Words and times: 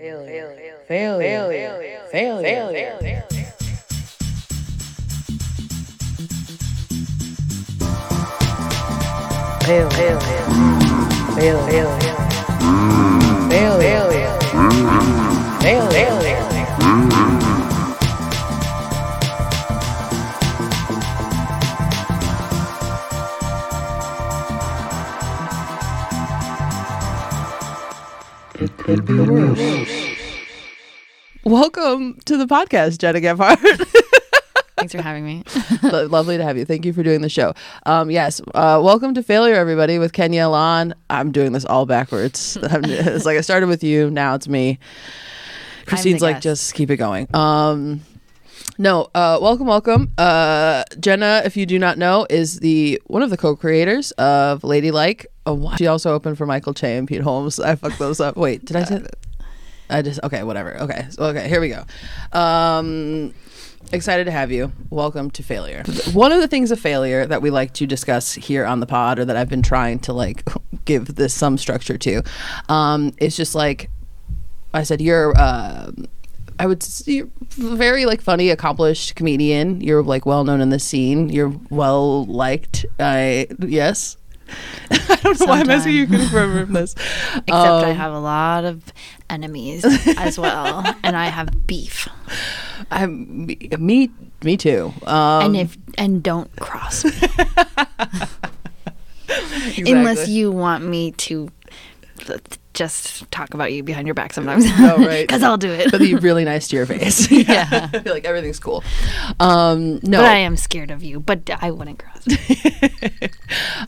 Failure. 0.00 0.56
Failure. 0.88 2.00
Failure. 2.10 2.40
Failure. 2.40 3.26
Fail. 9.60 9.90
Fail. 9.90 10.20
Fail. 10.20 10.56
Fail. 11.36 11.66
Fail. 11.68 12.20
Fail. 13.50 14.10
Fail. 15.60 15.90
Fail. 15.90 16.20
It 28.60 28.76
could 28.76 29.06
be 29.06 29.18
worse. 29.18 29.79
Welcome 31.44 32.18
to 32.26 32.36
the 32.36 32.44
podcast, 32.44 32.98
Gena 32.98 33.18
Gephart. 33.18 33.56
Thanks 34.76 34.94
for 34.94 35.00
having 35.00 35.24
me. 35.24 35.42
Lovely 35.82 36.36
to 36.36 36.44
have 36.44 36.58
you. 36.58 36.66
Thank 36.66 36.84
you 36.84 36.92
for 36.92 37.02
doing 37.02 37.22
the 37.22 37.30
show. 37.30 37.54
Um, 37.86 38.10
yes, 38.10 38.42
uh, 38.54 38.78
welcome 38.82 39.14
to 39.14 39.22
Failure, 39.22 39.54
everybody, 39.54 39.98
with 39.98 40.12
Kenya 40.12 40.48
Lan. 40.48 40.94
I'm 41.08 41.32
doing 41.32 41.52
this 41.52 41.64
all 41.64 41.86
backwards. 41.86 42.58
It's 42.62 43.24
like 43.24 43.38
I 43.38 43.40
started 43.40 43.68
with 43.70 43.82
you, 43.82 44.10
now 44.10 44.34
it's 44.34 44.48
me. 44.48 44.78
Christine's 45.86 46.20
like, 46.20 46.36
guest. 46.36 46.42
just 46.42 46.74
keep 46.74 46.90
it 46.90 46.98
going. 46.98 47.26
Um, 47.34 48.02
no, 48.76 49.08
uh, 49.14 49.38
welcome, 49.40 49.66
welcome. 49.66 50.12
Uh, 50.18 50.84
Jenna, 50.98 51.40
if 51.46 51.56
you 51.56 51.64
do 51.64 51.78
not 51.78 51.96
know, 51.96 52.26
is 52.28 52.60
the 52.60 53.00
one 53.06 53.22
of 53.22 53.30
the 53.30 53.38
co-creators 53.38 54.10
of 54.12 54.62
Ladylike. 54.62 55.26
Oh, 55.46 55.74
she 55.76 55.86
also 55.86 56.12
opened 56.12 56.36
for 56.36 56.44
Michael 56.44 56.74
Che 56.74 56.98
and 56.98 57.08
Pete 57.08 57.22
Holmes. 57.22 57.58
I 57.58 57.76
fucked 57.76 57.98
those 57.98 58.20
up. 58.20 58.36
Wait, 58.36 58.62
did 58.64 58.76
I 58.76 58.84
say? 58.84 59.02
I 59.90 60.02
just 60.02 60.20
okay, 60.22 60.42
whatever. 60.42 60.80
Okay, 60.82 61.06
so, 61.10 61.24
okay, 61.24 61.48
here 61.48 61.60
we 61.60 61.68
go. 61.68 61.84
Um, 62.32 63.34
excited 63.92 64.24
to 64.24 64.30
have 64.30 64.52
you. 64.52 64.72
Welcome 64.88 65.30
to 65.32 65.42
Failure. 65.42 65.82
One 66.12 66.32
of 66.32 66.40
the 66.40 66.48
things 66.48 66.70
of 66.70 66.78
failure 66.78 67.26
that 67.26 67.42
we 67.42 67.50
like 67.50 67.74
to 67.74 67.86
discuss 67.86 68.34
here 68.34 68.64
on 68.64 68.80
the 68.80 68.86
pod, 68.86 69.18
or 69.18 69.24
that 69.24 69.36
I've 69.36 69.48
been 69.48 69.62
trying 69.62 69.98
to 70.00 70.12
like 70.12 70.48
give 70.84 71.16
this 71.16 71.34
some 71.34 71.58
structure 71.58 71.98
to, 71.98 72.22
um, 72.68 73.12
is 73.18 73.36
just 73.36 73.54
like 73.54 73.90
I 74.72 74.84
said, 74.84 75.00
you're. 75.00 75.36
Uh, 75.36 75.90
I 76.58 76.66
would 76.66 76.86
you're 77.06 77.28
very 77.56 78.04
like 78.04 78.20
funny, 78.20 78.50
accomplished 78.50 79.14
comedian. 79.16 79.80
You're 79.80 80.02
like 80.02 80.26
well 80.26 80.44
known 80.44 80.60
in 80.60 80.68
the 80.68 80.78
scene. 80.78 81.30
You're 81.30 81.54
well 81.70 82.26
liked. 82.26 82.84
I 82.98 83.46
yes. 83.60 84.18
I 84.90 85.18
don't 85.22 85.38
know 85.40 85.46
why 85.46 85.60
I'm 85.60 85.70
asking 85.70 85.94
you 85.94 86.06
confirm 86.06 86.64
from 86.66 86.72
this. 86.74 86.94
Except 86.94 87.48
I 87.48 87.90
Um, 87.90 87.96
have 87.96 88.12
a 88.12 88.18
lot 88.20 88.64
of 88.64 88.82
enemies 89.28 89.84
as 90.18 90.38
well, 90.38 90.84
and 91.02 91.16
I 91.16 91.26
have 91.26 91.66
beef. 91.66 92.08
I'm 92.90 93.46
me, 93.46 93.56
me, 93.78 94.10
me 94.42 94.56
too. 94.56 94.92
Um, 95.06 95.44
and 95.44 95.56
if 95.56 95.76
and 95.98 96.22
don't 96.22 96.54
cross 96.56 97.04
me 97.04 97.10
exactly. 99.28 99.92
unless 99.92 100.28
you 100.28 100.50
want 100.50 100.84
me 100.84 101.12
to 101.12 101.48
just 102.80 103.30
talk 103.30 103.52
about 103.52 103.74
you 103.74 103.82
behind 103.82 104.06
your 104.06 104.14
back 104.14 104.32
sometimes. 104.32 104.64
Oh, 104.80 104.96
right. 105.04 105.20
Because 105.28 105.42
I'll 105.42 105.58
do 105.58 105.70
it. 105.70 105.90
but 105.90 106.00
be 106.00 106.14
really 106.14 106.44
nice 106.44 106.68
to 106.68 106.76
your 106.76 106.86
face. 106.86 107.30
Yeah. 107.50 107.88
I 107.92 107.98
feel 107.98 108.14
like 108.14 108.24
everything's 108.24 108.58
cool. 108.58 108.82
Um, 109.38 110.00
no, 110.02 110.18
But 110.18 110.24
I 110.26 110.38
am 110.38 110.56
scared 110.56 110.90
of 110.90 111.02
you. 111.02 111.20
But 111.20 111.50
I 111.60 111.70
wouldn't 111.70 111.98
cross. 111.98 112.22
It 112.26 113.32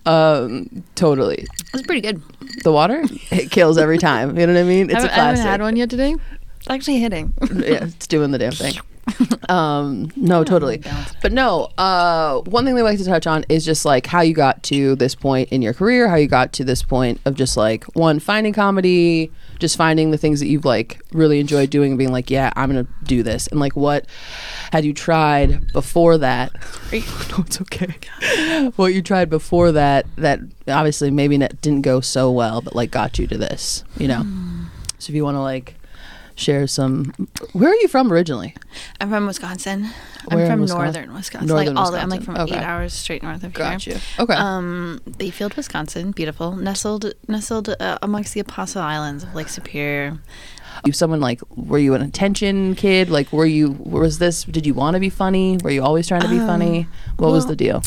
um, 0.07 0.85
totally. 0.95 1.47
was 1.73 1.83
pretty 1.83 2.03
good. 2.03 2.23
The 2.65 2.73
water 2.73 3.05
it 3.31 3.51
kills 3.51 3.79
every 3.79 3.99
time. 3.99 4.39
You 4.39 4.47
know 4.47 4.53
what 4.53 4.61
I 4.61 4.65
mean? 4.65 4.91
It's 4.91 4.97
I 4.97 5.07
a 5.07 5.09
haven't, 5.09 5.19
I 5.21 5.25
haven't 5.25 5.43
had 5.47 5.63
one 5.63 5.77
yet 5.77 5.89
today. 5.89 6.15
It's 6.59 6.69
actually 6.69 6.99
hitting. 6.99 7.33
yeah, 7.41 7.85
it's 7.85 8.07
doing 8.07 8.31
the 8.31 8.39
damn 8.39 8.53
thing. 8.53 8.75
Um, 9.49 10.11
no, 10.17 10.45
totally. 10.45 10.83
But 11.21 11.33
no, 11.33 11.69
uh, 11.77 12.41
one 12.43 12.65
thing 12.65 12.75
we 12.75 12.83
like 12.83 12.97
to 12.99 13.05
touch 13.05 13.27
on 13.27 13.45
is 13.49 13.65
just 13.65 13.85
like 13.85 14.07
how 14.07 14.21
you 14.21 14.35
got 14.35 14.63
to 14.65 14.95
this 14.97 15.15
point 15.15 15.51
in 15.51 15.61
your 15.61 15.75
career, 15.75 16.09
how 16.09 16.15
you 16.15 16.29
got 16.29 16.53
to 16.55 16.65
this 16.65 16.83
point 16.83 17.21
of 17.25 17.35
just 17.35 17.57
like 17.57 17.85
one 17.95 18.19
finding 18.19 18.53
comedy, 18.53 19.31
just 19.59 19.77
finding 19.77 20.11
the 20.11 20.17
things 20.17 20.41
that 20.41 20.47
you've 20.47 20.65
like 20.65 21.03
really 21.13 21.41
enjoyed 21.41 21.71
doing 21.71 21.93
and 21.93 21.99
being 21.99 22.13
like, 22.13 22.31
yeah, 22.31 22.53
I'm 22.57 22.71
gonna 22.71 22.87
do 23.03 23.23
this, 23.23 23.47
and 23.49 23.61
like 23.61 23.77
what 23.77 24.07
had 24.73 24.85
you 24.85 24.95
tried 24.95 25.73
before 25.73 26.19
that? 26.19 26.53
no, 26.93 27.45
it's 27.45 27.61
okay. 27.63 27.95
what 28.77 28.95
you 28.95 29.03
tried 29.03 29.29
before 29.29 29.73
that 29.73 30.07
that 30.17 30.41
obviously 30.69 31.11
maybe 31.11 31.37
didn't 31.37 31.83
go 31.83 32.01
so 32.01 32.31
well, 32.31 32.63
but 32.63 32.75
like 32.75 32.91
got 32.91 33.19
you 33.19 33.27
to 33.27 33.37
this, 33.37 33.85
you 33.99 34.09
know. 34.09 34.25
So 34.99 35.11
if 35.11 35.17
you 35.17 35.25
want 35.25 35.35
to 35.35 35.41
like 35.41 35.75
share 36.37 36.67
some, 36.67 37.13
where 37.53 37.71
are 37.71 37.75
you 37.77 37.89
from 37.89 38.13
originally? 38.13 38.55
I'm 39.01 39.11
from 39.11 39.27
Wisconsin. 39.27 39.89
Where 40.29 40.45
I'm 40.45 40.51
from 40.51 40.61
Wisconsin? 40.61 40.85
northern 40.95 41.15
Wisconsin. 41.15 41.49
Northern 41.49 41.75
like 41.75 41.85
all 41.85 41.93
the, 41.93 41.99
I'm 42.01 42.09
like 42.09 42.23
from 42.23 42.37
Okay. 42.37 42.57
eight 42.57 42.63
hours 42.63 42.93
straight 42.93 43.23
north 43.23 43.43
of 43.45 43.53
Got 43.53 43.83
here. 43.83 43.95
you. 43.95 44.23
Okay. 44.25 44.35
Um, 44.35 45.01
Bayfield, 45.19 45.55
Wisconsin, 45.55 46.13
beautiful, 46.13 46.57
nestled 46.57 47.13
nestled 47.29 47.69
uh, 47.81 47.99
amongst 48.03 48.35
the 48.35 48.41
Apostle 48.41 48.83
Islands 48.83 49.25
of 49.25 49.35
Lake 49.35 49.49
Superior. 49.49 50.19
you 50.87 50.93
someone 50.93 51.21
like 51.21 51.41
were 51.55 51.79
you 51.79 51.95
an 51.95 52.01
attention 52.03 52.75
kid 52.75 53.11
like 53.11 53.31
were 53.33 53.45
you 53.45 53.73
was 53.81 54.19
this 54.19 54.45
did 54.45 54.65
you 54.65 54.73
want 54.73 54.95
to 54.95 55.01
be 55.01 55.11
funny 55.11 55.59
were 55.63 55.71
you 55.71 55.83
always 55.83 56.09
trying 56.09 56.23
to 56.23 56.29
be 56.31 56.39
funny 56.39 56.87
what 57.19 57.31
was 57.31 57.47
the 57.47 57.55
deal 57.55 57.83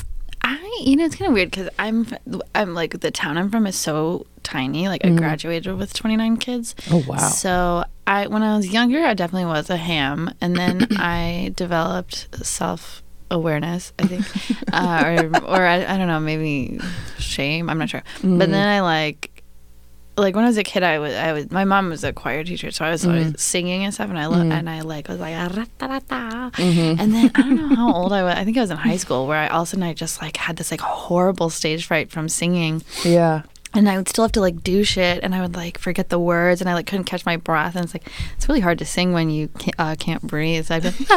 I, 0.47 0.81
you 0.83 0.95
know, 0.95 1.05
it's 1.05 1.15
kind 1.15 1.27
of 1.27 1.33
weird 1.33 1.49
because 1.49 1.69
I'm, 1.79 2.07
I'm 2.53 2.75
like 2.75 2.99
the 2.99 3.09
town 3.09 3.35
I'm 3.35 3.49
from 3.49 3.65
is 3.65 3.75
so 3.75 4.27
tiny. 4.43 4.87
Like 4.87 5.03
I 5.03 5.09
graduated 5.09 5.75
with 5.75 5.91
29 5.93 6.37
kids. 6.37 6.75
Oh, 6.91 7.03
wow. 7.07 7.17
So 7.17 7.83
I, 8.05 8.27
when 8.27 8.43
I 8.43 8.55
was 8.55 8.67
younger, 8.67 9.03
I 9.03 9.15
definitely 9.15 9.45
was 9.45 9.71
a 9.71 9.77
ham, 9.77 10.31
and 10.39 10.55
then 10.55 10.87
I 10.97 11.51
developed 11.55 12.27
self 12.45 13.01
awareness. 13.31 13.91
I 13.97 14.05
think, 14.05 14.25
uh, 14.71 15.03
or 15.03 15.43
or 15.45 15.65
I, 15.65 15.83
I 15.83 15.97
don't 15.97 16.07
know, 16.07 16.19
maybe 16.19 16.79
shame. 17.17 17.67
I'm 17.69 17.79
not 17.79 17.89
sure. 17.89 18.03
Mm-hmm. 18.17 18.37
But 18.37 18.51
then 18.51 18.67
I 18.67 18.81
like. 18.81 19.31
Like 20.17 20.33
when 20.35 20.45
I 20.45 20.47
was 20.47 20.57
a 20.57 20.63
kid, 20.63 20.81
I 20.83 20.99
was 20.99 21.13
I 21.13 21.33
was 21.33 21.51
my 21.51 21.65
mom 21.65 21.89
was 21.89 22.03
a 22.03 22.13
choir 22.13 22.43
teacher, 22.43 22.71
so 22.71 22.85
I 22.85 22.91
was 22.91 23.05
always 23.05 23.27
Mm-hmm. 23.27 23.35
singing 23.37 23.83
and 23.83 23.93
stuff, 23.93 24.09
and 24.09 24.17
I 24.17 24.27
lo- 24.27 24.39
and 24.39 24.69
I 24.69 24.81
like 24.81 25.07
was 25.09 25.19
like. 25.19 25.33
Mm-hmm. 25.35 26.99
and 27.01 27.13
then 27.13 27.31
I 27.35 27.41
don't 27.41 27.55
know 27.55 27.75
how 27.75 27.93
old 28.01 28.13
I 28.13 28.23
was. 28.23 28.35
I 28.35 28.43
think 28.45 28.57
I 28.57 28.61
was 28.61 28.71
in 28.71 28.77
high 28.77 28.97
school 28.97 29.27
where 29.27 29.37
I 29.37 29.47
all 29.47 29.63
of 29.63 29.67
a 29.67 29.71
sudden 29.71 29.83
I 29.83 29.93
just 29.93 30.21
like 30.21 30.37
had 30.37 30.55
this 30.57 30.71
like 30.71 30.81
horrible 30.81 31.49
stage 31.49 31.85
fright 31.85 32.11
from 32.11 32.29
singing, 32.29 32.81
yeah 33.03 33.41
and 33.73 33.89
I 33.89 33.97
would 33.97 34.07
still 34.07 34.23
have 34.23 34.31
to 34.31 34.39
like 34.39 34.63
do 34.63 34.85
shit, 34.85 35.21
and 35.21 35.35
I 35.35 35.41
would 35.41 35.55
like 35.57 35.77
forget 35.77 36.07
the 36.07 36.17
words, 36.19 36.61
and 36.61 36.69
I 36.69 36.73
like 36.75 36.87
couldn't 36.87 37.03
catch 37.05 37.25
my 37.25 37.35
breath, 37.35 37.75
and 37.75 37.83
it's 37.83 37.93
like 37.93 38.07
it's 38.37 38.47
really 38.47 38.61
hard 38.61 38.79
to 38.79 38.85
sing 38.85 39.11
when 39.11 39.29
you 39.29 39.49
can't, 39.49 39.75
uh, 39.77 39.95
can't 39.99 40.21
breathe. 40.21 40.67
So 40.67 40.75
I'd 40.75 40.83
be, 40.83 40.89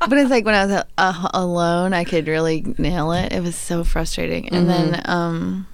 but 0.00 0.12
it's 0.18 0.30
like 0.30 0.44
when 0.44 0.54
I 0.54 0.66
was 0.66 0.84
uh, 0.98 1.28
alone, 1.32 1.94
I 1.94 2.04
could 2.04 2.26
really 2.28 2.74
nail 2.76 3.12
it. 3.12 3.32
It 3.32 3.42
was 3.42 3.56
so 3.56 3.84
frustrating, 3.84 4.50
and 4.50 4.68
then 4.68 5.00
um. 5.06 5.66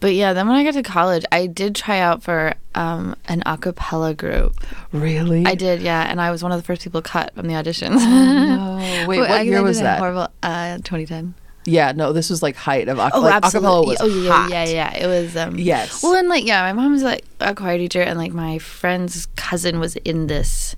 But 0.00 0.14
yeah, 0.14 0.32
then 0.32 0.48
when 0.48 0.56
I 0.56 0.64
got 0.64 0.72
to 0.74 0.82
college, 0.82 1.24
I 1.30 1.46
did 1.46 1.74
try 1.74 1.98
out 2.00 2.22
for 2.22 2.54
um, 2.74 3.14
an 3.28 3.42
a 3.44 3.58
cappella 3.58 4.14
group. 4.14 4.54
really 4.92 5.44
I 5.46 5.54
did, 5.54 5.82
yeah, 5.82 6.02
and 6.10 6.20
I 6.20 6.30
was 6.30 6.42
one 6.42 6.52
of 6.52 6.58
the 6.58 6.64
first 6.64 6.82
people 6.82 7.02
cut 7.02 7.34
from 7.34 7.46
the 7.46 7.52
auditions. 7.54 7.96
no 8.00 9.04
wait 9.08 9.18
what 9.18 9.30
I- 9.30 9.42
year 9.42 9.58
I 9.58 9.60
was 9.60 9.78
that 9.80 9.98
Horrible, 9.98 10.28
uh, 10.42 10.76
2010. 10.78 11.34
yeah 11.66 11.92
no 11.92 12.14
this 12.14 12.30
was 12.30 12.42
like 12.42 12.56
height 12.56 12.88
of 12.88 12.98
ac- 12.98 13.10
Oh, 13.12 13.20
like, 13.20 13.34
absolutely. 13.44 13.68
acapella 13.68 13.86
was 13.88 13.98
oh, 14.00 14.06
yeah, 14.22 14.30
hot. 14.32 14.50
yeah, 14.50 14.64
yeah. 14.64 14.96
It 14.96 15.06
was. 15.06 15.36
Um, 15.36 15.58
Yes. 15.58 16.02
Well, 16.02 16.14
and 16.14 16.28
like, 16.28 16.46
yeah, 16.46 16.62
my 16.62 16.72
mom's 16.72 17.02
like 17.02 17.24
a 17.40 17.54
choir 17.54 17.76
teacher, 17.76 18.00
and 18.00 18.18
like 18.18 18.32
my 18.32 18.56
friend's 18.58 19.26
cousin 19.36 19.78
was 19.80 19.96
in 19.96 20.26
this, 20.28 20.76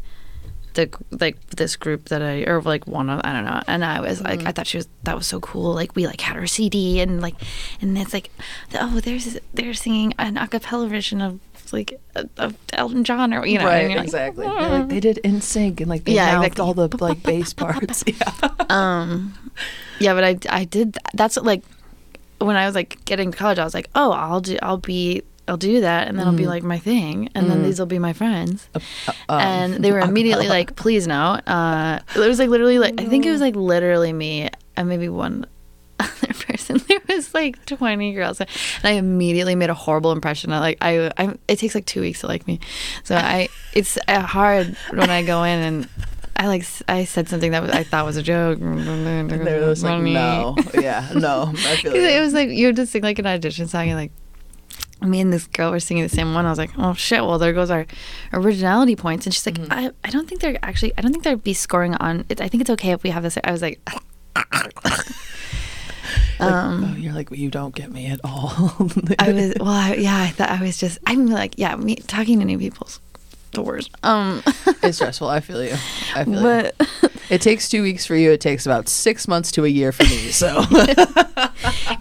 the 0.75 0.91
like 1.11 1.37
this 1.51 1.77
group 1.77 2.09
that 2.09 2.23
I 2.23 2.43
or 2.45 2.61
like 2.63 2.87
one 2.87 3.11
of 3.11 3.21
I 3.25 3.33
don't 3.33 3.45
know, 3.45 3.61
and 3.67 3.85
I 3.85 4.01
was 4.01 4.21
like, 4.23 4.47
I 4.47 4.53
thought 4.53 4.67
she 4.67 4.79
was 4.79 4.89
that 5.05 5.15
was 5.17 5.27
so 5.27 5.41
cool. 5.41 5.75
Like 5.75 5.95
we 5.97 6.07
like 6.07 6.21
had 6.21 6.37
her 6.37 6.47
CD, 6.47 7.01
and 7.01 7.21
like, 7.21 7.35
and 7.81 7.97
it's 7.99 8.13
like, 8.13 8.31
oh, 8.79 9.01
there's 9.01 9.39
they're 9.55 9.75
singing 9.75 10.15
an 10.19 10.37
a 10.37 10.49
cappella 10.49 10.89
version 10.89 11.21
of 11.21 11.41
like 11.73 11.99
of 12.37 12.55
Elton 12.75 13.03
John 13.05 13.33
or 13.33 13.47
you 13.47 13.59
know, 13.59 13.65
right 13.65 13.83
you're 13.89 13.97
like, 13.97 14.05
exactly 14.05 14.47
They're 14.47 14.69
like, 14.69 14.89
they 14.89 15.01
did 15.01 15.17
in 15.19 15.41
sync 15.41 15.81
and 15.81 15.89
like 15.89 16.05
they 16.05 16.13
Yeah, 16.13 16.35
mouthed 16.35 16.47
exactly. 16.59 16.65
all 16.67 16.75
the 16.75 16.97
like 17.03 17.23
bass 17.25 17.55
parts. 17.55 18.05
Yeah. 18.07 18.33
Um 18.69 19.35
yeah 20.01 20.15
but 20.15 20.25
i 20.25 20.37
i 20.51 20.65
did 20.65 20.97
that's 21.15 21.37
like 21.37 21.63
when 22.39 22.57
i 22.57 22.67
was 22.67 22.75
like 22.75 23.03
getting 23.05 23.31
to 23.31 23.37
college 23.39 23.59
i 23.59 23.65
was 23.65 23.75
like 23.75 23.89
oh 23.95 24.11
i'll 24.13 24.41
do 24.41 24.59
i'll 24.63 24.77
be 24.79 25.23
i'll 25.49 25.57
do 25.57 25.81
that 25.81 26.09
and 26.09 26.19
then 26.19 26.25
Mm-hmm. 26.27 26.35
it'll 26.35 26.45
be 26.45 26.47
like 26.47 26.63
my 26.63 26.79
thing 26.79 27.29
and 27.35 27.51
then 27.51 27.63
these 27.63 27.79
will 27.79 27.87
be 27.87 27.99
my 27.99 28.13
friends. 28.13 28.69
Um, 29.29 29.41
and 29.41 29.75
they 29.85 29.91
were 29.93 29.99
immediately 30.01 30.49
like 30.49 30.77
please 30.83 31.07
no. 31.07 31.33
Uh 31.47 31.99
it 32.15 32.19
was 32.19 32.39
like 32.39 32.49
literally 32.49 32.79
like 32.79 33.01
i 33.01 33.05
think 33.07 33.27
it 33.27 33.31
was 33.31 33.41
like 33.41 33.57
literally 33.57 34.13
me 34.13 34.49
and 34.77 34.89
maybe 34.89 35.09
one 35.09 35.47
other 36.01 36.33
person. 36.47 36.81
There 36.89 37.01
was 37.09 37.35
like 37.35 37.65
20 37.67 38.13
girls. 38.15 38.41
And 38.41 38.49
i 38.85 38.91
immediately 38.93 39.55
made 39.55 39.69
a 39.71 39.75
horrible 39.75 40.13
impression. 40.13 40.53
I 40.53 40.59
like 40.61 40.79
I, 40.81 41.11
I 41.19 41.35
it 41.49 41.59
takes 41.59 41.75
like 41.75 41.87
two 41.87 42.01
weeks 42.01 42.21
to 42.21 42.27
like 42.29 42.47
me. 42.47 42.61
So 43.05 43.17
i 43.17 43.49
it's 43.75 43.99
uh, 44.09 44.21
hard 44.23 44.77
when 44.95 45.11
i 45.11 45.23
go 45.23 45.43
in 45.45 45.59
and 45.59 45.89
I 46.35 46.47
like 46.49 46.65
I 46.89 47.05
said 47.05 47.29
something 47.29 47.53
that 47.53 47.63
was, 47.63 47.71
I 47.71 47.85
thought 47.85 48.05
was 48.07 48.17
a 48.17 48.23
joke. 48.23 48.59
And 48.61 49.31
they're 49.31 49.61
just 49.61 49.83
like 49.85 50.03
no. 50.03 50.57
Yeah 50.75 51.09
no. 51.15 51.53
I 51.55 51.77
feel 51.77 51.95
It 51.95 52.21
was 52.21 52.33
like 52.33 52.49
you 52.49 52.69
would 52.69 52.77
just 52.77 52.91
sing 52.93 53.03
like 53.03 53.19
an 53.19 53.27
audition 53.27 53.69
song 53.69 53.89
and 53.89 53.99
like 53.99 54.13
me 55.03 55.21
and 55.21 55.33
this 55.33 55.47
girl 55.47 55.71
were 55.71 55.81
singing 55.81 56.03
the 56.03 56.09
same 56.09 56.35
one. 56.35 56.47
I 56.47 56.51
was 56.51 56.59
like, 56.59 56.71
oh 56.79 56.95
shit, 56.95 57.23
well 57.23 57.39
there 57.39 57.53
goes 57.53 57.71
our 57.71 57.87
originality 58.33 58.97
points. 58.97 59.27
And 59.27 59.35
she's 59.35 59.47
like, 59.47 59.53
Mm-hmm. 59.53 59.73
I, 59.73 59.91
I 60.05 60.11
don't 60.11 60.29
think 60.29 60.41
they're 60.41 60.59
actually, 60.63 60.93
I 60.97 61.03
don't 61.03 61.13
think 61.13 61.25
they'd 61.25 61.43
be 61.43 61.55
scoring 61.55 61.95
on 61.97 62.25
it. 62.29 62.41
I 62.41 62.49
think 62.49 62.63
it's 62.63 62.71
okay 62.71 62.93
if 62.93 63.03
we 63.03 63.11
have 63.11 63.23
this. 63.23 63.37
I 63.45 63.53
was 63.53 63.61
like, 63.61 63.81
oh, 66.41 66.95
you're 66.99 67.13
like 67.13 67.31
you 67.31 67.51
don't 67.51 67.75
get 67.75 67.93
me 67.93 68.07
at 68.07 68.21
all. 68.25 68.89
I 69.19 69.33
was, 69.33 69.55
well, 69.61 69.69
I, 69.69 69.95
yeah, 69.95 70.17
I 70.17 70.29
thought 70.29 70.51
I 70.51 70.63
was 70.63 70.79
just, 70.79 70.99
I'm 71.07 71.27
like, 71.27 71.59
yeah, 71.59 71.77
me 71.77 71.97
talking 71.97 72.39
to 72.39 72.45
new 72.45 72.59
people's 72.59 73.01
the 73.53 73.63
worst. 73.63 73.91
Um, 74.03 74.43
it's 74.83 74.97
stressful. 74.97 75.29
I 75.29 75.41
feel 75.41 75.63
you. 75.65 75.75
I 76.15 76.25
feel 76.25 76.35
you. 76.35 76.41
but 76.43 76.75
It 77.31 77.41
takes 77.41 77.69
two 77.69 77.83
weeks 77.83 78.05
for 78.05 78.15
you. 78.17 78.31
It 78.33 78.41
takes 78.41 78.67
about 78.67 78.89
six 78.89 79.27
months 79.29 79.53
to 79.53 79.65
a 79.65 79.69
year 79.69 79.93
for 79.93 80.03
me. 80.05 80.31
So 80.31 80.63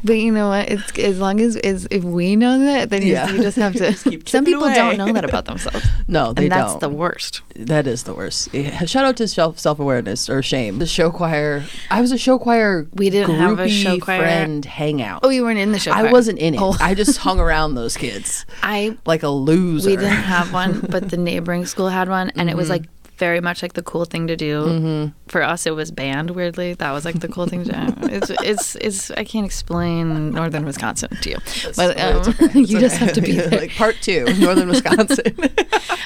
But 0.04 0.14
you 0.14 0.32
know 0.32 0.50
what? 0.50 0.70
It's 0.70 0.98
as 0.98 1.20
long 1.20 1.40
as, 1.40 1.56
as 1.58 1.88
if 1.92 2.04
we 2.04 2.36
know 2.36 2.58
that, 2.60 2.90
then 2.90 3.04
you- 3.04 3.14
Yeah. 3.14 3.30
you 3.32 3.42
just 3.44 3.58
have 3.58 3.74
to. 3.74 3.92
Just 4.02 4.30
some 4.30 4.46
people 4.46 4.62
don't 4.74 4.98
know 4.98 5.12
that 5.14 5.24
about 5.26 5.46
themselves, 5.46 5.86
no, 6.08 6.34
they 6.34 6.44
and 6.44 6.52
that's 6.52 6.72
don't. 6.74 6.80
the 6.82 6.90
worst. 6.90 7.42
That 7.56 7.86
is 7.88 8.04
the 8.04 8.14
worst. 8.14 8.54
Yeah. 8.54 8.86
Shout 8.86 9.06
out 9.06 9.18
to 9.18 9.28
self 9.28 9.60
self 9.60 9.80
awareness 9.80 10.30
or 10.30 10.42
shame. 10.42 10.80
The 10.80 10.86
show 10.88 11.12
choir. 11.12 11.64
I 11.92 12.02
was 12.02 12.12
a 12.12 12.18
show 12.18 12.40
choir. 12.40 12.88
We 12.94 13.10
didn't 13.10 13.36
have 13.36 13.60
a 13.60 13.70
show 13.70 14.00
choir. 14.00 14.20
friend 14.20 14.64
hangout. 14.66 15.22
Oh, 15.24 15.30
you 15.30 15.44
weren't 15.44 15.60
in 15.60 15.72
the 15.72 15.80
show. 15.80 15.92
I 15.92 16.12
wasn't 16.12 16.40
in 16.40 16.56
it. 16.56 16.62
Oh. 16.62 16.76
I 16.80 16.94
just 16.96 17.18
hung 17.18 17.40
around 17.40 17.76
those 17.76 17.96
kids 17.98 18.46
I 18.64 18.98
like 19.06 19.24
a 19.24 19.30
loser. 19.30 19.90
we 19.90 19.96
didn't 19.98 20.12
have 20.12 20.52
one, 20.54 20.80
but 20.90 21.10
the 21.10 21.18
neighboring 21.42 21.66
school 21.66 21.90
had 21.90 22.08
one, 22.10 22.30
and 22.36 22.50
it 22.50 22.56
was 22.56 22.70
mm-hmm. 22.70 22.84
like 22.84 22.90
very 23.18 23.42
much 23.42 23.62
like 23.62 23.74
the 23.74 23.84
cool 23.84 24.06
thing 24.06 24.28
to 24.28 24.36
do. 24.36 24.66
Mm-hmm. 24.66 25.30
For 25.30 25.42
us, 25.44 25.66
it 25.66 25.76
was 25.76 25.92
band. 25.92 26.32
Weirdly, 26.32 26.74
that 26.76 26.92
was 26.92 27.06
like 27.06 27.20
the 27.20 27.28
cool 27.28 27.48
thing 27.48 27.64
to 27.66 27.72
do. 27.72 28.08
It's 28.12 28.30
it's 28.30 28.76
it's. 28.76 29.12
I 29.12 29.24
can't 29.24 29.46
explain 29.46 30.32
northern 30.32 30.66
Wisconsin 30.66 31.10
to 31.22 31.30
you, 31.30 31.38
but 31.76 32.00
um, 32.00 32.18
okay. 32.18 32.60
You 32.60 32.80
just 32.80 32.96
okay. 32.96 33.06
have 33.06 33.14
to 33.14 33.22
be 33.22 33.32
there. 33.38 33.50
like 33.50 33.76
part 33.76 33.96
two, 34.02 34.26
northern 34.40 34.70
Wisconsin. 34.70 35.34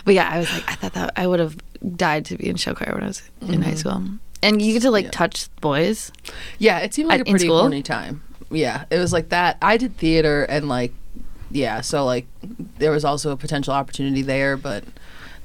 But 0.06 0.14
yeah, 0.14 0.30
I 0.32 0.40
was 0.40 0.52
like, 0.54 0.72
I 0.72 0.76
thought 0.76 0.94
that 0.94 1.14
I 1.16 1.28
would 1.28 1.40
have 1.40 1.58
died 1.96 2.26
to 2.26 2.38
be 2.38 2.48
in 2.48 2.56
show 2.58 2.74
choir 2.74 2.94
when 2.94 3.04
I 3.04 3.08
was 3.08 3.22
in 3.42 3.62
high 3.62 3.72
mm-hmm. 3.72 3.78
school. 3.78 4.04
And 4.44 4.62
you 4.62 4.74
get 4.74 4.84
to 4.84 4.92
like 4.92 5.06
Yeah. 5.06 5.12
touch 5.12 5.50
boys. 5.62 6.12
yeah, 6.60 6.80
it 6.80 6.94
seemed 6.94 7.10
like 7.10 7.22
At- 7.22 7.28
a 7.28 7.32
pretty 7.32 7.48
horny 7.48 7.82
time. 7.82 8.22
Yeah, 8.52 8.86
it 8.92 9.00
was 9.00 9.12
like 9.12 9.30
that. 9.30 9.58
I 9.62 9.78
did 9.78 9.98
theater 9.98 10.44
and 10.44 10.70
like, 10.70 10.94
yeah, 11.50 11.82
so 11.82 12.06
like 12.06 12.28
there 12.78 12.92
was 12.92 13.04
also 13.04 13.32
a 13.32 13.38
potential 13.38 13.74
opportunity 13.74 14.22
there, 14.22 14.58
but 14.58 14.84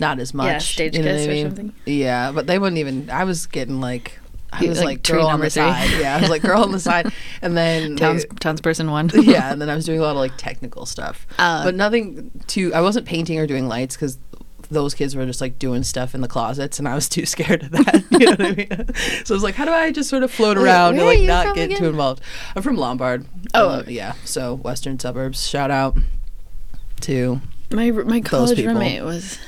not 0.00 0.19
as 0.19 0.32
much. 0.35 0.73
stage 0.75 0.97
you 0.97 1.02
know 1.02 1.12
kiss 1.12 1.26
what 1.26 1.31
I 1.31 1.32
or 1.32 1.35
mean? 1.35 1.47
something? 1.47 1.73
Yeah, 1.87 2.32
but 2.32 2.47
they 2.47 2.58
wouldn't 2.58 2.79
even. 2.79 3.11
I 3.11 3.25
was 3.25 3.47
getting 3.47 3.81
like. 3.81 4.19
I 4.52 4.64
was 4.67 4.79
like 4.81 4.87
like, 4.87 5.02
girl 5.05 5.29
on 5.29 5.38
the 5.38 5.44
three. 5.49 5.62
side. 5.62 5.91
Yeah, 6.00 6.17
I 6.17 6.20
was 6.20 6.29
like 6.31 6.43
girl 6.43 6.62
on 6.64 6.73
the 6.73 6.81
side, 6.81 7.12
and 7.43 7.56
then 7.56 7.94
they- 7.94 8.14
townsperson 8.41 8.91
one. 8.91 9.08
yeah, 9.14 9.52
and 9.52 9.62
then 9.62 9.70
I 9.70 9.76
was 9.76 9.85
doing 9.85 10.00
a 10.00 10.02
lot 10.02 10.11
of 10.12 10.17
like 10.17 10.32
technical 10.37 10.87
stuff, 10.87 11.25
Uh, 11.38 11.62
but 11.62 11.76
nothing 11.76 12.32
too. 12.49 12.75
I 12.75 12.81
wasn't 12.81 13.06
painting 13.06 13.38
or 13.38 13.47
doing 13.47 13.69
lights 13.69 13.94
because 13.94 14.19
those 14.69 14.93
kids 14.94 15.14
were 15.17 15.25
just 15.26 15.41
like 15.41 15.58
doing 15.58 15.82
stuff 15.85 16.17
in 16.17 16.20
the 16.20 16.26
closets, 16.29 16.81
and 16.81 16.88
I 16.88 16.97
was 16.97 17.08
too 17.08 17.26
scared 17.26 17.62
of 17.62 17.70
that. 17.70 18.05
you 18.11 18.19
know 18.19 18.31
what 18.32 18.41
I 18.41 18.52
mean? 18.52 18.94
So 19.25 19.35
I 19.35 19.37
was 19.37 19.43
like, 19.44 19.55
how 19.55 19.64
do 19.67 19.70
I 19.73 19.93
just 19.93 20.11
sort 20.11 20.25
of 20.25 20.32
float 20.32 20.56
Wait, 20.56 20.64
around 20.64 20.94
and 20.94 20.99
where 20.99 21.14
are 21.14 21.19
like 21.19 21.26
not 21.26 21.55
get 21.55 21.67
again? 21.67 21.79
too 21.79 21.87
involved? 21.88 22.20
I'm 22.56 22.62
from 22.62 22.76
Lombard. 22.76 23.26
Oh, 23.55 23.69
Uh, 23.69 23.85
yeah. 23.87 24.14
So 24.25 24.55
western 24.55 24.99
suburbs. 24.99 25.47
Shout 25.49 25.70
out 25.70 25.97
to 27.02 27.41
My 27.70 27.91
my 27.93 28.20
college 28.20 28.56
people. 28.56 28.75
roommate 28.75 29.02
was 29.05 29.38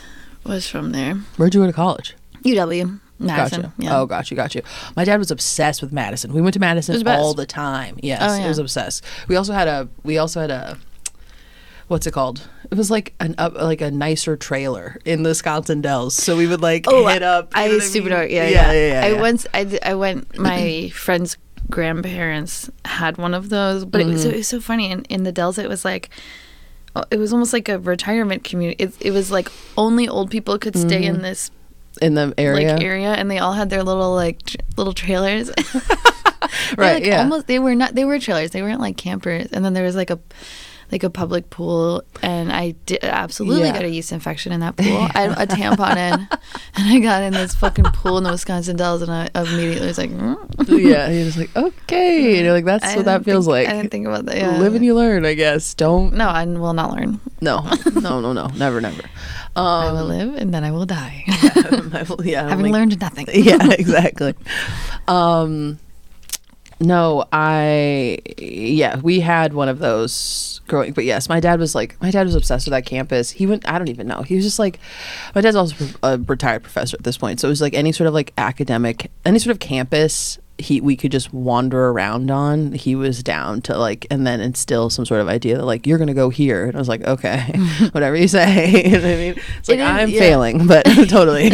was 0.44 0.67
from 0.69 0.93
there. 0.93 1.15
where'd 1.37 1.55
you 1.55 1.61
go 1.61 1.67
to 1.67 1.73
college? 1.73 2.15
UW 2.44 3.00
Madison. 3.19 3.62
Gotcha. 3.62 3.75
Yeah. 3.79 4.00
Oh, 4.00 4.06
got 4.06 4.31
you, 4.31 4.37
got 4.37 4.55
you. 4.55 4.62
My 4.97 5.05
dad 5.05 5.19
was 5.19 5.31
obsessed 5.31 5.81
with 5.81 5.93
Madison. 5.93 6.33
We 6.33 6.41
went 6.41 6.55
to 6.55 6.61
Madison 6.61 7.03
the 7.03 7.17
all 7.17 7.35
the 7.35 7.47
time. 7.47 7.97
Yes, 8.03 8.21
Oh, 8.23 8.35
it 8.35 8.41
yeah. 8.41 8.49
was 8.49 8.59
obsessed. 8.59 9.05
We 9.29 9.37
also 9.37 9.53
had 9.53 9.69
a. 9.69 9.89
We 10.03 10.19
also 10.19 10.41
had 10.41 10.50
a. 10.50 10.77
What's 11.87 12.06
it 12.06 12.12
called? 12.12 12.49
It 12.71 12.77
was 12.77 12.91
like 12.91 13.15
an 13.21 13.35
up, 13.39 13.55
like 13.55 13.81
a 13.81 13.91
nicer 13.93 14.37
trailer 14.37 14.99
in 15.05 15.23
the 15.23 15.31
Wisconsin 15.31 15.83
Dells. 15.83 16.15
So 16.15 16.37
we 16.37 16.47
would 16.49 16.62
like 16.62 16.87
oh, 16.88 17.06
hit 17.06 17.23
up. 17.23 17.53
I 17.55 17.79
super 17.79 18.06
mean? 18.09 18.15
dark. 18.17 18.31
Yeah, 18.31 18.49
yeah, 18.49 18.73
yeah. 18.73 18.73
yeah. 18.73 19.09
yeah, 19.09 19.17
I 19.17 19.21
once 19.21 19.47
I, 19.55 19.79
I 19.85 19.95
went. 19.95 20.37
My 20.38 20.88
friend's 20.88 21.37
grandparents 21.71 22.71
had 22.85 23.19
one 23.19 23.35
of 23.35 23.50
those, 23.50 23.85
but 23.85 24.00
it 24.00 24.06
was 24.06 24.23
Mm-hmm. 24.25 24.31
it 24.35 24.37
was 24.38 24.49
so 24.49 24.61
funny. 24.61 24.91
In 24.91 25.05
in 25.05 25.23
the 25.23 25.33
Dells, 25.33 25.59
it 25.59 25.69
was 25.69 25.85
like. 25.85 26.11
It 27.11 27.17
was 27.19 27.33
almost 27.33 27.53
like 27.53 27.69
a 27.69 27.79
retirement 27.79 28.44
community. 28.44 28.83
It, 28.85 28.94
it 29.00 29.11
was 29.12 29.31
like 29.31 29.49
only 29.79 30.09
old 30.09 30.31
people 30.31 30.59
could 30.59 30.77
stay 30.77 31.05
in 31.05 31.23
this 31.23 31.50
in 32.00 32.15
the 32.15 32.27
Mm-hmm. 32.29 32.41
area. 32.41 32.73
like 32.75 32.83
area, 32.85 33.12
and 33.12 33.31
they 33.31 33.39
all 33.39 33.53
had 33.55 33.71
their 33.71 33.83
little 33.83 34.15
like 34.15 34.43
tr- 34.44 34.56
little 34.77 34.93
trailers. 34.94 35.50
Right, 36.77 36.94
like, 36.94 37.06
yeah. 37.06 37.21
Almost. 37.23 37.47
They 37.47 37.59
were 37.59 37.75
not. 37.75 37.94
They 37.94 38.05
were 38.05 38.19
trailers. 38.19 38.50
They 38.50 38.62
weren't 38.62 38.81
like 38.81 38.97
campers. 38.97 39.47
And 39.53 39.65
then 39.65 39.75
there 39.75 39.85
was 39.85 39.94
like 39.97 40.11
a. 40.11 40.19
Like 40.93 41.03
a 41.05 41.09
public 41.11 41.49
pool, 41.49 42.05
and 42.23 42.53
I 42.53 42.73
did 42.85 43.03
absolutely 43.03 43.69
Yeah. 43.69 43.73
got 43.73 43.85
a 43.85 43.89
yeast 43.89 44.12
infection 44.12 44.53
in 44.53 44.61
that 44.61 44.77
pool. 44.77 45.09
I 45.15 45.21
had 45.23 45.31
a 45.39 45.47
tampon 45.56 45.93
in, 45.97 46.29
and 46.29 46.29
I 46.77 46.99
got 47.00 47.23
in 47.23 47.33
this 47.33 47.55
fucking 47.55 47.87
pool 47.87 48.19
in 48.19 48.25
the 48.25 48.31
Wisconsin 48.31 48.77
Dells, 48.77 49.00
and 49.00 49.11
I 49.11 49.31
immediately 49.35 49.87
was 49.87 49.97
like, 49.97 50.11
mm. 50.11 50.37
yeah, 50.69 51.09
you're 51.09 51.25
just 51.25 51.39
like 51.39 51.56
okay. 51.56 52.37
And 52.37 52.44
you're 52.44 52.53
like 52.53 52.67
that's 52.67 52.85
I 52.85 52.97
what 52.97 53.06
that 53.06 53.25
feels 53.25 53.47
think- 53.47 53.53
like. 53.53 53.69
I 53.69 53.73
didn't 53.73 53.91
think 53.91 54.06
about 54.06 54.27
that. 54.27 54.37
Yeah. 54.37 54.59
Live 54.59 54.75
and 54.75 54.85
you 54.85 54.94
learn, 54.94 55.25
I 55.25 55.33
guess. 55.33 55.73
Don't 55.73 56.12
No, 56.12 56.29
I 56.29 56.44
will 56.44 56.75
not 56.75 56.93
learn. 56.93 57.21
no 57.41 57.67
no 58.03 58.21
no 58.21 58.35
no 58.35 58.49
never 58.49 58.83
never. 58.83 59.03
Um, 59.56 59.65
I 59.65 59.93
will 59.93 60.05
live, 60.05 60.35
and 60.37 60.53
then 60.53 60.62
I 60.62 60.73
will 60.73 60.85
die, 60.85 61.25
yeah, 61.27 61.91
I 61.95 62.03
will- 62.06 62.27
yeah, 62.27 62.49
having 62.50 62.67
like- 62.67 62.73
learned 62.75 63.00
nothing. 63.00 63.29
yeah, 63.33 63.71
exactly. 63.73 64.35
Um, 65.09 65.79
no, 66.82 67.25
I 67.32 68.19
yeah, 68.38 68.99
we 69.00 69.20
had 69.20 69.55
one 69.55 69.69
of 69.69 69.79
those 69.79 70.61
growing, 70.67 70.93
but 70.93 71.05
yes, 71.05 71.29
my 71.29 71.40
dad 71.40 71.61
was 71.61 71.75
like, 71.75 72.00
my 72.02 72.11
dad 72.11 72.26
was 72.26 72.34
obsessed 72.34 72.67
with 72.67 72.73
that 72.73 72.87
campus. 72.87 73.31
He 73.31 73.46
went, 73.46 73.69
I 73.69 73.79
don't 73.79 73.88
even 73.88 74.06
know. 74.06 74.23
He 74.23 74.34
was 74.34 74.44
just 74.44 74.58
like, 74.58 74.79
my 75.34 75.40
dad's 75.40 75.56
also 75.56 75.87
a 76.02 76.19
retired 76.19 76.62
professor 76.62 76.96
at 76.96 77.05
this 77.05 77.19
point, 77.19 77.40
so 77.40 77.49
it 77.49 77.50
was 77.50 77.61
like 77.61 77.75
any 77.75 77.93
sort 77.93 78.08
of 78.08 78.14
like 78.14 78.32
academic, 78.37 79.11
any 79.25 79.38
sort 79.38 79.52
of 79.52 79.61
campus. 79.61 80.38
He, 80.58 80.81
we 80.81 80.96
could 80.96 81.10
just 81.10 81.32
wander 81.32 81.88
around 81.88 82.31
on. 82.31 82.72
He 82.72 82.94
was 82.94 83.22
down 83.22 83.62
to 83.62 83.76
like, 83.76 84.06
and 84.10 84.26
then 84.26 84.40
instill 84.40 84.90
some 84.90 85.04
sort 85.04 85.20
of 85.20 85.28
idea 85.28 85.56
that 85.56 85.64
like 85.64 85.87
you're 85.87 85.99
gonna 85.99 86.14
go 86.14 86.28
here. 86.31 86.66
And 86.66 86.76
I 86.76 86.78
was 86.78 86.88
like, 86.88 87.02
okay, 87.04 87.52
whatever 87.93 88.14
you 88.16 88.28
say. 88.28 88.70
you 88.84 88.90
know 88.93 88.99
what 88.99 89.04
I 89.04 89.16
mean? 89.16 89.34
It's 89.58 89.69
like 89.69 89.78
It 89.78 89.82
is- 89.82 89.87
I'm 89.88 90.08
yeah. 90.10 90.19
failing, 90.20 90.66
but 90.69 90.84
totally. 91.08 91.50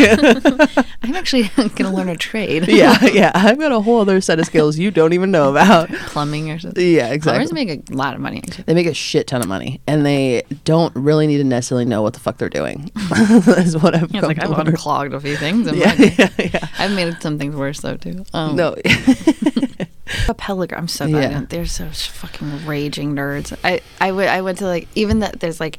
I'm 1.03 1.15
actually 1.15 1.51
gonna 1.77 1.95
learn 1.95 2.09
a 2.09 2.17
trade. 2.17 2.69
yeah, 2.69 3.03
yeah. 3.07 3.33
I've 3.35 3.59
got 3.59 3.73
a 3.73 3.81
whole 3.81 4.01
other 4.01 4.21
set 4.21 4.39
of 4.41 4.47
skills 4.47 4.79
you 4.79 4.91
don't 4.91 5.13
even 5.13 5.31
know 5.31 5.51
about. 5.51 5.89
plumbing 5.89 6.51
or 6.51 6.59
something. 6.59 6.85
Yeah, 6.85 7.09
exactly. 7.13 7.47
Plumbers 7.47 7.53
make 7.53 7.91
a 7.91 7.95
lot 7.95 8.15
of 8.15 8.21
money. 8.21 8.39
Actually. 8.39 8.65
They 8.65 8.75
make 8.75 8.87
a 8.87 8.95
shit 8.95 9.27
ton 9.27 9.41
of 9.41 9.49
money, 9.49 9.81
and 9.87 10.05
they 10.05 10.43
don't 10.65 10.95
really 10.95 11.27
need 11.27 11.39
to 11.39 11.45
necessarily 11.45 11.85
know 11.87 12.03
what 12.03 12.15
the 12.15 12.21
fuck 12.21 12.37
they're 12.39 12.49
doing. 12.49 12.91
That's 13.11 13.77
what 13.77 13.95
I've 13.95 14.11
Yeah, 14.13 14.23
like 14.27 14.43
I've 14.43 14.51
unclogged 14.59 15.15
a 15.15 15.21
few 15.21 15.37
things. 15.37 15.71
Yeah, 15.73 15.95
yeah, 15.95 16.29
yeah. 16.39 16.69
I've 16.79 16.93
made 16.95 17.21
some 17.23 17.39
things 17.39 17.55
worse 17.57 17.81
though 17.81 17.97
too. 17.97 18.25
Um, 18.35 18.57
No, 18.57 18.75
a 20.29 20.35
Pelican. 20.35 20.79
I'm 20.79 20.89
so 20.89 21.07
glad. 21.09 21.31
Yeah. 21.31 21.45
They're 21.49 21.67
so 21.67 21.89
fucking 21.89 22.67
raging 22.67 23.15
nerds. 23.15 23.57
I 23.65 23.81
I 24.01 24.41
went 24.41 24.59
to 24.59 24.67
like 24.67 24.89
even 24.95 25.21
that 25.21 25.41
there's 25.41 25.61
like 25.61 25.79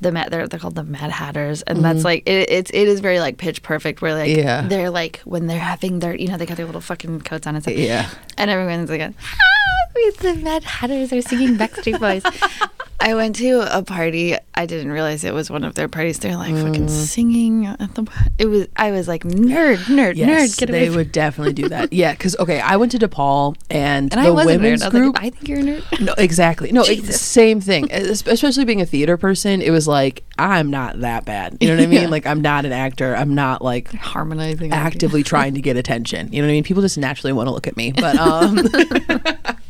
the 0.00 0.12
Mad 0.12 0.30
they're 0.30 0.46
they're 0.46 0.60
called 0.60 0.74
the 0.74 0.84
Mad 0.84 1.10
Hatters 1.10 1.62
and 1.62 1.82
that's 1.82 2.04
like 2.04 2.22
it, 2.26 2.50
it's 2.50 2.70
it 2.70 2.86
is 2.86 3.00
very 3.00 3.18
like 3.18 3.38
pitch 3.38 3.62
perfect 3.62 4.02
where 4.02 4.14
like 4.14 4.28
Mm-hmm. 4.30 4.40
Yeah. 4.40 4.66
they're 4.68 4.90
like 4.90 5.20
when 5.24 5.46
they're 5.46 5.58
having 5.58 6.00
their 6.00 6.14
you 6.14 6.28
know 6.28 6.36
they 6.36 6.44
got 6.44 6.58
their 6.58 6.66
little 6.66 6.82
fucking 6.82 7.22
coats 7.22 7.46
on 7.46 7.54
and 7.54 7.64
stuff 7.64 7.74
yeah. 7.76 8.10
and 8.36 8.50
everyone's 8.50 8.90
like, 8.90 9.00
ah, 9.00 9.75
the 10.18 10.34
Mad 10.42 10.64
Hatters 10.64 11.12
are 11.12 11.22
singing 11.22 11.56
Backstreet 11.56 11.98
Boys. 12.00 12.22
I 12.98 13.14
went 13.14 13.36
to 13.36 13.60
a 13.76 13.82
party. 13.82 14.36
I 14.54 14.64
didn't 14.64 14.90
realize 14.90 15.22
it 15.22 15.34
was 15.34 15.50
one 15.50 15.64
of 15.64 15.74
their 15.74 15.86
parties. 15.86 16.18
They're 16.18 16.36
like 16.36 16.54
fucking 16.54 16.88
singing 16.88 17.66
at 17.66 17.94
the. 17.94 18.10
It 18.38 18.46
was. 18.46 18.68
I 18.74 18.90
was 18.90 19.06
like 19.06 19.22
nerd, 19.22 19.76
nerd, 19.84 20.16
Yes, 20.16 20.56
nerd. 20.56 20.58
Get 20.58 20.70
they 20.70 20.88
would 20.88 21.12
definitely 21.12 21.52
do 21.52 21.68
that. 21.68 21.92
Yeah, 21.92 22.12
because 22.12 22.36
okay, 22.38 22.58
I 22.58 22.76
went 22.76 22.92
to 22.92 22.98
DePaul, 22.98 23.54
and, 23.70 24.10
And 24.12 24.24
the 24.24 24.28
I 24.28 24.30
was 24.30 24.46
a 24.46 24.48
nerd. 24.48 24.56
women's 24.62 24.82
I 24.82 24.86
was 24.86 24.92
group. 24.92 25.14
like, 25.16 25.24
I 25.24 25.30
think 25.30 25.46
you're 25.48 25.58
a 25.58 25.62
nerd. 25.62 26.00
no, 26.00 26.14
exactly. 26.16 26.72
No, 26.72 26.80
it's 26.80 26.88
Jesus. 27.02 27.20
same 27.20 27.60
thing. 27.60 27.92
Especially 27.92 28.64
being 28.64 28.80
a 28.80 28.86
theater 28.86 29.16
person, 29.18 29.60
it 29.60 29.70
was 29.70 29.86
like 29.86 30.24
I'm 30.38 30.70
not 30.70 31.00
that 31.00 31.26
bad. 31.26 31.58
You 31.60 31.68
know 31.68 31.74
what 31.76 31.82
I 31.82 31.86
mean? 31.86 31.96
Yeah. 32.02 32.08
Like 32.08 32.26
I'm 32.26 32.40
not 32.40 32.64
an 32.64 32.72
actor. 32.72 33.14
I'm 33.14 33.34
not 33.34 33.62
like 33.62 33.92
Harmonizing. 33.92 34.72
actively 34.72 35.22
trying 35.22 35.54
to 35.54 35.60
get 35.60 35.76
attention. 35.76 36.32
You 36.32 36.40
know 36.40 36.48
what 36.48 36.52
I 36.52 36.54
mean? 36.56 36.64
People 36.64 36.82
just 36.82 36.98
naturally 36.98 37.32
want 37.34 37.46
to 37.46 37.52
look 37.52 37.66
at 37.66 37.76
me. 37.76 37.92
But 37.92 38.16
um 38.18 38.58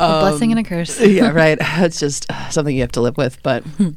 A 0.00 0.20
blessing 0.20 0.52
and 0.52 0.58
a 0.58 0.62
um, 0.62 0.64
curse. 0.64 1.00
yeah, 1.00 1.30
right. 1.30 1.58
It's 1.60 1.98
just 1.98 2.26
something 2.50 2.74
you 2.74 2.82
have 2.82 2.92
to 2.92 3.00
live 3.00 3.16
with. 3.16 3.42
But 3.42 3.64
hmm. 3.64 3.90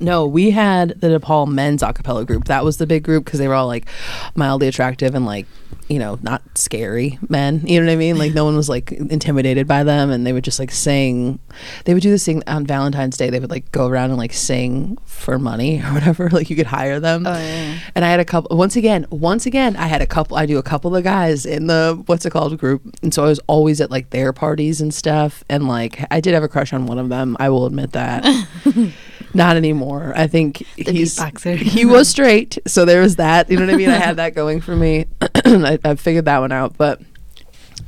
No, 0.00 0.26
we 0.26 0.50
had 0.50 1.00
the 1.00 1.18
DePaul 1.18 1.48
men's 1.48 1.82
a 1.82 1.92
cappella 1.92 2.24
group. 2.24 2.44
That 2.44 2.64
was 2.64 2.78
the 2.78 2.86
big 2.86 3.04
group 3.04 3.24
because 3.24 3.38
they 3.38 3.48
were 3.48 3.54
all 3.54 3.66
like 3.66 3.86
mildly 4.34 4.68
attractive 4.68 5.14
and 5.14 5.24
like 5.24 5.46
you 5.88 5.98
know, 5.98 6.18
not 6.22 6.42
scary 6.56 7.18
men. 7.28 7.62
You 7.66 7.80
know 7.80 7.86
what 7.86 7.92
I 7.92 7.96
mean? 7.96 8.16
Like 8.16 8.32
no 8.32 8.44
one 8.44 8.56
was 8.56 8.68
like 8.68 8.92
intimidated 8.92 9.66
by 9.66 9.84
them, 9.84 10.10
and 10.10 10.26
they 10.26 10.32
would 10.32 10.44
just 10.44 10.58
like 10.58 10.70
sing. 10.70 11.38
They 11.84 11.92
would 11.92 12.02
do 12.02 12.10
this 12.10 12.24
thing 12.24 12.42
on 12.46 12.66
Valentine's 12.66 13.16
Day. 13.16 13.30
They 13.30 13.38
would 13.38 13.50
like 13.50 13.70
go 13.70 13.86
around 13.86 14.10
and 14.10 14.18
like 14.18 14.32
sing 14.32 14.96
for 15.04 15.38
money 15.38 15.80
or 15.80 15.92
whatever. 15.92 16.28
Like 16.34 16.50
you 16.50 16.56
could 16.56 16.66
hire 16.66 16.98
them. 16.98 17.26
Oh, 17.26 17.32
yeah. 17.32 17.78
And 17.94 18.04
I 18.04 18.08
had 18.08 18.18
a 18.18 18.24
couple. 18.24 18.56
Once 18.56 18.74
again, 18.74 19.06
once 19.10 19.46
again, 19.46 19.76
I 19.76 19.86
had 19.86 20.02
a 20.02 20.06
couple. 20.06 20.36
I 20.36 20.46
do 20.46 20.58
a 20.58 20.64
couple 20.64 20.96
of 20.96 21.04
guys 21.04 21.46
in 21.46 21.68
the 21.68 22.02
what's 22.06 22.26
it 22.26 22.30
called 22.30 22.58
group, 22.58 22.82
and 23.02 23.14
so 23.14 23.22
I 23.22 23.28
was 23.28 23.38
always 23.46 23.80
at 23.80 23.90
like 23.90 24.10
their 24.10 24.32
parties 24.32 24.80
and 24.80 24.92
stuff. 24.92 25.44
And 25.48 25.68
like 25.68 26.04
I 26.10 26.20
did 26.20 26.34
have 26.34 26.42
a 26.42 26.48
crush 26.48 26.72
on 26.72 26.86
one 26.86 26.98
of 26.98 27.08
them. 27.08 27.36
I 27.38 27.50
will 27.50 27.66
admit 27.66 27.92
that. 27.92 28.24
Not 29.34 29.56
anymore. 29.56 30.12
I 30.16 30.26
think 30.28 30.58
he's 30.76 31.18
beatboxer. 31.18 31.56
he 31.56 31.84
was 31.84 32.08
straight, 32.08 32.58
so 32.66 32.84
there 32.84 33.00
was 33.00 33.16
that. 33.16 33.50
You 33.50 33.58
know 33.58 33.66
what 33.66 33.74
I 33.74 33.76
mean? 33.76 33.90
I 33.90 33.96
had 33.96 34.16
that 34.16 34.34
going 34.34 34.60
for 34.60 34.76
me. 34.76 35.06
I, 35.20 35.78
I 35.84 35.94
figured 35.96 36.26
that 36.26 36.38
one 36.38 36.52
out, 36.52 36.76
but 36.78 37.00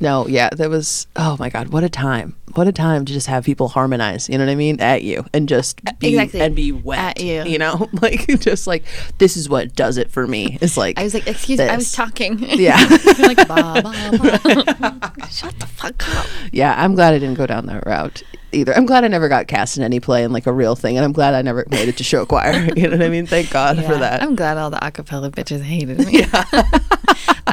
no, 0.00 0.26
yeah, 0.26 0.50
that 0.50 0.68
was. 0.68 1.06
Oh 1.16 1.36
my 1.38 1.48
god, 1.48 1.68
what 1.68 1.84
a 1.84 1.88
time! 1.88 2.36
What 2.54 2.68
a 2.68 2.72
time 2.72 3.04
to 3.04 3.12
just 3.12 3.26
have 3.26 3.44
people 3.44 3.68
harmonize. 3.68 4.28
You 4.28 4.38
know 4.38 4.44
what 4.44 4.50
I 4.50 4.56
mean? 4.56 4.80
At 4.80 5.02
you 5.02 5.24
and 5.32 5.48
just 5.48 5.82
be 5.98 6.08
exactly. 6.16 6.40
and 6.40 6.54
be 6.54 6.72
wet. 6.72 7.18
At 7.18 7.20
you. 7.22 7.44
You 7.44 7.58
know, 7.58 7.88
like 8.00 8.26
just 8.40 8.66
like 8.66 8.84
this 9.18 9.36
is 9.36 9.48
what 9.48 9.74
does 9.74 9.96
it 9.96 10.10
for 10.10 10.26
me. 10.26 10.58
It's 10.60 10.76
like 10.76 10.98
I 10.98 11.04
was 11.04 11.14
like, 11.14 11.26
excuse 11.26 11.58
me, 11.58 11.64
I 11.64 11.76
was 11.76 11.92
talking. 11.92 12.38
Yeah. 12.56 12.76
Like, 13.18 13.48
bah, 13.48 13.80
bah, 13.82 14.74
bah. 14.78 15.26
Shut 15.30 15.58
the 15.58 15.66
fuck 15.66 16.08
up. 16.16 16.26
Yeah, 16.52 16.74
I'm 16.76 16.94
glad 16.94 17.12
I 17.14 17.18
didn't 17.18 17.36
go 17.36 17.46
down 17.46 17.66
that 17.66 17.84
route 17.86 18.22
either. 18.52 18.74
I'm 18.74 18.86
glad 18.86 19.04
I 19.04 19.08
never 19.08 19.28
got 19.28 19.48
cast 19.48 19.76
in 19.76 19.82
any 19.82 20.00
play 20.00 20.22
in 20.22 20.32
like 20.32 20.46
a 20.46 20.52
real 20.52 20.76
thing, 20.76 20.96
and 20.96 21.04
I'm 21.04 21.12
glad 21.12 21.34
I 21.34 21.42
never 21.42 21.66
made 21.70 21.88
it 21.88 21.96
to 21.98 22.04
show 22.04 22.24
choir. 22.24 22.68
you 22.76 22.84
know 22.88 22.96
what 22.96 23.02
I 23.02 23.08
mean? 23.08 23.26
Thank 23.26 23.50
God 23.50 23.76
for 23.84 23.96
that. 23.96 24.22
I'm 24.22 24.36
glad 24.36 24.58
all 24.58 24.70
the 24.70 24.78
acapella 24.78 25.30
bitches 25.30 25.62
hated 25.62 25.98
me. 26.06 26.24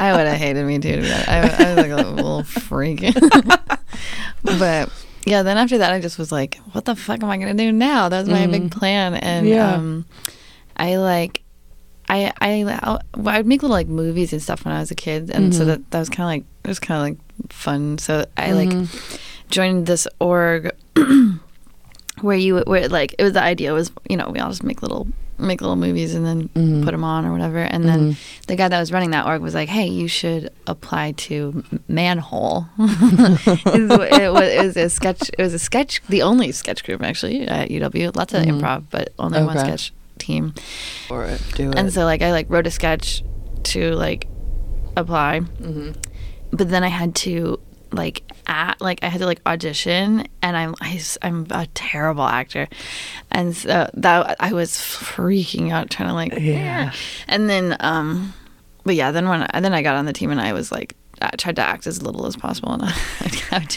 I 0.03 0.15
would 0.15 0.27
have 0.27 0.37
hated 0.37 0.65
me 0.65 0.79
too. 0.79 0.97
To 0.97 1.01
be. 1.01 1.11
I, 1.11 1.41
I 1.41 1.73
was 1.73 1.77
like 1.77 1.91
a 1.91 2.09
little 2.09 2.43
freak. 2.43 3.01
but 4.43 4.89
yeah, 5.25 5.43
then 5.43 5.57
after 5.57 5.77
that, 5.77 5.93
I 5.93 6.01
just 6.01 6.19
was 6.19 6.31
like, 6.31 6.57
what 6.73 6.85
the 6.85 6.95
fuck 6.95 7.23
am 7.23 7.29
I 7.29 7.37
going 7.37 7.55
to 7.55 7.63
do 7.63 7.71
now? 7.71 8.09
That 8.09 8.19
was 8.19 8.29
my 8.29 8.45
big 8.47 8.63
mm-hmm. 8.63 8.79
plan. 8.79 9.13
And 9.15 9.47
Yeah. 9.47 9.75
um, 9.75 10.05
I 10.75 10.97
like, 10.97 11.41
I, 12.09 12.33
I, 12.41 12.99
I'd 13.27 13.45
make 13.45 13.61
little 13.61 13.73
like 13.73 13.87
movies 13.87 14.33
and 14.33 14.41
stuff 14.41 14.65
when 14.65 14.73
I 14.73 14.79
was 14.79 14.91
a 14.91 14.95
kid. 14.95 15.29
And 15.29 15.53
so 15.53 15.61
mm-hmm. 15.61 15.69
that, 15.69 15.91
that 15.91 15.99
was 15.99 16.09
kind 16.09 16.25
of 16.25 16.27
like, 16.27 16.43
it 16.65 16.67
was 16.67 16.79
kind 16.79 16.97
of 16.97 17.03
like 17.03 17.51
fun. 17.53 17.97
So 17.97 18.25
I 18.35 18.51
like 18.51 18.69
mm-hmm. 18.69 19.15
joined 19.49 19.85
this 19.85 20.07
org 20.19 20.75
where 22.21 22.37
you 22.37 22.59
where 22.59 22.87
like 22.89 23.15
it 23.17 23.23
was 23.23 23.33
the 23.33 23.41
idea 23.41 23.73
was 23.73 23.91
you 24.09 24.15
know 24.15 24.29
we 24.29 24.39
all 24.39 24.49
just 24.49 24.63
make 24.63 24.81
little 24.81 25.07
make 25.37 25.61
little 25.61 25.75
movies 25.75 26.13
and 26.13 26.25
then 26.25 26.49
Mm-hmm. 26.49 26.83
put 26.83 26.91
them 26.91 27.03
on 27.03 27.25
or 27.25 27.31
whatever. 27.31 27.59
And 27.59 27.85
then 27.85 27.99
mm-hmm. 27.99 28.41
the 28.47 28.55
guy 28.55 28.67
that 28.67 28.79
was 28.79 28.91
running 28.91 29.11
that 29.11 29.25
org 29.25 29.41
was 29.41 29.53
like 29.53 29.69
hey 29.69 29.87
you 29.87 30.07
should 30.07 30.51
apply 30.67 31.13
to 31.13 31.63
manhole. 31.87 32.67
It, 33.73 34.31
was, 34.31 34.47
it 34.49 34.63
was 34.63 34.77
a 34.77 34.89
sketch 34.89 35.29
it 35.37 35.41
was 35.41 35.53
a 35.53 35.59
sketch 35.59 36.01
the 36.09 36.21
only 36.21 36.51
sketch 36.51 36.83
group 36.83 37.01
actually 37.01 37.47
at 37.47 37.69
uw 37.69 38.15
lots 38.15 38.33
of 38.33 38.43
mm-hmm. 38.43 38.59
improv 38.59 38.85
but 38.89 39.13
only 39.17 39.43
one 39.43 39.57
sketch 39.57 39.93
team. 40.17 40.53
It. 41.09 41.41
Do 41.55 41.69
it. 41.69 41.77
and 41.77 41.91
so 41.93 42.05
like 42.05 42.21
I 42.21 42.31
like 42.31 42.49
wrote 42.49 42.67
a 42.67 42.71
sketch 42.71 43.23
to 43.63 43.91
like 43.93 44.27
apply, 44.95 45.41
mm-hmm. 45.41 45.91
but 46.51 46.69
then 46.69 46.83
I 46.83 46.89
had 46.89 47.15
to 47.15 47.59
like 47.91 48.23
act 48.47 48.81
like 48.81 49.03
I 49.03 49.07
had 49.07 49.19
to 49.19 49.25
like 49.25 49.41
audition, 49.45 50.27
and 50.41 50.57
I'm 50.57 50.75
I, 50.81 51.01
am 51.21 51.47
a 51.51 51.67
terrible 51.67 52.23
actor, 52.23 52.67
and 53.31 53.55
so 53.55 53.89
that 53.93 54.35
I 54.39 54.53
was 54.53 54.71
freaking 54.71 55.71
out 55.71 55.89
trying 55.89 56.09
to 56.09 56.15
like 56.15 56.33
Yeah. 56.39 56.93
and 57.27 57.49
then 57.49 57.77
um, 57.79 58.33
but 58.83 58.95
yeah, 58.95 59.11
then 59.11 59.27
when 59.29 59.43
and 59.43 59.63
then 59.63 59.73
I 59.73 59.81
got 59.81 59.95
on 59.95 60.05
the 60.05 60.13
team 60.13 60.31
and 60.31 60.41
I 60.41 60.53
was 60.53 60.71
like. 60.71 60.95
I 61.21 61.29
tried 61.37 61.55
to 61.57 61.61
act 61.61 61.87
as 61.87 62.01
little 62.01 62.25
as 62.25 62.35
possible, 62.35 62.71
and 62.73 62.83
I, 62.85 62.91
I 63.51 63.67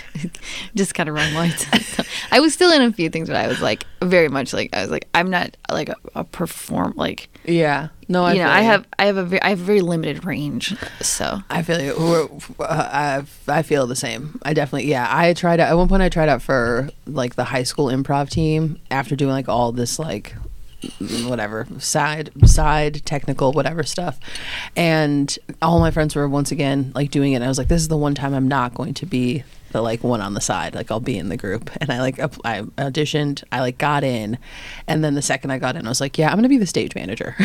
just 0.75 0.95
kind 0.95 1.09
of 1.09 1.15
run 1.15 1.35
lights. 1.35 1.67
So 1.87 2.03
I 2.31 2.41
was 2.41 2.53
still 2.53 2.73
in 2.73 2.83
a 2.83 2.93
few 2.93 3.09
things, 3.11 3.29
but 3.29 3.37
I 3.37 3.47
was 3.47 3.61
like 3.61 3.85
very 4.03 4.29
much 4.29 4.53
like 4.53 4.75
I 4.75 4.83
was 4.83 4.91
like 4.91 5.09
I'm 5.15 5.31
not 5.31 5.57
like 5.71 5.89
a, 5.89 5.97
a 6.15 6.25
perform 6.25 6.95
like 6.97 7.29
yeah. 7.45 7.89
No, 8.09 8.25
I 8.25 8.33
you 8.35 8.39
know, 8.41 8.49
I 8.49 8.61
have 8.63 8.87
I 8.99 9.07
have 9.07 9.17
a 9.17 9.25
ve- 9.25 9.41
I 9.41 9.51
have 9.51 9.61
a 9.61 9.65
very 9.65 9.81
limited 9.81 10.25
range. 10.25 10.77
So 11.01 11.41
I 11.51 11.63
feel 11.63 11.81
you. 11.81 11.95
We're, 11.99 12.29
uh, 12.65 13.25
I 13.49 13.59
I 13.59 13.63
feel 13.63 13.87
the 13.87 13.97
same. 13.97 14.39
I 14.45 14.55
definitely 14.55 14.89
yeah. 14.89 15.09
I 15.11 15.33
tried 15.35 15.61
out 15.61 15.71
at 15.71 15.77
one 15.77 15.89
point. 15.89 16.03
I 16.03 16.09
tried 16.09 16.29
out 16.29 16.43
for 16.43 16.89
like 17.07 17.35
the 17.35 17.45
high 17.45 17.65
school 17.65 17.87
improv 17.87 18.31
team 18.31 18.81
after 18.91 19.17
doing 19.17 19.33
like 19.33 19.49
all 19.49 19.73
this 19.73 19.99
like 19.99 20.35
whatever 21.27 21.67
side 21.79 22.31
side 22.45 23.05
technical 23.05 23.53
whatever 23.53 23.83
stuff. 23.83 24.19
And 24.77 25.37
all 25.63 25.81
my 25.81 25.91
friends 25.91 26.15
were 26.15 26.29
once 26.29 26.51
again 26.51 26.93
like 26.95 27.11
doing 27.11 27.33
it. 27.33 27.37
And 27.37 27.45
i 27.45 27.49
was 27.49 27.59
like 27.59 27.69
this 27.69 27.83
is 27.83 27.89
the 27.89 27.97
one 27.97 28.15
time 28.15 28.35
i'm 28.35 28.49
not 28.49 28.75
going 28.75 28.95
to 28.95 29.07
be 29.07 29.45
the 29.77 29.83
like 29.83 30.03
one 30.03 30.23
on 30.23 30.33
the 30.33 30.41
side 30.41 30.75
like 30.75 30.91
i'll 30.91 31.01
be 31.01 31.19
in 31.19 31.29
the 31.29 31.37
group 31.37 31.71
and 31.83 31.91
i 31.91 32.01
like 32.01 32.19
i 32.19 32.63
auditioned 32.79 33.45
i 33.53 33.61
like 33.61 33.77
got 33.77 34.03
in 34.03 34.39
and 34.89 35.05
then 35.05 35.15
the 35.15 35.21
second 35.21 35.51
i 35.51 35.59
got 35.59 35.77
in 35.77 35.85
i 35.85 35.89
was 35.89 36.01
like 36.01 36.17
yeah 36.17 36.31
i'm 36.31 36.37
gonna 36.37 36.49
be 36.49 36.57
the 36.57 36.67
stage 36.67 36.95
manager 36.95 37.37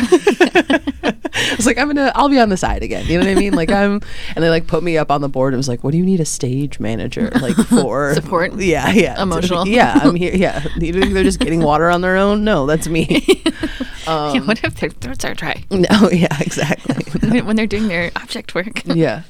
I 1.34 1.54
was 1.56 1.66
like, 1.66 1.78
I'm 1.78 1.88
gonna, 1.88 2.12
I'll 2.14 2.28
be 2.28 2.38
on 2.38 2.48
the 2.48 2.56
side 2.56 2.82
again. 2.82 3.06
You 3.06 3.18
know 3.18 3.26
what 3.26 3.36
I 3.36 3.38
mean? 3.38 3.52
Like 3.54 3.70
I'm, 3.70 4.00
and 4.34 4.44
they 4.44 4.48
like 4.48 4.66
put 4.66 4.82
me 4.82 4.96
up 4.96 5.10
on 5.10 5.20
the 5.20 5.28
board. 5.28 5.52
and 5.52 5.58
was 5.58 5.68
like, 5.68 5.82
what 5.82 5.92
do 5.92 5.98
you 5.98 6.04
need 6.04 6.20
a 6.20 6.24
stage 6.24 6.80
manager 6.80 7.30
like 7.40 7.56
for 7.68 8.14
Support? 8.14 8.54
Yeah, 8.54 8.90
yeah, 8.90 9.20
Emotional? 9.22 9.66
Yeah, 9.66 9.98
I'm 10.02 10.14
here. 10.14 10.34
Yeah, 10.34 10.66
you 10.76 10.92
think 10.92 11.12
they're 11.12 11.24
just 11.24 11.40
getting 11.40 11.62
water 11.62 11.90
on 11.90 12.00
their 12.00 12.16
own? 12.16 12.44
No, 12.44 12.66
that's 12.66 12.88
me. 12.88 13.24
yeah, 14.06 14.32
um, 14.32 14.46
what 14.46 14.62
if 14.64 14.76
their 14.76 14.90
throats 14.90 15.24
are 15.24 15.34
dry 15.34 15.64
no, 15.70 16.10
yeah, 16.10 16.36
exactly. 16.40 17.40
when 17.42 17.56
they're 17.56 17.66
doing 17.66 17.88
their 17.88 18.10
object 18.16 18.54
work? 18.54 18.84
yeah, 18.86 19.22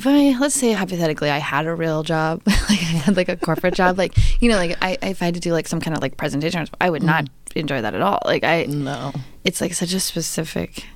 If 0.00 0.06
I 0.06 0.34
let's 0.38 0.54
say 0.54 0.72
hypothetically 0.72 1.28
I 1.28 1.36
had 1.36 1.66
a 1.66 1.74
real 1.74 2.02
job, 2.02 2.40
like 2.46 2.70
I 2.70 2.96
had 3.04 3.18
like 3.18 3.28
a 3.28 3.36
corporate 3.36 3.74
job, 3.74 3.98
like 3.98 4.14
you 4.40 4.48
know, 4.48 4.56
like 4.56 4.78
I 4.80 4.96
if 5.02 5.20
I 5.20 5.26
had 5.26 5.34
to 5.34 5.40
do 5.40 5.52
like 5.52 5.68
some 5.68 5.78
kind 5.78 5.94
of 5.94 6.00
like 6.02 6.16
presentation, 6.16 6.66
I 6.80 6.88
would 6.88 7.02
not 7.02 7.28
enjoy 7.54 7.82
that 7.82 7.94
at 7.94 8.00
all. 8.00 8.18
Like 8.24 8.42
I, 8.42 8.64
no, 8.64 9.12
it's 9.44 9.60
like 9.60 9.74
such 9.74 9.92
a 9.92 10.00
specific. 10.00 10.86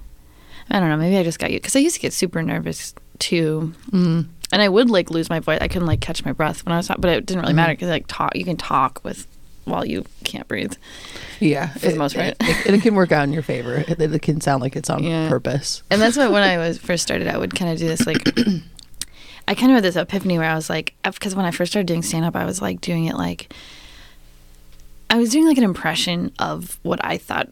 I 0.71 0.81
don't 0.81 0.89
know. 0.89 0.97
Maybe 0.97 1.19
I 1.19 1.23
just 1.23 1.39
got 1.39 1.51
you 1.51 1.59
because 1.59 1.77
I 1.77 1.81
used 1.81 1.97
to 1.97 2.01
get 2.01 2.15
super 2.15 2.43
nervous 2.43 2.95
too, 3.19 3.75
mm. 3.91 4.27
and 4.51 4.63
I 4.63 4.71
would 4.71 4.89
like 4.89 5.11
lose 5.11 5.29
my 5.29 5.39
voice. 5.39 5.59
I 5.61 5.69
couldn't 5.69 5.87
like 5.87 6.01
catch 6.01 6.25
my 6.25 6.33
breath 6.33 6.65
when 6.65 6.73
I 6.73 6.79
was 6.79 6.87
talking, 6.89 7.03
but 7.03 7.11
it 7.11 7.27
didn't 7.27 7.43
really 7.43 7.53
matter 7.53 7.75
because 7.75 7.91
like 7.91 8.07
talk, 8.07 8.35
you 8.35 8.47
can 8.47 8.57
talk 8.57 9.03
with 9.05 9.27
while 9.67 9.85
you 9.85 10.07
can't 10.25 10.49
breathe. 10.49 10.75
yeah. 11.41 11.69
For 11.75 11.89
the 11.89 11.97
most 11.97 12.15
part. 12.15 12.29
it, 12.29 12.37
it, 12.41 12.75
it 12.75 12.83
can 12.83 12.95
work 12.95 13.13
out 13.13 13.25
in 13.25 13.35
your 13.35 13.43
favor. 13.43 13.85
It, 13.87 14.01
it 14.01 14.23
can 14.23 14.41
sound 14.41 14.63
like 14.63 14.77
it's 14.77 14.89
on 14.89 15.03
Yeah. 15.03 15.29
purpose. 15.29 15.83
And 15.91 16.01
that's 16.01 16.17
what 16.17 16.33
when 16.33 16.43
I 16.43 16.57
was 16.67 16.79
first 16.79 17.03
started, 17.03 17.29
I 17.29 17.37
would 17.37 17.55
kind 17.55 17.71
of 17.71 17.79
do 17.79 17.87
this 17.87 18.07
like. 18.07 18.23
I 19.47 19.55
kind 19.55 19.71
of 19.71 19.75
had 19.77 19.85
this 19.85 19.97
epiphany 19.97 20.39
where 20.39 20.49
I 20.51 20.55
was 20.55 20.71
like, 20.71 20.95
because 21.03 21.35
when 21.35 21.45
I 21.45 21.51
first 21.51 21.73
started 21.73 21.87
doing 21.87 22.03
stand 22.03 22.25
up, 22.25 22.35
I 22.37 22.45
was 22.45 22.63
like 22.63 22.81
doing 22.81 23.05
it 23.07 23.17
like. 23.17 23.53
I 25.11 25.19
was 25.19 25.31
doing 25.31 25.47
like 25.47 25.59
an 25.59 25.65
impression 25.65 26.33
of 26.39 26.79
what 26.83 27.05
I 27.05 27.19
thought 27.19 27.51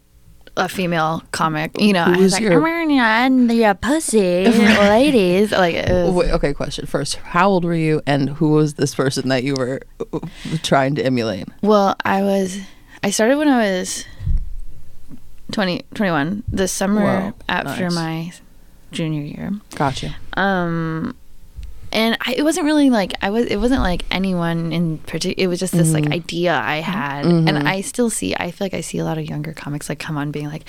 a 0.56 0.68
female 0.68 1.22
comic, 1.32 1.80
you 1.80 1.92
know, 1.92 2.04
Who 2.04 2.14
I 2.14 2.16
was 2.18 2.32
like, 2.32 2.42
your- 2.42 2.54
I'm 2.54 2.62
wearing 2.62 2.90
your, 2.90 3.56
your 3.56 3.75
pussy, 3.75 4.44
ladies. 4.46 5.50
Like, 5.52 5.76
was, 5.88 6.12
Wait, 6.14 6.30
okay, 6.32 6.52
question 6.52 6.87
first. 6.87 7.16
How 7.16 7.49
old 7.49 7.64
were 7.64 7.75
you, 7.75 8.02
and 8.06 8.28
who 8.30 8.50
was 8.50 8.75
this 8.75 8.94
person 8.94 9.28
that 9.30 9.44
you 9.44 9.54
were 9.56 9.80
uh, 10.12 10.18
trying 10.62 10.94
to 10.96 11.04
emulate? 11.06 11.49
well, 11.62 11.94
I 12.04 12.22
was, 12.22 12.58
I 13.02 13.11
started 13.11 13.38
when 13.38 13.49
I 13.49 13.58
was 13.58 14.04
20, 15.52 15.84
21, 15.94 16.42
the 16.49 16.68
summer 16.68 17.02
Wow, 17.04 17.34
after 17.49 17.84
nice. 17.84 17.94
my 17.94 18.32
junior 18.90 19.22
year. 19.22 19.52
Gotcha. 19.75 20.16
um 20.34 21.14
and 21.92 22.16
I, 22.20 22.34
it 22.34 22.42
wasn't 22.42 22.64
really 22.64 22.90
like 22.90 23.12
I 23.20 23.30
was. 23.30 23.46
It 23.46 23.58
wasn't 23.58 23.82
like 23.82 24.04
anyone 24.11 24.72
in 24.72 24.99
particular. 24.99 25.44
It 25.44 25.49
was 25.49 25.61
just 25.61 25.72
this 25.72 25.92
like 25.92 26.04
mm-hmm. 26.04 26.12
idea 26.14 26.54
I 26.54 26.80
mm-hmm. 26.80 26.90
had, 26.90 27.25
and 27.26 27.49
mm-hmm. 27.49 27.66
I 27.66 27.82
still 27.82 28.08
see. 28.08 28.34
I 28.34 28.50
feel 28.50 28.64
like 28.64 28.75
I 28.75 28.80
see 28.80 28.99
a 28.99 29.04
lot 29.04 29.18
of 29.18 29.28
younger 29.28 29.52
comics 29.52 29.88
like 29.88 29.99
come 29.99 30.16
on 30.16 30.30
being 30.30 30.49
like, 30.49 30.64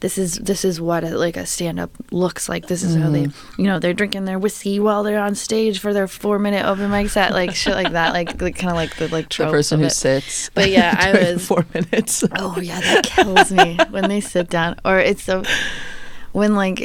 "This 0.00 0.18
is 0.18 0.34
this 0.36 0.64
is 0.64 0.80
what 0.80 1.04
a, 1.04 1.16
like 1.16 1.36
a 1.36 1.46
stand 1.46 1.78
up 1.78 1.90
looks 2.10 2.48
like. 2.48 2.66
This 2.66 2.82
is 2.82 2.96
how 2.96 3.08
they, 3.10 3.28
you 3.56 3.64
know, 3.64 3.78
they're 3.78 3.94
drinking 3.94 4.24
their 4.24 4.38
whiskey 4.38 4.80
while 4.80 5.04
they're 5.04 5.20
on 5.20 5.34
stage 5.34 5.78
for 5.78 5.92
their 5.92 6.08
four 6.08 6.38
minute 6.38 6.66
open 6.66 6.90
mic 6.90 7.08
set, 7.08 7.32
like 7.32 7.54
shit 7.54 7.74
like 7.74 7.92
that, 7.92 8.12
like, 8.12 8.40
like 8.42 8.56
kind 8.56 8.70
of 8.70 8.76
like 8.76 8.96
the 8.96 9.08
like 9.08 9.28
The 9.28 9.50
person 9.50 9.80
who 9.80 9.86
it. 9.86 9.90
sits. 9.90 10.50
But 10.54 10.70
yeah, 10.70 10.94
I 10.98 11.12
was- 11.12 11.46
four 11.46 11.64
minutes. 11.72 12.24
Oh 12.36 12.58
yeah, 12.60 12.80
that 12.80 13.04
kills 13.04 13.52
me 13.52 13.78
when 13.90 14.08
they 14.08 14.20
sit 14.20 14.50
down, 14.50 14.76
or 14.84 14.98
it's 14.98 15.22
so 15.22 15.44
when 16.32 16.56
like 16.56 16.82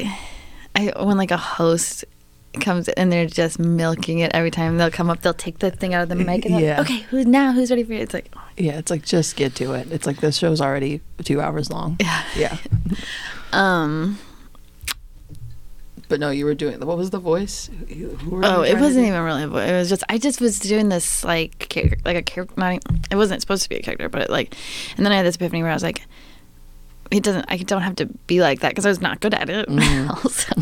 I 0.75 0.93
when 1.03 1.17
like 1.17 1.31
a 1.31 1.37
host 1.37 2.05
comes 2.53 2.87
and 2.89 3.11
they're 3.11 3.25
just 3.27 3.59
milking 3.59 4.19
it 4.19 4.31
every 4.33 4.51
time 4.51 4.77
they'll 4.77 4.89
come 4.91 5.09
up, 5.09 5.21
they'll 5.21 5.33
take 5.33 5.59
the 5.59 5.71
thing 5.71 5.93
out 5.93 6.03
of 6.03 6.09
the 6.09 6.15
mic 6.15 6.45
and 6.45 6.59
Yeah. 6.59 6.81
okay, 6.81 6.99
who's 7.09 7.25
now? 7.25 7.51
Who's 7.53 7.69
ready 7.69 7.83
for 7.83 7.93
it? 7.93 8.01
It's 8.01 8.13
like 8.13 8.33
Yeah, 8.57 8.77
it's 8.77 8.89
like 8.91 9.03
just 9.05 9.35
get 9.35 9.55
to 9.55 9.73
it. 9.73 9.91
It's 9.91 10.05
like 10.07 10.17
this 10.21 10.37
show's 10.37 10.59
already 10.61 11.01
two 11.23 11.41
hours 11.41 11.69
long. 11.69 11.97
yeah, 11.99 12.23
Yeah. 12.35 12.57
um. 13.53 14.17
But 16.07 16.19
no, 16.19 16.31
you 16.31 16.45
were 16.45 16.55
doing. 16.55 16.79
What 16.79 16.97
was 16.97 17.11
the 17.11 17.19
voice? 17.19 17.69
Oh, 18.41 18.61
it 18.63 18.79
wasn't 18.79 19.05
even 19.05 19.21
really 19.21 19.43
a 19.43 19.47
voice. 19.47 19.69
It 19.69 19.73
was 19.73 19.89
just 19.89 20.03
I 20.09 20.17
just 20.17 20.41
was 20.41 20.57
doing 20.59 20.89
this 20.89 21.23
like 21.23 21.59
character, 21.69 21.97
like 22.03 22.17
a 22.17 22.23
character. 22.23 22.55
Not 22.57 22.73
even- 22.73 23.01
it 23.11 23.15
wasn't 23.15 23.41
supposed 23.41 23.61
to 23.63 23.69
be 23.69 23.75
a 23.75 23.81
character, 23.83 24.09
but 24.09 24.23
it 24.23 24.29
like, 24.31 24.55
and 24.97 25.05
then 25.05 25.13
I 25.13 25.17
had 25.17 25.25
this 25.27 25.35
epiphany 25.35 25.61
where 25.61 25.69
I 25.71 25.75
was 25.75 25.83
like, 25.83 26.01
it 27.11 27.23
doesn't. 27.23 27.45
I 27.49 27.57
don't 27.57 27.81
have 27.81 27.95
to 27.97 28.05
be 28.27 28.39
like 28.41 28.59
that 28.59 28.69
because 28.69 28.85
I 28.85 28.89
was 28.89 29.01
not 29.01 29.19
good 29.19 29.33
at 29.33 29.49
it. 29.49 29.67
Mm-hmm. 29.67 30.09
also, 30.23 30.53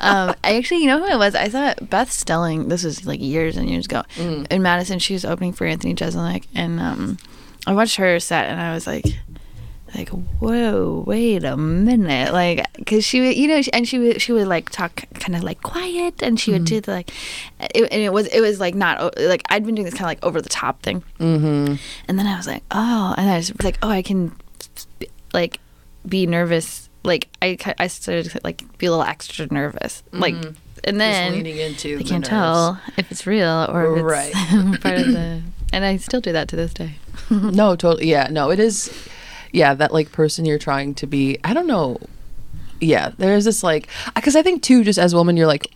um, 0.00 0.34
I 0.44 0.56
actually, 0.56 0.78
you 0.82 0.86
know 0.86 0.98
who 0.98 1.06
it 1.12 1.18
was? 1.18 1.34
I 1.34 1.48
saw 1.48 1.74
Beth 1.82 2.10
Stelling. 2.12 2.68
This 2.68 2.84
was 2.84 3.04
like 3.06 3.20
years 3.20 3.56
and 3.56 3.68
years 3.68 3.86
ago 3.86 4.02
Mm. 4.16 4.46
in 4.50 4.62
Madison. 4.62 4.98
She 4.98 5.12
was 5.14 5.24
opening 5.24 5.52
for 5.52 5.66
Anthony 5.66 5.94
Jeselnik, 5.94 6.44
and 6.54 6.78
um, 6.80 7.18
I 7.66 7.72
watched 7.72 7.96
her 7.96 8.18
set, 8.20 8.46
and 8.46 8.60
I 8.60 8.72
was 8.74 8.86
like. 8.86 9.04
Like 9.94 10.10
whoa, 10.10 11.02
wait 11.06 11.44
a 11.44 11.56
minute, 11.56 12.34
like 12.34 12.62
because 12.76 13.06
she 13.06 13.22
would, 13.22 13.34
you 13.38 13.48
know, 13.48 13.62
she, 13.62 13.72
and 13.72 13.88
she 13.88 13.98
would 13.98 14.20
she 14.20 14.32
would 14.32 14.46
like 14.46 14.68
talk 14.68 15.04
kind 15.14 15.34
of 15.34 15.42
like 15.42 15.62
quiet, 15.62 16.22
and 16.22 16.38
she 16.38 16.50
would 16.52 16.66
do 16.66 16.82
the 16.82 16.90
like, 16.90 17.10
it, 17.74 17.84
and 17.90 18.02
it 18.02 18.12
was 18.12 18.26
it 18.26 18.42
was 18.42 18.60
like 18.60 18.74
not 18.74 19.16
like 19.18 19.40
I'd 19.48 19.64
been 19.64 19.74
doing 19.76 19.86
this 19.86 19.94
kind 19.94 20.02
of 20.04 20.08
like 20.08 20.22
over 20.22 20.42
the 20.42 20.50
top 20.50 20.82
thing, 20.82 21.02
Mm-hmm. 21.18 21.76
and 22.06 22.18
then 22.18 22.26
I 22.26 22.36
was 22.36 22.46
like, 22.46 22.64
oh, 22.70 23.14
and 23.16 23.30
I 23.30 23.36
was 23.38 23.50
like, 23.62 23.78
oh, 23.82 23.88
I 23.88 24.02
can 24.02 24.32
like 25.32 25.58
be 26.08 26.26
nervous. 26.26 26.88
Like 27.04 27.28
I, 27.42 27.56
I 27.78 27.86
started 27.86 28.30
to 28.32 28.40
like 28.44 28.78
be 28.78 28.86
a 28.86 28.90
little 28.90 29.04
extra 29.04 29.46
nervous. 29.50 30.02
Mm-hmm. 30.12 30.20
Like, 30.20 30.34
and 30.84 31.00
then 31.00 31.32
leaning 31.32 31.56
into 31.58 31.94
I 31.94 31.98
the 31.98 32.04
can't 32.04 32.20
nerves. 32.24 32.28
tell 32.28 32.80
if 32.96 33.10
it's 33.10 33.26
real 33.26 33.66
or 33.70 33.96
if 33.98 34.02
Right. 34.04 34.32
it's 34.34 34.78
part 34.82 34.98
of 34.98 35.06
the. 35.12 35.42
And 35.72 35.84
I 35.84 35.96
still 35.98 36.20
do 36.20 36.32
that 36.32 36.48
to 36.48 36.56
this 36.56 36.72
day. 36.72 36.94
no, 37.30 37.76
totally. 37.76 38.08
Yeah, 38.08 38.28
no, 38.30 38.50
it 38.50 38.58
is. 38.58 38.90
Yeah, 39.52 39.74
that 39.74 39.92
like 39.92 40.12
person 40.12 40.44
you're 40.44 40.58
trying 40.58 40.94
to 40.96 41.06
be. 41.06 41.38
I 41.44 41.52
don't 41.54 41.66
know. 41.66 41.98
Yeah, 42.80 43.10
there's 43.18 43.44
this 43.44 43.62
like 43.62 43.88
because 44.14 44.36
I 44.36 44.42
think 44.42 44.62
too, 44.62 44.84
just 44.84 44.98
as 44.98 45.12
a 45.12 45.16
woman, 45.16 45.36
you're 45.36 45.46
like 45.46 45.66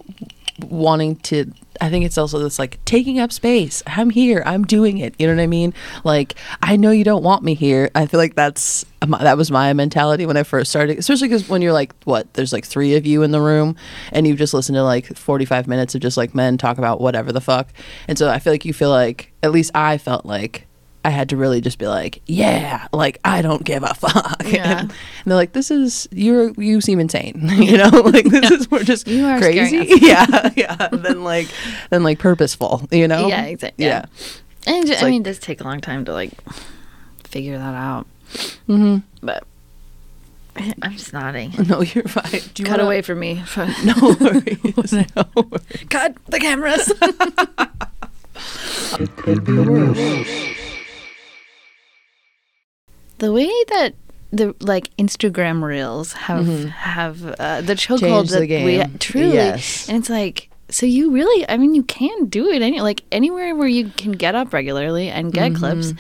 wanting 0.65 1.17
to. 1.17 1.53
I 1.81 1.91
think 1.91 2.05
it's 2.05 2.19
also 2.19 2.39
this 2.39 2.59
like 2.59 2.85
taking 2.85 3.19
up 3.19 3.33
space. 3.33 3.83
I'm 3.87 4.11
here. 4.11 4.43
I'm 4.47 4.65
doing 4.65 4.99
it. 4.99 5.15
You 5.19 5.27
know 5.27 5.35
what 5.35 5.43
I 5.43 5.47
mean? 5.47 5.75
Like 6.05 6.35
I 6.63 6.77
know 6.77 6.91
you 6.91 7.05
don't 7.05 7.23
want 7.23 7.43
me 7.43 7.55
here. 7.55 7.91
I 7.95 8.07
feel 8.07 8.19
like 8.19 8.35
that's 8.35 8.85
that 9.01 9.37
was 9.37 9.51
my 9.51 9.73
mentality 9.73 10.27
when 10.27 10.37
I 10.37 10.43
first 10.43 10.71
started. 10.71 10.99
Especially 10.99 11.29
because 11.29 11.49
when 11.49 11.63
you're 11.63 11.73
like 11.73 11.93
what, 12.05 12.33
there's 12.35 12.53
like 12.53 12.65
three 12.65 12.95
of 12.95 13.07
you 13.07 13.23
in 13.23 13.31
the 13.33 13.41
room, 13.41 13.77
and 14.13 14.27
you 14.27 14.35
just 14.35 14.55
listen 14.55 14.75
to 14.75 14.83
like 14.83 15.17
45 15.17 15.67
minutes 15.67 15.95
of 15.95 16.01
just 16.01 16.17
like 16.17 16.35
men 16.35 16.59
talk 16.59 16.79
about 16.79 17.01
whatever 17.01 17.33
the 17.33 17.41
fuck. 17.41 17.69
And 18.09 18.19
so 18.19 18.29
I 18.29 18.39
feel 18.39 18.53
like 18.53 18.65
you 18.65 18.73
feel 18.73 18.91
like 18.91 19.33
at 19.43 19.51
least 19.53 19.73
I 19.75 19.99
felt 19.99 20.25
like 20.25 20.67
I 21.05 21.11
had 21.11 21.29
to 21.31 21.37
really 21.37 21.61
just 21.61 21.79
be 21.79 21.87
like, 21.89 22.23
yeah, 22.27 22.87
like 22.93 23.19
I 23.25 23.43
don't 23.43 23.65
give 23.65 23.83
a 23.83 23.93
fuck. 23.95 24.43
Yeah. 24.47 24.81
And, 24.83 24.93
they're 25.27 25.37
like, 25.37 25.53
this 25.53 25.71
is 25.71 26.09
you're 26.13 26.51
you 26.53 26.81
seem 26.81 27.01
insane, 27.01 27.41
you 27.59 27.77
know, 27.79 27.89
like 28.05 28.25
this 28.27 28.51
is 28.51 28.71
we're 28.71 28.85
just 28.85 29.07
You 29.09 29.27
are 29.27 29.39
crazy, 29.39 29.89
yeah, 30.01 30.51
yeah. 30.57 30.89
Then 30.93 31.25
like 31.25 31.49
then 31.91 32.03
like 32.05 32.19
purposeful, 32.19 32.87
you 32.91 33.09
know, 33.09 33.27
Yeah, 33.29 33.45
exactly. 33.47 33.85
yeah. 33.87 34.05
And 34.67 34.87
ju- 34.87 34.93
I 34.95 35.03
like- 35.03 35.11
mean, 35.11 35.23
it 35.23 35.25
does 35.25 35.39
take 35.41 35.61
a 35.61 35.65
long 35.65 35.81
time 35.81 36.05
to 36.05 36.13
like 36.13 36.31
figure 37.25 37.59
that 37.59 37.75
out. 37.75 38.07
mm-hmm. 38.69 38.99
But 39.27 39.45
I'm 40.83 40.93
just 40.93 41.13
nodding. 41.13 41.53
No, 41.67 41.81
you're 41.83 42.05
fine. 42.05 42.31
Do 42.55 42.63
you 42.63 42.67
Cut 42.67 42.73
wanna- 42.79 42.85
away 42.85 43.03
from 43.03 43.19
me. 43.19 43.43
No 43.85 43.95
worries. 44.21 44.93
no 44.93 45.25
worries. 45.35 45.85
Cut 45.89 46.15
the 46.27 46.39
cameras. 46.39 46.93
It 49.01 49.17
could 49.17 49.45
be 49.45 49.59
worse. 49.59 49.99
The 53.23 53.33
way 53.33 53.51
that 53.69 53.95
the 54.33 54.53
like 54.61 54.95
Instagram 54.97 55.63
reels 55.63 56.13
have 56.13 56.45
mm-hmm. 56.45 56.69
have 56.69 57.25
uh, 57.39 57.61
the 57.61 57.75
chokehold 57.75 58.31
that 58.31 58.41
the 58.41 58.65
we 58.65 58.99
truly, 58.99 59.35
Yes. 59.35 59.89
and 59.89 59.99
it's 59.99 60.11
like 60.11 60.49
so 60.69 60.87
you 60.87 61.13
really, 61.13 61.49
I 61.49 61.57
mean, 61.57 61.75
you 61.75 61.85
can 61.85 62.27
do 62.27 62.51
it 62.51 62.63
any 62.63 62.81
like 62.81 63.05
anywhere 63.13 63.55
where 63.55 63.69
you 63.69 63.91
can 63.97 64.11
get 64.11 64.35
up 64.35 64.53
regularly 64.53 65.09
and 65.09 65.33
get 65.33 65.53
mm-hmm. 65.53 65.59
clips. 65.59 65.95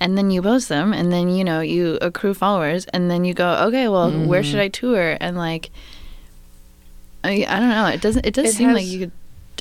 And 0.00 0.18
then 0.18 0.32
you 0.32 0.42
post 0.42 0.68
them, 0.68 0.92
and 0.92 1.12
then 1.12 1.28
you 1.28 1.44
know 1.44 1.60
you 1.60 1.96
accrue 2.02 2.34
followers, 2.34 2.86
and 2.86 3.08
then 3.08 3.24
you 3.24 3.34
go, 3.34 3.66
okay, 3.68 3.86
well, 3.86 4.10
where 4.10 4.42
should 4.42 4.56
mm-hmm. 4.56 4.62
I 4.62 4.68
tour? 4.68 5.16
And 5.20 5.36
like, 5.36 5.70
I, 7.22 7.46
I 7.48 7.60
don't 7.60 7.68
know. 7.68 7.86
It 7.86 8.00
doesn't. 8.00 8.26
It 8.26 8.34
does 8.34 8.48
It 8.48 8.54
seem 8.54 8.72
like 8.72 8.84
you 8.84 8.98
could 8.98 9.12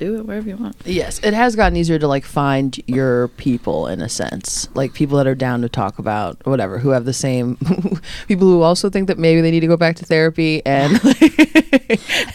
do 0.02 0.18
it 0.18 0.26
wherever 0.26 0.50
you 0.50 0.58
want. 0.58 0.76
Yes, 0.86 1.20
it 1.24 1.34
has 1.34 1.56
gotten 1.56 1.78
easier 1.78 2.00
to 2.00 2.08
like 2.08 2.26
find 2.26 2.80
your 2.88 3.28
people 3.30 3.88
in 3.88 4.02
a 4.02 4.10
sense, 4.10 4.68
like 4.74 4.94
people 4.94 5.18
that 5.18 5.28
are 5.28 5.36
down 5.36 5.62
to 5.62 5.70
talk 5.70 6.00
about 6.00 6.44
whatever, 6.46 6.80
who 6.80 6.90
have 6.90 7.06
the 7.06 7.14
same 7.14 7.56
people 8.28 8.48
who 8.48 8.62
also 8.62 8.90
think 8.90 9.08
that 9.08 9.18
maybe 9.20 9.42
they 9.42 9.52
need 9.52 9.60
to 9.62 9.68
go 9.68 9.78
back 9.78 9.96
to 9.98 10.06
therapy 10.06 10.62
and 10.66 10.96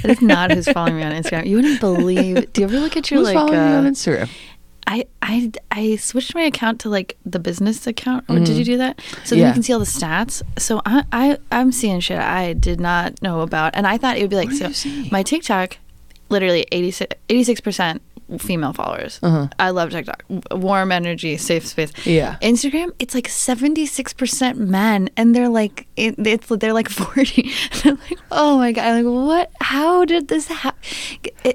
That 0.02 0.04
is 0.10 0.22
not 0.22 0.52
who's 0.52 0.68
following 0.68 0.96
me 0.96 1.02
on 1.02 1.12
Instagram. 1.12 1.46
You 1.46 1.56
wouldn't 1.56 1.80
believe. 1.80 2.52
Do 2.52 2.60
you 2.60 2.66
ever 2.68 2.78
look 2.78 2.96
at 2.96 3.10
your 3.10 3.18
who's 3.20 3.26
like? 3.28 3.34
following 3.34 3.54
you 3.54 3.60
uh, 3.74 3.78
on 3.78 3.84
Instagram. 3.86 4.30
I, 4.88 5.04
I 5.20 5.50
I 5.72 5.96
switched 5.96 6.34
my 6.36 6.42
account 6.42 6.78
to 6.82 6.88
like 6.88 7.16
the 7.26 7.40
business 7.40 7.86
account. 7.88 8.24
Or 8.28 8.38
Did 8.38 8.50
you 8.50 8.64
do 8.64 8.76
that? 8.78 9.00
So 9.24 9.34
then 9.34 9.38
Mm-hmm. 9.38 9.38
Yeah. 9.40 9.46
you 9.48 9.52
can 9.54 9.62
see 9.64 9.72
all 9.72 9.80
the 9.80 9.84
stats. 9.84 10.42
So 10.58 10.80
I, 10.86 11.02
I 11.10 11.38
I'm 11.50 11.72
seeing 11.72 11.98
shit 12.00 12.20
I 12.20 12.52
did 12.52 12.78
not 12.80 13.20
know 13.20 13.40
about, 13.40 13.74
and 13.74 13.84
I 13.86 13.98
thought 13.98 14.16
it 14.16 14.20
would 14.20 14.30
be 14.30 14.36
like 14.36 14.52
so. 14.52 14.70
My 15.10 15.24
TikTok, 15.24 15.78
literally 16.28 16.66
86 16.70 17.60
percent 17.60 18.02
female 18.38 18.72
followers. 18.72 19.20
Uh-huh. 19.22 19.46
I 19.60 19.70
love 19.70 19.90
TikTok. 19.90 20.24
Warm 20.50 20.90
energy, 20.90 21.36
safe 21.36 21.64
space. 21.64 21.92
Yeah. 22.04 22.38
Instagram, 22.42 22.90
it's 22.98 23.14
like 23.14 23.28
76 23.28 24.12
percent 24.14 24.58
men, 24.58 25.08
and 25.16 25.32
they're 25.32 25.48
like 25.48 25.86
it, 25.96 26.16
it's 26.18 26.48
they're 26.48 26.72
like 26.72 26.88
40. 26.90 27.52
they're 27.84 27.92
like, 27.94 28.18
oh 28.32 28.58
my 28.58 28.72
god, 28.72 28.84
I'm 28.86 29.04
like 29.04 29.26
what? 29.28 29.50
How 29.60 30.04
did 30.04 30.26
this 30.26 30.48
happen? 30.48 30.80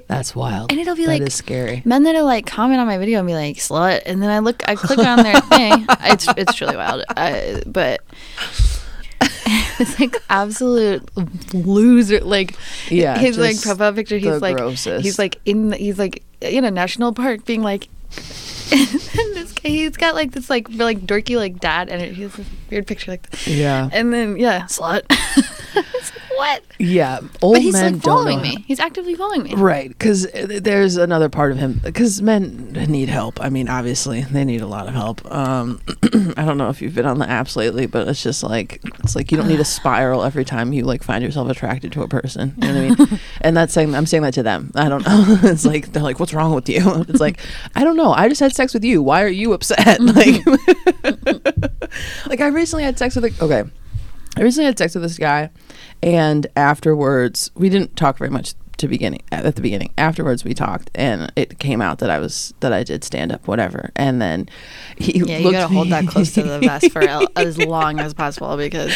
That's 0.08 0.34
wild. 0.34 0.72
and 0.72 0.80
it'll 0.80 0.96
be 0.96 1.04
That 1.04 1.10
like 1.20 1.22
is 1.22 1.34
scary. 1.34 1.82
men 1.84 2.04
that 2.04 2.14
are 2.14 2.22
like 2.22 2.46
comment 2.46 2.80
on 2.80 2.86
my 2.86 2.96
video 2.96 3.18
and 3.18 3.26
be 3.28 3.34
like 3.34 3.56
slut 3.58 4.00
and 4.06 4.22
then 4.22 4.30
i 4.30 4.38
look 4.38 4.66
i 4.66 4.74
click 4.74 4.98
on 4.98 5.22
their 5.22 5.38
thing 5.42 5.84
it's 6.04 6.26
it's 6.36 6.54
truly 6.54 6.76
wild 6.76 7.04
I, 7.10 7.62
but 7.66 8.00
it's 9.88 9.98
like 10.00 10.16
absolute 10.30 11.02
loser 11.54 12.20
like 12.20 12.54
Yeah, 12.90 13.18
his 13.18 13.36
like 13.38 13.60
profile 13.60 13.92
picture 13.92 14.18
he's 14.18 14.40
like 14.40 14.56
grossest. 14.56 15.04
he's 15.04 15.18
like 15.18 15.38
in 15.44 15.70
the, 15.70 15.76
he's 15.76 15.98
like 15.98 16.22
in 16.40 16.64
a 16.64 16.70
national 16.70 17.12
park 17.12 17.44
being 17.44 17.62
like 17.62 17.88
and 18.72 18.88
this 19.36 19.52
guy, 19.52 19.68
he's 19.68 19.96
got 19.96 20.14
like 20.14 20.32
this 20.32 20.48
like 20.50 20.66
like 20.70 21.00
dorky 21.00 21.36
like 21.36 21.58
dad 21.60 21.88
and 21.88 22.00
he 22.14 22.22
has 22.22 22.34
this 22.34 22.46
weird 22.70 22.86
picture 22.86 23.10
like 23.10 23.28
this. 23.30 23.48
Yeah. 23.48 23.88
and 23.92 24.12
then 24.12 24.36
yeah 24.36 24.62
slut 24.64 25.02
what 26.36 26.62
Yeah, 26.78 27.20
old 27.40 27.54
but 27.56 27.62
he's 27.62 27.72
men 27.74 27.94
like 27.94 28.02
following 28.02 28.38
don't 28.38 28.48
know. 28.48 28.54
me 28.56 28.64
he's 28.66 28.80
actively 28.80 29.14
following 29.14 29.42
me 29.42 29.54
Right, 29.54 29.88
because 29.88 30.26
there's 30.32 30.96
another 30.96 31.28
part 31.28 31.52
of 31.52 31.58
him. 31.58 31.80
Because 31.82 32.20
men 32.22 32.72
need 32.88 33.08
help. 33.08 33.40
I 33.40 33.48
mean, 33.48 33.68
obviously, 33.68 34.22
they 34.22 34.44
need 34.44 34.60
a 34.60 34.66
lot 34.66 34.88
of 34.88 34.94
help. 34.94 35.24
Um, 35.30 35.80
I 36.36 36.44
don't 36.44 36.58
know 36.58 36.68
if 36.68 36.80
you've 36.82 36.94
been 36.94 37.06
on 37.06 37.18
the 37.18 37.26
apps 37.26 37.56
lately, 37.56 37.86
but 37.86 38.08
it's 38.08 38.22
just 38.22 38.42
like 38.42 38.80
it's 39.00 39.14
like 39.16 39.30
you 39.30 39.38
don't 39.38 39.48
need 39.48 39.60
a 39.60 39.64
spiral 39.78 40.22
every 40.22 40.44
time 40.44 40.72
you 40.72 40.84
like 40.84 41.02
find 41.02 41.22
yourself 41.24 41.48
attracted 41.48 41.92
to 41.92 42.02
a 42.02 42.08
person. 42.08 42.54
You 42.58 42.68
know 42.72 42.88
what 42.88 43.00
I 43.00 43.04
mean? 43.10 43.20
and 43.40 43.56
that's 43.56 43.72
saying 43.72 43.94
I'm 43.94 44.06
saying 44.06 44.22
that 44.24 44.34
to 44.34 44.42
them. 44.42 44.70
I 44.74 44.88
don't 44.88 45.04
know. 45.06 45.38
it's 45.50 45.64
like 45.64 45.92
they're 45.92 46.02
like, 46.02 46.18
"What's 46.20 46.34
wrong 46.34 46.54
with 46.54 46.68
you?" 46.68 46.82
It's 47.08 47.20
like 47.20 47.40
I 47.74 47.84
don't 47.84 47.96
know. 47.96 48.12
I 48.12 48.28
just 48.28 48.40
had 48.40 48.54
sex 48.54 48.72
with 48.74 48.84
you. 48.84 49.02
Why 49.02 49.22
are 49.22 49.28
you 49.28 49.52
upset? 49.52 50.00
like, 50.00 50.44
like 52.26 52.40
I 52.40 52.48
recently 52.48 52.84
had 52.84 52.98
sex 52.98 53.14
with 53.16 53.24
a 53.24 53.44
okay. 53.44 53.64
I 54.36 54.40
recently 54.42 54.64
had 54.64 54.78
sex 54.78 54.94
with 54.94 55.02
this 55.02 55.18
guy, 55.18 55.50
and 56.02 56.46
afterwards 56.56 57.50
we 57.54 57.68
didn't 57.68 57.96
talk 57.96 58.18
very 58.18 58.30
much 58.30 58.54
to 58.78 58.88
beginning 58.88 59.22
at 59.30 59.54
the 59.54 59.62
beginning. 59.62 59.92
Afterwards 59.96 60.42
we 60.44 60.54
talked, 60.54 60.90
and 60.94 61.30
it 61.36 61.60
came 61.60 61.80
out 61.80 62.00
that 62.00 62.10
I 62.10 62.18
was 62.18 62.52
that 62.60 62.72
I 62.72 62.82
did 62.82 63.04
stand 63.04 63.30
up, 63.30 63.46
whatever. 63.46 63.90
And 63.94 64.20
then 64.20 64.48
he 64.96 65.20
Yeah, 65.20 65.38
you 65.38 65.52
gotta 65.52 65.68
hold 65.72 65.90
that 65.90 66.08
close 66.08 66.32
to 66.32 66.42
the 66.42 66.58
vest 66.58 66.90
for 66.90 67.02
as 67.36 67.58
long 67.58 68.00
as 68.00 68.12
possible 68.12 68.56
because 68.56 68.92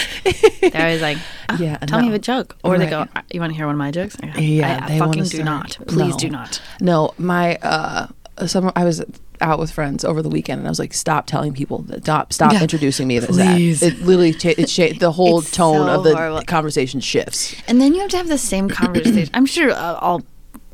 they're 0.61 0.73
always 0.75 1.03
like, 1.03 1.19
"Ah, 1.51 1.57
Yeah, 1.61 1.77
tell 1.79 2.03
me 2.03 2.13
a 2.13 2.19
joke," 2.19 2.57
or 2.65 2.79
they 2.79 2.87
go, 2.91 3.07
"Ah, 3.15 3.23
"You 3.31 3.39
want 3.41 3.53
to 3.53 3.57
hear 3.57 3.67
one 3.67 3.75
of 3.77 3.79
my 3.79 3.93
jokes?" 3.93 4.17
I 4.23 4.39
Yeah, 4.41 4.81
I, 4.83 4.89
they 4.89 4.99
fucking 4.99 5.23
do 5.23 5.29
start- 5.29 5.45
not. 5.45 5.79
Please 5.87 6.13
No. 6.15 6.19
do 6.19 6.31
not. 6.31 6.61
No, 6.81 7.13
my 7.19 7.55
uh, 7.63 8.09
some 8.45 8.71
I 8.77 8.85
was 8.85 9.03
out 9.41 9.59
with 9.59 9.71
friends 9.71 10.05
over 10.05 10.21
the 10.23 10.29
weekend, 10.29 10.59
and 10.59 10.69
I 10.69 10.71
was 10.71 10.79
like, 10.79 10.93
"Stop 10.93 11.27
telling 11.27 11.53
people 11.55 11.79
that. 11.89 12.03
Stop, 12.05 12.33
stop 12.33 12.53
Yeah. 12.53 12.63
introducing 12.63 13.09
me 13.09 13.17
as 13.17 13.27
Please. 13.27 13.81
that." 13.81 13.95
It 13.95 14.01
literally, 14.03 14.33
cha- 14.35 14.55
it 14.59 14.67
cha- 14.67 14.99
the 14.99 15.13
whole 15.19 15.39
It's 15.41 15.51
tone 15.51 15.87
so 15.87 15.95
of 15.99 16.05
the 16.05 16.15
horrible. 16.15 16.43
conversation 16.43 17.01
shifts. 17.01 17.55
And 17.69 17.81
then 17.81 17.95
you 17.95 18.01
have 18.01 18.11
to 18.11 18.17
have 18.19 18.29
the 18.29 18.39
same 18.39 18.69
conversation. 18.69 19.31
I'm 19.35 19.47
sure 19.47 19.71
uh, 19.71 19.95
all 20.01 20.23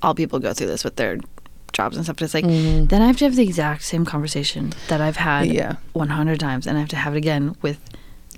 all 0.02 0.14
people 0.14 0.38
go 0.40 0.52
through 0.52 0.66
this 0.66 0.82
with 0.84 0.96
their 0.96 1.18
jobs 1.72 1.96
and 1.96 2.04
stuff. 2.04 2.16
But 2.16 2.24
it's 2.24 2.34
like 2.34 2.44
then 2.44 3.02
I 3.02 3.06
have 3.06 3.16
to 3.18 3.24
have 3.24 3.36
the 3.36 3.44
exact 3.44 3.82
same 3.84 4.04
conversation 4.04 4.72
that 4.88 5.00
I've 5.00 5.16
had. 5.16 5.46
Yeah. 5.48 5.76
100 5.92 6.40
times, 6.40 6.66
and 6.66 6.76
I 6.76 6.80
have 6.80 6.88
to 6.90 6.96
have 6.96 7.14
it 7.14 7.18
again 7.18 7.54
with 7.62 7.78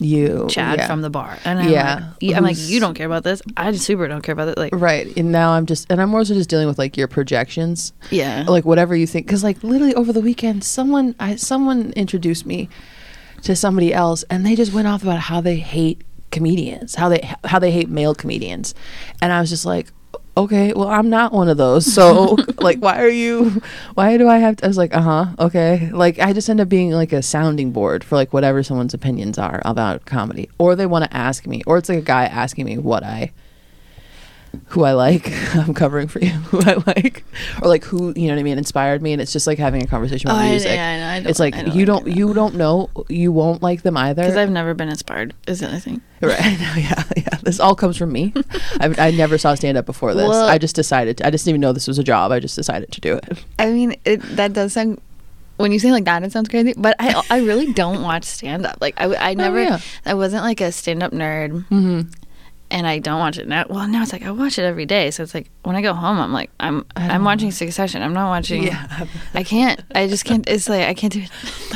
You, 0.01 0.47
Chad 0.51 0.79
yeah. 0.79 0.87
from 0.87 1.03
the 1.03 1.11
bar. 1.11 1.39
And 1.45 1.59
I'm 1.61 1.69
Yeah. 1.69 2.11
like, 2.21 2.37
I'm 2.37 2.43
like, 2.43 2.57
you 2.59 2.81
don't 2.81 2.95
care 2.95 3.07
about 3.07 3.23
this. 3.23 3.41
I 3.57 3.71
just 3.71 3.85
super 3.85 4.09
don't 4.09 4.23
care 4.23 4.33
about 4.33 4.49
it. 4.49 4.59
Like, 4.59 4.75
Right. 4.75 5.15
And 5.17 5.31
now 5.31 5.53
I'm 5.53 5.67
just, 5.67 5.87
and 5.91 6.01
I'm 6.01 6.15
also 6.15 6.35
just 6.35 6.51
dealing 6.51 6.67
with 6.67 6.79
like 6.79 6.97
your 6.97 7.07
projections. 7.09 7.93
yeah, 8.11 8.45
Like 8.49 8.65
whatever 8.65 8.97
you 8.97 9.07
think. 9.07 9.29
Cause 9.29 9.45
like 9.45 9.63
literally 9.63 9.95
over 9.95 10.13
the 10.13 10.21
weekend, 10.21 10.65
someone, 10.65 11.15
I, 11.21 11.37
someone 11.37 11.93
introduced 11.93 12.45
me 12.45 12.69
to 13.43 13.55
somebody 13.55 13.95
else 13.95 14.25
and 14.31 14.45
they 14.45 14.57
just 14.57 14.73
went 14.73 14.89
off 14.89 15.03
about 15.03 15.19
how 15.21 15.41
they 15.41 15.57
hate 15.57 16.03
comedians, 16.33 16.97
how 16.97 17.09
they, 17.09 17.31
how 17.45 17.59
they 17.59 17.71
hate 17.71 17.89
male 17.89 18.15
comedians. 18.15 18.75
And 19.23 19.33
I 19.33 19.41
was 19.41 19.49
just 19.51 19.65
like, 19.65 19.89
okay, 20.37 20.73
well, 20.73 20.88
I'm 20.88 21.11
not 21.11 21.33
one 21.33 21.49
of 21.49 21.57
those. 21.57 21.92
So, 21.92 22.37
like, 22.59 22.79
why 22.79 23.03
are 23.03 23.09
you, 23.09 23.62
why 23.94 24.16
do 24.16 24.29
I 24.29 24.38
have 24.38 24.57
to? 24.57 24.64
I 24.64 24.68
was 24.68 24.77
like, 24.77 24.94
uh 24.94 25.01
huh, 25.01 25.27
okay. 25.38 25.90
Like, 25.92 26.18
I 26.18 26.33
just 26.33 26.49
end 26.49 26.61
up 26.61 26.68
being 26.68 26.90
like 26.90 27.12
a 27.12 27.23
sounding 27.23 27.70
board 27.73 28.05
for 28.05 28.16
like 28.16 28.33
whatever 28.33 28.62
someone's 28.62 28.94
opinions 28.94 29.38
are 29.38 29.62
about 29.64 30.05
comedy. 30.05 30.49
Or 30.59 30.77
they 30.77 30.87
want 30.87 31.05
to 31.05 31.16
ask 31.16 31.47
me, 31.47 31.62
or 31.66 31.79
it's 31.79 31.88
like 31.88 31.99
a 31.99 32.03
guy 32.03 32.25
asking 32.25 32.64
me 32.64 32.79
what 32.79 33.03
I, 33.05 33.33
who 34.69 34.85
I 34.85 34.93
like. 34.93 35.31
I'm 35.55 35.75
covering 35.75 36.09
for 36.09 36.19
you, 36.21 36.31
who 36.51 36.61
I 36.62 36.75
like. 36.87 37.25
Or 37.62 37.69
like 37.69 37.85
who, 37.85 38.12
you 38.17 38.29
know 38.29 38.35
what 38.35 38.40
I 38.40 38.43
mean, 38.43 38.59
inspired 38.59 39.03
me. 39.03 39.12
And 39.12 39.23
it's 39.23 39.33
just 39.33 39.47
like 39.47 39.59
having 39.59 39.83
a 39.83 39.87
conversation 39.87 40.29
about 40.31 40.40
Oh, 40.40 40.45
I- 40.45 40.51
music. 40.51 40.73
yeah, 40.73 40.88
I 40.90 41.21
know, 41.21 41.27
I 41.27 41.31
it's 41.31 41.38
like, 41.40 41.55
I 41.55 41.62
don't 41.62 41.75
you 41.77 41.87
like 41.87 42.05
don't, 42.05 42.17
you 42.17 42.35
don't 42.35 42.55
know, 42.55 42.90
you 43.09 43.33
won't 43.33 43.62
like 43.62 43.83
them 43.83 43.97
either. 43.97 44.23
Because 44.23 44.37
I've 44.37 44.51
never 44.51 44.75
been 44.75 44.88
inspired. 44.88 45.35
Is 45.47 45.61
the 45.61 45.69
other 45.69 45.79
thing. 45.79 46.01
Right. 46.21 46.38
Yeah. 46.77 47.03
Yeah. 47.17 47.38
This 47.43 47.61
all 47.61 47.75
comes 47.75 47.97
from 47.97 48.12
me. 48.12 48.33
I, 48.81 48.95
I 48.99 49.11
never 49.11 49.37
saw 49.38 49.55
stand 49.55 49.77
up 49.77 49.87
before 49.87 50.14
this. 50.14 50.29
Well- 50.29 50.49
I 50.49 50.59
just 50.59 50.75
decided. 50.77 51.21
I 51.23 51.31
just 51.31 51.45
didn't 51.45 51.53
even 51.57 51.61
know 51.61 51.73
this 51.73 51.87
was 51.88 51.99
a 51.99 52.05
job. 52.05 52.33
I 52.33 52.40
just 52.40 52.57
decided 52.57 52.90
to 52.93 53.01
do 53.01 53.14
it. 53.14 53.45
I 53.59 53.71
mean, 53.71 53.97
it, 54.05 54.21
that 54.37 54.53
does 54.53 54.73
sound. 54.73 55.01
When 55.57 55.71
you 55.71 55.79
say 55.79 55.93
like 55.93 56.05
that, 56.07 56.25
it 56.25 56.33
sounds 56.33 56.49
crazy. 56.49 56.75
But 56.77 56.97
I, 56.99 57.23
I 57.31 57.38
really 57.43 57.73
don't 57.73 58.03
watch 58.03 58.25
stand 58.25 58.67
up. 58.67 58.79
Like 58.81 59.01
I, 59.01 59.31
I 59.31 59.35
never, 59.35 59.62
yeah. 59.62 59.79
I 60.05 60.14
wasn't 60.14 60.43
like 60.43 60.61
a 60.61 60.73
stand 60.73 61.01
up 61.01 61.12
nerd, 61.12 61.51
mm-hmm. 61.69 62.01
And 62.70 62.87
I 62.87 62.98
don't 62.98 63.20
watch 63.20 63.38
it 63.38 63.46
now. 63.46 63.64
Well, 63.68 63.87
now 63.87 64.03
it's 64.03 64.12
like 64.12 64.22
I 64.22 64.31
watch 64.31 64.59
it 64.59 64.62
every 64.64 64.87
day. 64.87 65.11
So 65.11 65.22
it's 65.22 65.35
like 65.35 65.50
when 65.62 65.77
I 65.77 65.83
go 65.83 65.94
home, 65.94 66.18
I'm 66.18 66.33
like 66.33 66.50
I'm, 66.61 66.85
I'm 66.96 67.24
watching 67.24 67.50
Succession. 67.50 68.03
I'm 68.03 68.14
not 68.14 68.29
watching. 68.29 68.64
Yeah. 68.64 69.07
I 69.35 69.42
can't. 69.42 69.83
I 69.94 70.07
just 70.07 70.24
can't. 70.24 70.48
It's 70.48 70.68
like 70.68 70.87
I 70.87 70.94
can't 70.94 71.12
do 71.12 71.20
it. 71.22 71.31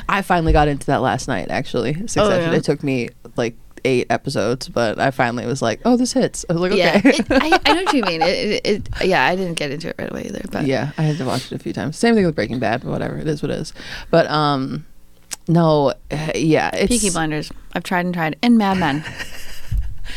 I 0.09 0.23
finally 0.23 0.53
got 0.53 0.69
into 0.69 0.87
that 0.87 1.03
last 1.03 1.29
night. 1.29 1.51
Actually, 1.51 1.95
Succession. 1.95 2.33
Oh, 2.33 2.51
yeah? 2.51 2.53
It 2.53 2.65
took 2.65 2.83
me 2.83 3.11
like 3.37 3.57
eight 3.85 4.07
episodes, 4.11 4.69
but 4.69 4.99
I 4.99 5.11
finally 5.11 5.47
was 5.47 5.63
like, 5.63 5.81
"Oh, 5.85 5.97
this 5.97 6.13
hits." 6.13 6.45
I 6.49 6.53
was 6.55 6.63
like, 6.63 6.73
Yeah, 6.75 6.97
"Okay." 6.97 7.11
it, 7.11 7.27
I, 7.31 7.61
I 7.65 7.75
know 7.75 7.85
what 7.85 7.95
you 7.95 8.03
mean. 8.03 8.23
It, 8.29 8.67
it, 8.67 8.89
it, 9.01 9.07
yeah, 9.07 9.25
I 9.25 9.37
didn't 9.37 9.55
get 9.55 9.71
into 9.71 9.89
it 9.89 9.97
right 9.99 10.11
away 10.11 10.25
either. 10.27 10.43
But 10.51 10.67
yeah, 10.67 10.93
I 10.99 11.03
had 11.03 11.19
to 11.19 11.25
watch 11.25 11.47
it 11.47 11.53
a 11.53 11.59
few 11.59 11.73
times. 11.73 11.97
Same 11.97 12.15
thing 12.15 12.27
with 12.27 12.35
Breaking 12.35 12.59
Bad, 12.59 12.83
but 12.83 12.91
whatever. 12.91 13.17
It 13.19 13.27
is 13.29 13.43
what 13.43 13.51
it 13.51 13.59
is. 13.59 13.73
But 14.11 14.29
um, 14.29 14.87
no, 15.47 15.95
uh, 16.11 16.33
yeah, 16.35 16.71
it's 16.75 16.89
Peaky 16.89 17.11
Blinders. 17.11 17.53
I've 17.73 17.85
tried 17.85 18.05
and 18.05 18.15
tried, 18.15 18.37
and 18.43 18.59
Mad 18.59 18.79
Men. 18.79 19.05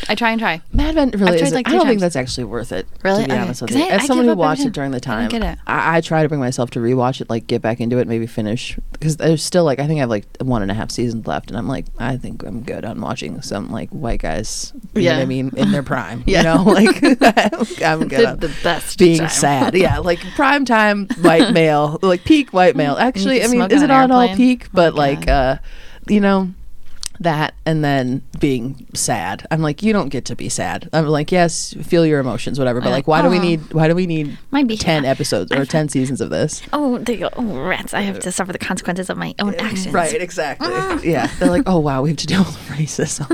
I 0.08 0.14
try 0.14 0.30
and 0.30 0.40
try. 0.40 0.60
Mad 0.72 0.94
Men 0.94 1.10
really 1.10 1.22
I've 1.22 1.28
tried, 1.38 1.42
isn't. 1.42 1.54
like, 1.54 1.66
I 1.68 1.70
three 1.70 1.78
don't 1.78 1.86
think 1.86 2.00
times. 2.00 2.14
that's 2.14 2.16
actually 2.16 2.44
worth 2.44 2.72
it. 2.72 2.86
Really? 3.02 3.22
To 3.22 3.28
be 3.28 3.32
Okay. 3.34 3.42
honest 3.42 3.62
with 3.62 3.70
'Cause 3.70 3.78
you, 3.78 3.84
I- 3.84 3.90
as 3.90 4.02
I 4.02 4.06
someone 4.06 4.26
give 4.26 4.36
who 4.36 4.42
up 4.42 4.44
every 4.44 4.48
watched 4.48 4.60
time. 4.60 4.68
it 4.68 4.72
during 4.74 4.90
the 4.92 4.96
I 4.96 5.00
time, 5.00 5.28
don't 5.28 5.40
get 5.40 5.52
it. 5.52 5.58
I, 5.66 5.96
I 5.96 6.00
try 6.00 6.22
to 6.22 6.28
bring 6.28 6.40
myself 6.40 6.70
to 6.70 6.80
rewatch 6.80 7.20
it, 7.20 7.28
like 7.30 7.46
get 7.46 7.62
back 7.62 7.80
into 7.80 7.98
it, 7.98 8.06
maybe 8.08 8.26
finish 8.26 8.78
because 8.92 9.16
there's 9.16 9.42
still 9.42 9.64
like 9.64 9.78
I 9.78 9.86
think 9.86 9.98
I 9.98 10.00
have 10.02 10.10
like 10.10 10.24
one 10.40 10.62
and 10.62 10.70
a 10.70 10.74
half 10.74 10.90
seasons 10.90 11.26
left, 11.26 11.50
and 11.50 11.58
I'm 11.58 11.68
like 11.68 11.86
I 11.98 12.16
think 12.16 12.42
I'm 12.42 12.62
good 12.62 12.84
on 12.84 13.00
watching 13.00 13.40
some 13.42 13.70
like 13.70 13.90
white 13.90 14.20
guys. 14.20 14.72
You 14.94 15.02
know 15.02 15.10
what 15.10 15.16
Yeah. 15.16 15.22
I 15.22 15.26
mean 15.26 15.50
in 15.56 15.72
their 15.72 15.82
prime. 15.82 16.22
Yeah. 16.26 16.38
You 16.38 16.64
know, 16.64 16.64
like 16.72 17.02
I'm 17.82 18.08
good. 18.08 18.20
The, 18.20 18.28
on 18.28 18.36
the 18.38 18.54
best. 18.62 18.98
being 18.98 19.18
time. 19.18 19.28
sad. 19.28 19.74
Yeah, 19.74 19.98
like 19.98 20.20
prime 20.36 20.64
time 20.64 21.08
white 21.20 21.52
male, 21.52 21.98
like 22.02 22.24
peak 22.24 22.52
white 22.52 22.76
male. 22.76 22.96
Actually, 22.98 23.40
I 23.42 23.46
mean, 23.46 23.56
smoke 23.56 23.72
is 23.72 23.78
on 23.82 23.90
it 23.90 23.92
an 23.94 24.00
on 24.02 24.10
all 24.12 24.20
airplane. 24.20 24.36
peak? 24.36 24.64
Oh 24.66 24.70
But 24.72 24.94
my 24.94 24.98
like, 24.98 25.28
uh, 25.28 25.56
you 26.08 26.20
know, 26.20 26.50
that 27.22 27.54
and 27.64 27.84
then 27.84 28.22
being 28.38 28.86
sad. 28.94 29.46
I'm 29.50 29.62
like, 29.62 29.82
you 29.82 29.92
don't 29.92 30.08
get 30.08 30.24
to 30.26 30.36
be 30.36 30.48
sad. 30.48 30.88
I'm 30.92 31.06
like, 31.06 31.32
yes, 31.32 31.74
feel 31.82 32.04
your 32.06 32.20
emotions, 32.20 32.58
whatever. 32.58 32.80
But 32.80 32.90
like, 32.90 33.06
why 33.06 33.22
do 33.22 33.28
we 33.28 33.38
oh. 33.38 33.42
need? 33.42 33.72
Why 33.72 33.88
do 33.88 33.94
we 33.94 34.06
need 34.06 34.36
Might 34.50 34.66
be- 34.66 34.76
ten 34.76 35.04
episodes 35.04 35.52
or 35.52 35.64
ten 35.64 35.88
seasons 35.88 36.20
of 36.20 36.30
this? 36.30 36.62
Oh, 36.72 36.98
they 36.98 37.16
go. 37.16 37.30
Oh, 37.36 37.60
rats! 37.60 37.94
I 37.94 38.02
have 38.02 38.18
to 38.20 38.32
suffer 38.32 38.52
the 38.52 38.58
consequences 38.58 39.10
of 39.10 39.16
my 39.16 39.34
own 39.38 39.54
actions. 39.56 39.88
Right, 39.88 40.14
exactly. 40.14 40.68
Ah. 40.70 41.00
yeah, 41.02 41.28
they're 41.38 41.50
like, 41.50 41.64
oh 41.66 41.78
wow, 41.78 42.02
we 42.02 42.10
have 42.10 42.18
to 42.18 42.26
deal 42.26 42.40
with 42.40 42.56
racism. 42.68 43.28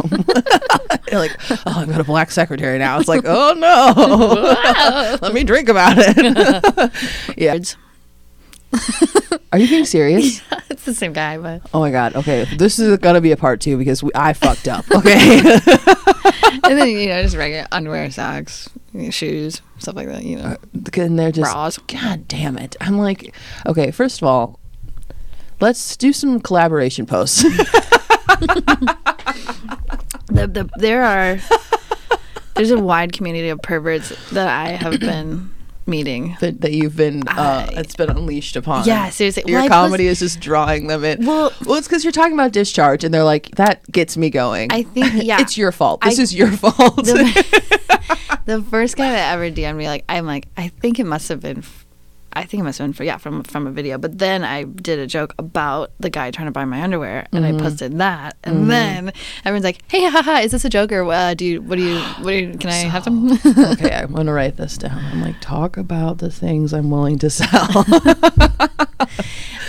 they're 1.11 1.19
like, 1.19 1.37
oh, 1.67 1.81
I've 1.81 1.89
got 1.89 2.01
a 2.01 2.05
black 2.05 2.31
secretary 2.31 2.79
now. 2.79 2.99
It's 2.99 3.09
like, 3.09 3.23
oh 3.25 3.55
no, 3.57 5.19
let 5.23 5.33
me 5.33 5.45
drink 5.45 5.69
about 5.69 5.97
it. 5.99 6.93
yeah, 7.37 7.59
are 9.53 9.59
you 9.59 9.69
being 9.69 9.85
serious? 9.85 10.43
it's 10.71 10.85
the 10.85 10.95
same 10.95 11.13
guy, 11.13 11.39
but 11.39 11.63
Oh 11.73 11.81
my 11.81 11.91
god. 11.91 12.17
Okay, 12.17 12.45
this 12.57 12.79
is 12.79 12.99
gonna 12.99 13.21
be 13.21 13.33
a 13.33 13.37
part 13.37 13.61
two 13.61 13.79
because 13.79 14.03
we, 14.03 14.11
I 14.15 14.33
fucked 14.33 14.69
up. 14.69 14.85
Okay. 14.99 15.41
and 16.65 16.79
then 16.79 16.89
you 16.89 17.09
know 17.09 17.23
just 17.23 17.37
regular 17.37 17.67
underwear, 17.71 18.11
socks, 18.11 18.69
shoes, 19.11 19.63
stuff 19.79 19.95
like 19.95 20.09
that. 20.09 20.25
You 20.25 20.37
know, 20.37 20.45
uh, 20.45 20.57
and 20.97 21.19
they're 21.19 21.31
just 21.31 21.53
Bras. 21.53 21.79
God 21.79 22.27
damn 22.27 22.59
it. 22.59 22.75
I'm 22.81 22.99
like, 22.99 23.33
okay. 23.65 23.93
First 23.93 24.21
of 24.21 24.27
all, 24.27 24.59
let's 25.61 25.97
do 25.97 26.13
some 26.13 26.41
collaboration 26.41 27.07
posts. 27.07 27.43
the, 27.43 28.97
the 30.29 30.69
there 30.79 31.05
are 31.05 31.39
there's 32.55 32.73
a 32.73 32.79
wide 32.79 33.13
community 33.13 33.51
of 33.51 33.63
perverts 33.63 34.09
that 34.31 34.49
I 34.49 34.71
have 34.71 34.99
been 34.99 35.55
meeting. 35.89 36.37
that, 36.41 36.61
that 36.61 36.73
you've 36.73 36.97
been 36.97 37.27
uh, 37.29 37.67
I- 37.69 37.81
it's 37.81 37.97
been 37.97 38.11
unleashed 38.11 38.55
upon. 38.57 38.85
Yeah, 38.87 39.09
seriously. 39.11 39.45
Your 39.47 39.61
Well, 39.61 39.69
comedy 39.69 40.07
is 40.07 40.19
just 40.21 40.39
drawing 40.41 40.87
them 40.87 41.05
in. 41.05 41.25
Well- 41.27 41.53
well, 41.65 41.79
it's 41.79 41.89
because 41.89 42.05
you're 42.05 42.13
talking 42.13 42.35
about 42.35 42.53
discharge, 42.53 43.03
and 43.05 43.13
they're 43.13 43.25
like, 43.25 43.51
that 43.57 43.91
gets 43.91 44.17
me 44.17 44.31
going. 44.31 44.71
I 44.71 44.83
think 44.85 45.13
yeah, 45.15 45.41
it's 45.41 45.57
your 45.59 45.73
fault. 45.73 46.03
This 46.03 46.19
I- 46.19 46.23
is 46.23 46.35
your 46.35 46.51
fault. 46.53 46.97
the, 46.97 48.39
the 48.45 48.63
first 48.63 48.97
guy 48.97 49.11
that 49.11 49.33
ever 49.35 49.51
DM'd 49.51 49.77
me, 49.79 49.87
like, 49.89 50.05
I'm 50.09 50.27
like, 50.27 50.47
I 50.57 50.69
think 50.69 50.99
it 51.01 51.05
must 51.07 51.29
have 51.31 51.41
been, 51.41 51.63
I 52.33 52.45
think 52.45 52.61
it 52.61 52.65
must 52.65 52.79
have 52.79 52.87
been 52.87 52.93
for 52.93 53.05
yeah 53.05 53.17
from 53.17 53.43
from 53.43 53.67
a 53.67 53.71
video. 53.71 53.99
But 53.99 54.19
then 54.19 54.45
I 54.45 54.65
did 54.65 54.99
a 54.99 55.07
joke 55.07 55.35
about 55.39 55.91
the 55.99 56.11
guy 56.11 56.31
trying 56.31 56.47
to 56.47 56.53
buy 56.53 56.65
my 56.65 56.83
underwear, 56.83 57.27
and 57.33 57.45
Mm-hmm. 57.45 57.57
I 57.59 57.61
posted 57.61 57.99
that, 57.99 58.37
and 58.45 58.71
then 58.71 59.13
everyone's 59.45 59.65
like, 59.65 59.79
Hey, 59.91 60.05
haha, 60.09 60.41
is 60.41 60.53
this 60.53 60.65
a 60.65 60.69
joke 60.71 60.93
or 60.93 61.11
uh, 61.11 61.35
do 61.35 61.45
you? 61.45 61.63
What 61.63 61.77
do 61.77 61.83
you? 61.85 61.99
What 61.99 62.31
do 62.31 62.35
you? 62.37 62.59
Can 62.59 62.71
I 62.71 62.75
have 62.89 63.05
some? 63.05 63.33
okay, 63.73 63.93
I'm 63.95 64.13
gonna 64.13 64.33
write 64.33 64.57
this 64.57 64.77
down. 64.79 64.99
I'm 64.99 65.23
like, 65.23 65.41
talk 65.41 65.77
about 65.77 66.19
the 66.19 66.31
things 66.31 66.73
I'm 66.75 66.91
willing 66.91 67.19
to 67.21 67.31
sell. 67.31 67.49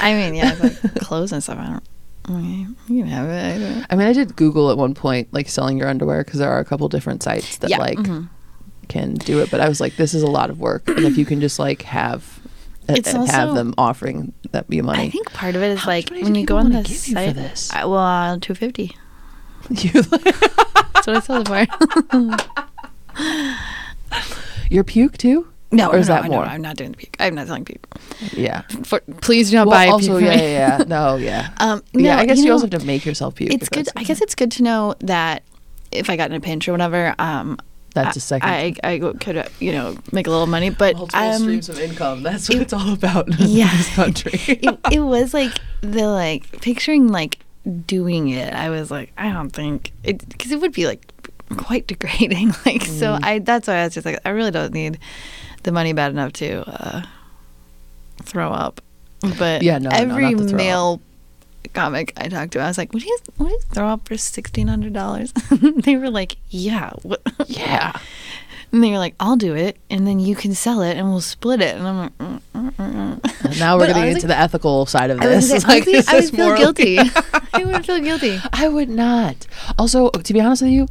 I 0.01 0.13
mean, 0.13 0.33
yeah, 0.35 0.55
like 0.61 0.81
clothes 1.01 1.31
and 1.31 1.43
stuff. 1.43 1.57
I 1.59 1.65
don't. 1.67 1.83
Okay, 2.29 2.67
you 2.93 3.03
can 3.03 3.07
have 3.07 3.27
it. 3.29 3.55
I 3.55 3.59
don't- 3.59 3.85
I 3.89 3.95
mean, 3.95 4.07
I 4.07 4.13
did 4.13 4.35
Google 4.35 4.69
at 4.69 4.77
one 4.77 4.93
point, 4.93 5.29
like 5.33 5.49
selling 5.49 5.77
your 5.77 5.87
underwear, 5.87 6.23
because 6.23 6.39
there 6.39 6.49
are 6.51 6.59
a 6.59 6.65
couple 6.65 6.87
different 6.89 7.23
sites 7.23 7.57
that 7.57 7.69
Yeah, 7.69 7.77
like 7.79 7.97
mhm. 7.97 8.29
can 8.87 9.15
do 9.15 9.39
it. 9.39 9.49
But 9.49 9.61
I 9.61 9.67
was 9.67 9.81
like, 9.81 9.95
this 9.95 10.13
is 10.13 10.21
a 10.23 10.27
lot 10.27 10.49
of 10.49 10.59
work, 10.59 10.87
and 10.87 10.99
if 11.05 11.17
you 11.17 11.25
can 11.25 11.41
just 11.41 11.57
like 11.59 11.81
have 11.83 12.38
uh, 12.89 12.93
It's 12.97 13.13
uh, 13.13 13.25
have 13.25 13.55
them 13.55 13.73
offering 13.77 14.33
that 14.51 14.67
be 14.69 14.81
money. 14.81 15.03
I 15.03 15.09
think 15.09 15.31
part 15.33 15.55
of 15.55 15.61
it 15.61 15.71
is 15.71 15.79
How 15.79 15.87
like 15.91 16.09
when 16.09 16.35
you 16.35 16.45
go 16.45 16.57
on 16.57 16.65
wanna 16.65 16.83
the 16.83 16.89
give 16.89 17.07
you 17.07 17.13
for 17.15 17.19
site. 17.25 17.35
this? 17.35 17.71
I, 17.73 17.85
well, 17.85 17.99
uh, 17.99 18.37
two 18.41 18.55
fifty. 18.55 18.95
you 19.69 19.91
like, 20.11 20.23
That's 20.23 21.07
what 21.07 21.17
I 21.17 21.19
sold 21.19 21.49
it 21.51 21.69
for. 22.11 23.29
your 24.69 24.83
puke 24.83 25.17
too? 25.17 25.47
no, 25.71 25.91
or 25.91 25.97
is 25.97 26.07
no, 26.09 26.15
that 26.15 26.23
no, 26.25 26.31
more? 26.31 26.45
No, 26.45 26.51
I'm 26.51 26.61
not 26.61 26.77
doing 26.77 26.91
the 26.91 26.97
puke. 26.97 27.15
I'm 27.19 27.35
not 27.35 27.47
selling 27.47 27.65
puke. 27.65 27.85
Yeah. 28.33 28.61
For, 28.83 29.01
please 29.21 29.51
do 29.51 29.57
not 29.57 29.67
Well, 29.67 29.77
buy 29.77 29.87
also, 29.87 30.17
puke. 30.17 30.29
yeah, 30.29 30.41
yeah, 30.41 30.77
yeah. 30.79 30.83
No, 30.87 31.15
yeah. 31.15 31.49
Um, 31.59 31.83
yeah, 31.93 32.15
no, 32.15 32.21
I 32.21 32.25
guess 32.25 32.37
you 32.37 32.45
you, 32.45 32.47
know, 32.49 32.53
also 32.55 32.67
have 32.69 32.79
to 32.81 32.85
make 32.87 33.05
yourself 33.05 33.35
puke. 33.35 33.53
It's 33.53 33.69
good. 33.69 33.87
I 33.95 34.03
guess 34.03 34.21
it's 34.21 34.33
good 34.35 34.51
to 34.53 34.63
know 34.63 34.95
that 35.01 35.43
if 35.91 36.09
I 36.09 36.15
got 36.15 36.31
in 36.31 36.35
a 36.35 36.39
pinch 36.39 36.67
or 36.67 36.71
whatever, 36.71 37.13
um, 37.19 37.59
That's 37.93 38.15
a 38.17 38.19
second. 38.19 38.49
I, 38.49 38.73
I 38.83 38.99
could, 38.99 39.37
uh, 39.37 39.49
you 39.59 39.71
know, 39.71 39.97
make 40.11 40.27
a 40.27 40.29
little 40.29 40.47
money. 40.47 40.69
But 40.69 40.95
um, 41.15 41.41
streams 41.41 41.69
of 41.69 41.79
income. 41.79 42.23
That's 42.23 42.47
what 42.49 42.59
it's 42.59 42.73
all 42.73 42.93
about 42.93 43.27
in 43.39 43.47
yeah. 43.47 43.75
this 43.75 43.93
country. 43.95 44.39
it, 44.45 44.79
it 44.91 44.99
was 44.99 45.33
like 45.33 45.53
the 45.81 46.07
like 46.07 46.61
picturing 46.61 47.07
like 47.07 47.39
doing 47.85 48.29
it. 48.29 48.53
I 48.53 48.69
was 48.69 48.91
like, 48.91 49.11
I 49.17 49.31
don't 49.31 49.49
think 49.49 49.91
it 50.03 50.27
because 50.29 50.51
it 50.51 50.61
would 50.61 50.73
be 50.73 50.85
like 50.87 51.11
quite 51.57 51.87
degrading. 51.87 52.53
Like 52.65 52.83
so, 52.83 53.13
Mm. 53.17 53.23
I 53.23 53.39
that's 53.39 53.67
why 53.67 53.75
I 53.75 53.83
was 53.85 53.93
just 53.95 54.05
like, 54.05 54.19
I 54.25 54.29
really 54.29 54.51
don't 54.51 54.73
need 54.73 54.99
the 55.63 55.71
money 55.71 55.93
bad 55.93 56.11
enough 56.11 56.33
to 56.33 56.63
uh, 56.67 57.05
throw 58.23 58.51
up. 58.51 58.81
But 59.37 59.63
Yeah, 59.63 59.79
no, 59.79 59.89
no, 59.89 59.95
every 59.95 60.31
not 60.31 60.37
to 60.43 60.47
throw 60.49 60.57
male 60.57 61.01
comic 61.73 62.13
I 62.17 62.27
talked 62.29 62.53
to, 62.53 62.59
I 62.59 62.67
was 62.67 62.77
like, 62.77 62.93
would 62.93 63.03
you 63.03 63.17
would 63.37 63.51
you 63.51 63.59
throw 63.71 63.87
up 63.87 64.07
for 64.07 64.17
sixteen 64.17 64.67
hundred 64.67 64.93
dollars? 64.93 65.31
they 65.51 65.95
were 65.97 66.09
like, 66.09 66.37
yeah, 66.49 66.91
what? 67.03 67.21
yeah. 67.47 67.93
And 68.71 68.83
they 68.83 68.91
were 68.91 68.99
like, 68.99 69.15
I'll 69.19 69.35
do 69.35 69.55
it, 69.55 69.77
and 69.89 70.05
then 70.05 70.19
you 70.19 70.35
can 70.35 70.53
sell 70.53 70.81
it, 70.81 70.95
and 70.95 71.09
we'll 71.09 71.21
split 71.21 71.59
it. 71.59 71.75
And 71.75 71.87
I'm 71.87 71.97
like, 71.97 72.17
mm, 72.19 72.41
mm, 72.53 72.71
mm. 72.73 73.45
And 73.45 73.59
now 73.59 73.77
we're 73.77 73.87
But 73.87 73.95
getting 73.95 74.11
into 74.11 74.27
the 74.27 74.37
ethical 74.37 74.85
side 74.85 75.09
of 75.09 75.19
I, 75.19 75.25
was 75.27 75.49
this. 75.49 75.63
gonna 75.63 75.73
say, 75.73 75.79
Like, 75.79 75.87
honestly, 75.87 75.93
is 75.97 76.07
I 76.07 76.13
would 76.13 76.23
this 76.23 76.29
feel 76.29 76.45
morally- 76.45 76.63
guilty. 76.63 76.99
I 77.53 77.63
would 77.65 77.85
feel 77.85 77.99
guilty. 77.99 78.39
I 78.53 78.67
would 78.67 78.89
not. 78.89 79.47
Also, 79.79 80.11
to 80.11 80.33
be 80.33 80.39
honest 80.39 80.61
with 80.61 80.71
you, 80.71 80.87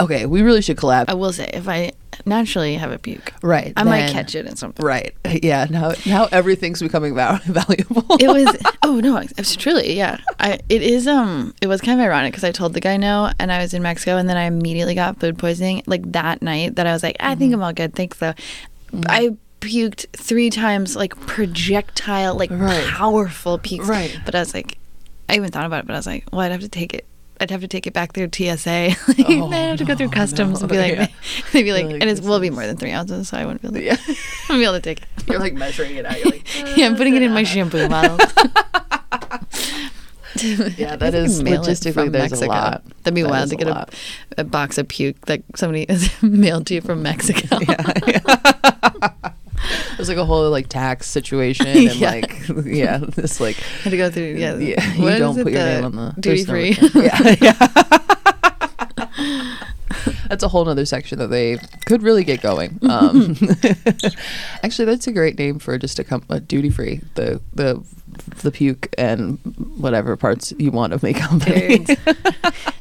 okay, 0.00 0.26
we 0.26 0.42
really 0.42 0.62
should 0.62 0.76
collab. 0.76 1.04
I 1.06 1.14
will 1.14 1.32
say, 1.32 1.48
if 1.54 1.68
I 1.68 1.92
naturally 2.26 2.74
have 2.76 2.90
a 2.92 2.98
puke, 2.98 3.32
right. 3.42 3.72
I 3.76 3.82
might 3.84 4.10
catch 4.10 4.34
it 4.34 4.46
in 4.46 4.56
something. 4.56 4.84
Right. 4.84 5.14
Yeah. 5.42 5.66
Now, 5.70 5.92
now 6.06 6.28
everything's 6.32 6.80
becoming 6.80 7.14
val- 7.14 7.40
valuable. 7.44 8.04
It 8.20 8.28
was 8.28 8.56
oh 8.82 9.00
no, 9.00 9.16
it's 9.18 9.56
truly 9.56 9.96
yeah. 9.96 10.18
I 10.40 10.58
it 10.68 10.82
is 10.82 11.06
um 11.06 11.54
it 11.60 11.66
was 11.66 11.80
kind 11.80 12.00
of 12.00 12.04
ironic 12.04 12.32
because 12.32 12.44
I 12.44 12.52
told 12.52 12.74
the 12.74 12.80
guy 12.80 12.96
no, 12.96 13.30
and 13.38 13.50
I 13.52 13.58
was 13.62 13.74
in 13.74 13.82
Mexico, 13.82 14.16
and 14.16 14.28
then 14.28 14.36
I 14.36 14.44
immediately 14.44 14.94
got 14.94 15.18
food 15.20 15.38
poisoning 15.38 15.82
like 15.86 16.10
that 16.12 16.42
night. 16.42 16.76
That 16.76 16.86
I 16.86 16.92
was 16.92 17.02
like, 17.02 17.16
I 17.20 17.30
Mm-hmm. 17.32 17.38
think 17.38 17.54
I'm 17.54 17.62
all 17.62 17.72
good, 17.72 17.94
thanks 17.94 18.18
though. 18.18 18.34
I 19.06 19.36
puked 19.60 20.06
three 20.16 20.50
times, 20.50 20.96
like 20.96 21.14
projectile, 21.26 22.34
like 22.36 22.50
Right. 22.50 22.86
powerful 22.88 23.58
pukes. 23.58 23.86
Right. 23.86 24.18
But 24.24 24.34
I 24.34 24.40
was 24.40 24.54
like, 24.54 24.76
I 25.28 25.36
even 25.36 25.50
thought 25.50 25.64
about 25.66 25.84
it, 25.84 25.86
but 25.86 25.94
I 25.94 25.98
was 25.98 26.06
like, 26.06 26.24
well, 26.32 26.40
I'd 26.40 26.52
have 26.52 26.60
to 26.60 26.68
take 26.68 26.92
it 26.94 27.06
I'd 27.42 27.50
have 27.50 27.60
to 27.62 27.68
take 27.68 27.88
it 27.88 27.92
back 27.92 28.12
through 28.14 28.30
TSA. 28.32 28.94
like, 29.08 29.26
Oh, 29.28 29.48
I'd 29.50 29.54
have 29.54 29.78
to 29.78 29.84
go 29.84 29.96
through 29.96 30.06
no, 30.06 30.12
customs 30.12 30.60
and 30.62 30.70
be 30.70 30.78
like, 30.78 30.94
yeah. 30.94 31.06
they'd 31.52 31.64
be 31.64 31.72
like, 31.72 31.86
Like, 31.86 32.00
and 32.00 32.04
it 32.08 32.20
will 32.20 32.38
be 32.38 32.50
more 32.50 32.66
than 32.66 32.76
three 32.76 32.92
ounces, 32.92 33.28
so 33.28 33.36
I 33.36 33.44
wouldn't 33.44 33.62
be 33.62 33.68
able 33.68 33.78
to, 33.78 33.84
Yeah. 33.84 33.96
I 34.48 34.52
wouldn't 34.52 34.60
be 34.60 34.64
able 34.64 34.74
to 34.74 34.80
take 34.80 35.02
it. 35.02 35.08
You're 35.28 35.40
like 35.40 35.54
measuring 35.54 35.96
it 35.96 36.06
out. 36.06 36.18
You're 36.18 36.30
like, 36.30 36.76
yeah, 36.76 36.86
I'm 36.86 36.96
putting 36.96 37.16
it 37.16 37.22
in 37.22 37.32
my 37.32 37.42
shampoo 37.42 37.88
bottle. 37.88 38.18
Yeah, 40.36 40.96
that 40.96 41.14
is 41.14 41.42
logistically, 41.42 42.10
there's 42.10 42.32
a 42.40 42.46
lot. 42.46 42.82
That'd 43.02 43.14
be 43.14 43.22
That 43.22 43.30
wild 43.30 43.50
to 43.50 43.56
get 43.56 43.68
a, 43.68 43.86
a 44.38 44.44
box 44.44 44.78
of 44.78 44.88
puke 44.88 45.26
that 45.26 45.42
somebody 45.56 45.84
has 45.88 46.10
mailed 46.22 46.66
to 46.68 46.74
you 46.74 46.80
from 46.80 47.02
Mexico. 47.02 47.58
There's 50.02 50.08
like 50.08 50.18
a 50.18 50.24
whole 50.24 50.50
like 50.50 50.66
tax 50.68 51.06
situation 51.06 51.66
and 51.68 51.94
Yeah. 51.94 52.10
like 52.10 52.48
yeah, 52.64 52.98
this 52.98 53.38
like 53.40 53.54
Had 53.84 53.90
to 53.90 53.96
go 53.96 54.10
through. 54.10 54.34
Yeah, 54.36 54.56
yeah, 54.56 54.94
you 54.94 55.02
what 55.04 55.12
is 55.12 55.18
don't 55.20 55.38
it, 55.38 55.44
put 55.44 55.52
your 55.52 55.62
name 55.62 55.84
on 55.84 55.92
the 55.94 56.14
duty 56.18 56.42
there's 56.42 56.76
free. 56.76 56.90
no- 56.92 57.02
yeah, 57.02 57.36
yeah. 57.40 57.68
That's 60.28 60.42
a 60.42 60.48
whole 60.48 60.64
nother 60.64 60.86
section 60.86 61.18
that 61.20 61.28
they 61.28 61.58
could 61.84 62.02
really 62.02 62.24
get 62.24 62.40
going. 62.40 62.80
Um, 62.82 63.36
actually, 64.64 64.86
that's 64.86 65.06
a 65.06 65.12
great 65.12 65.38
name 65.38 65.58
for 65.60 65.76
just 65.78 65.98
a, 65.98 66.04
com- 66.04 66.24
a 66.30 66.40
duty 66.40 66.70
free. 66.70 67.00
The 67.14 67.40
the 67.54 67.84
the 68.42 68.50
puke 68.50 68.92
and 68.98 69.38
whatever 69.76 70.16
parts 70.16 70.52
you 70.58 70.70
want 70.72 70.94
of 70.94 71.02
make 71.04 71.16
company. 71.18 71.84
Turds. 71.84 72.00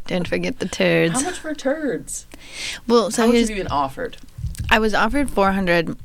Don't 0.08 0.28
forget 0.28 0.58
the 0.60 0.68
turds. 0.68 1.22
How 1.22 1.30
much 1.30 1.40
for 1.40 1.54
turds? 1.54 2.26
well, 2.88 3.12
so 3.12 3.24
how 3.24 3.28
much 3.28 3.42
have 3.42 3.50
you 3.52 3.58
been 3.58 3.68
offered? 3.68 4.18
I 4.72 4.80
was 4.80 4.94
offered 4.94 5.30
400 5.30 5.90
for 5.90 5.98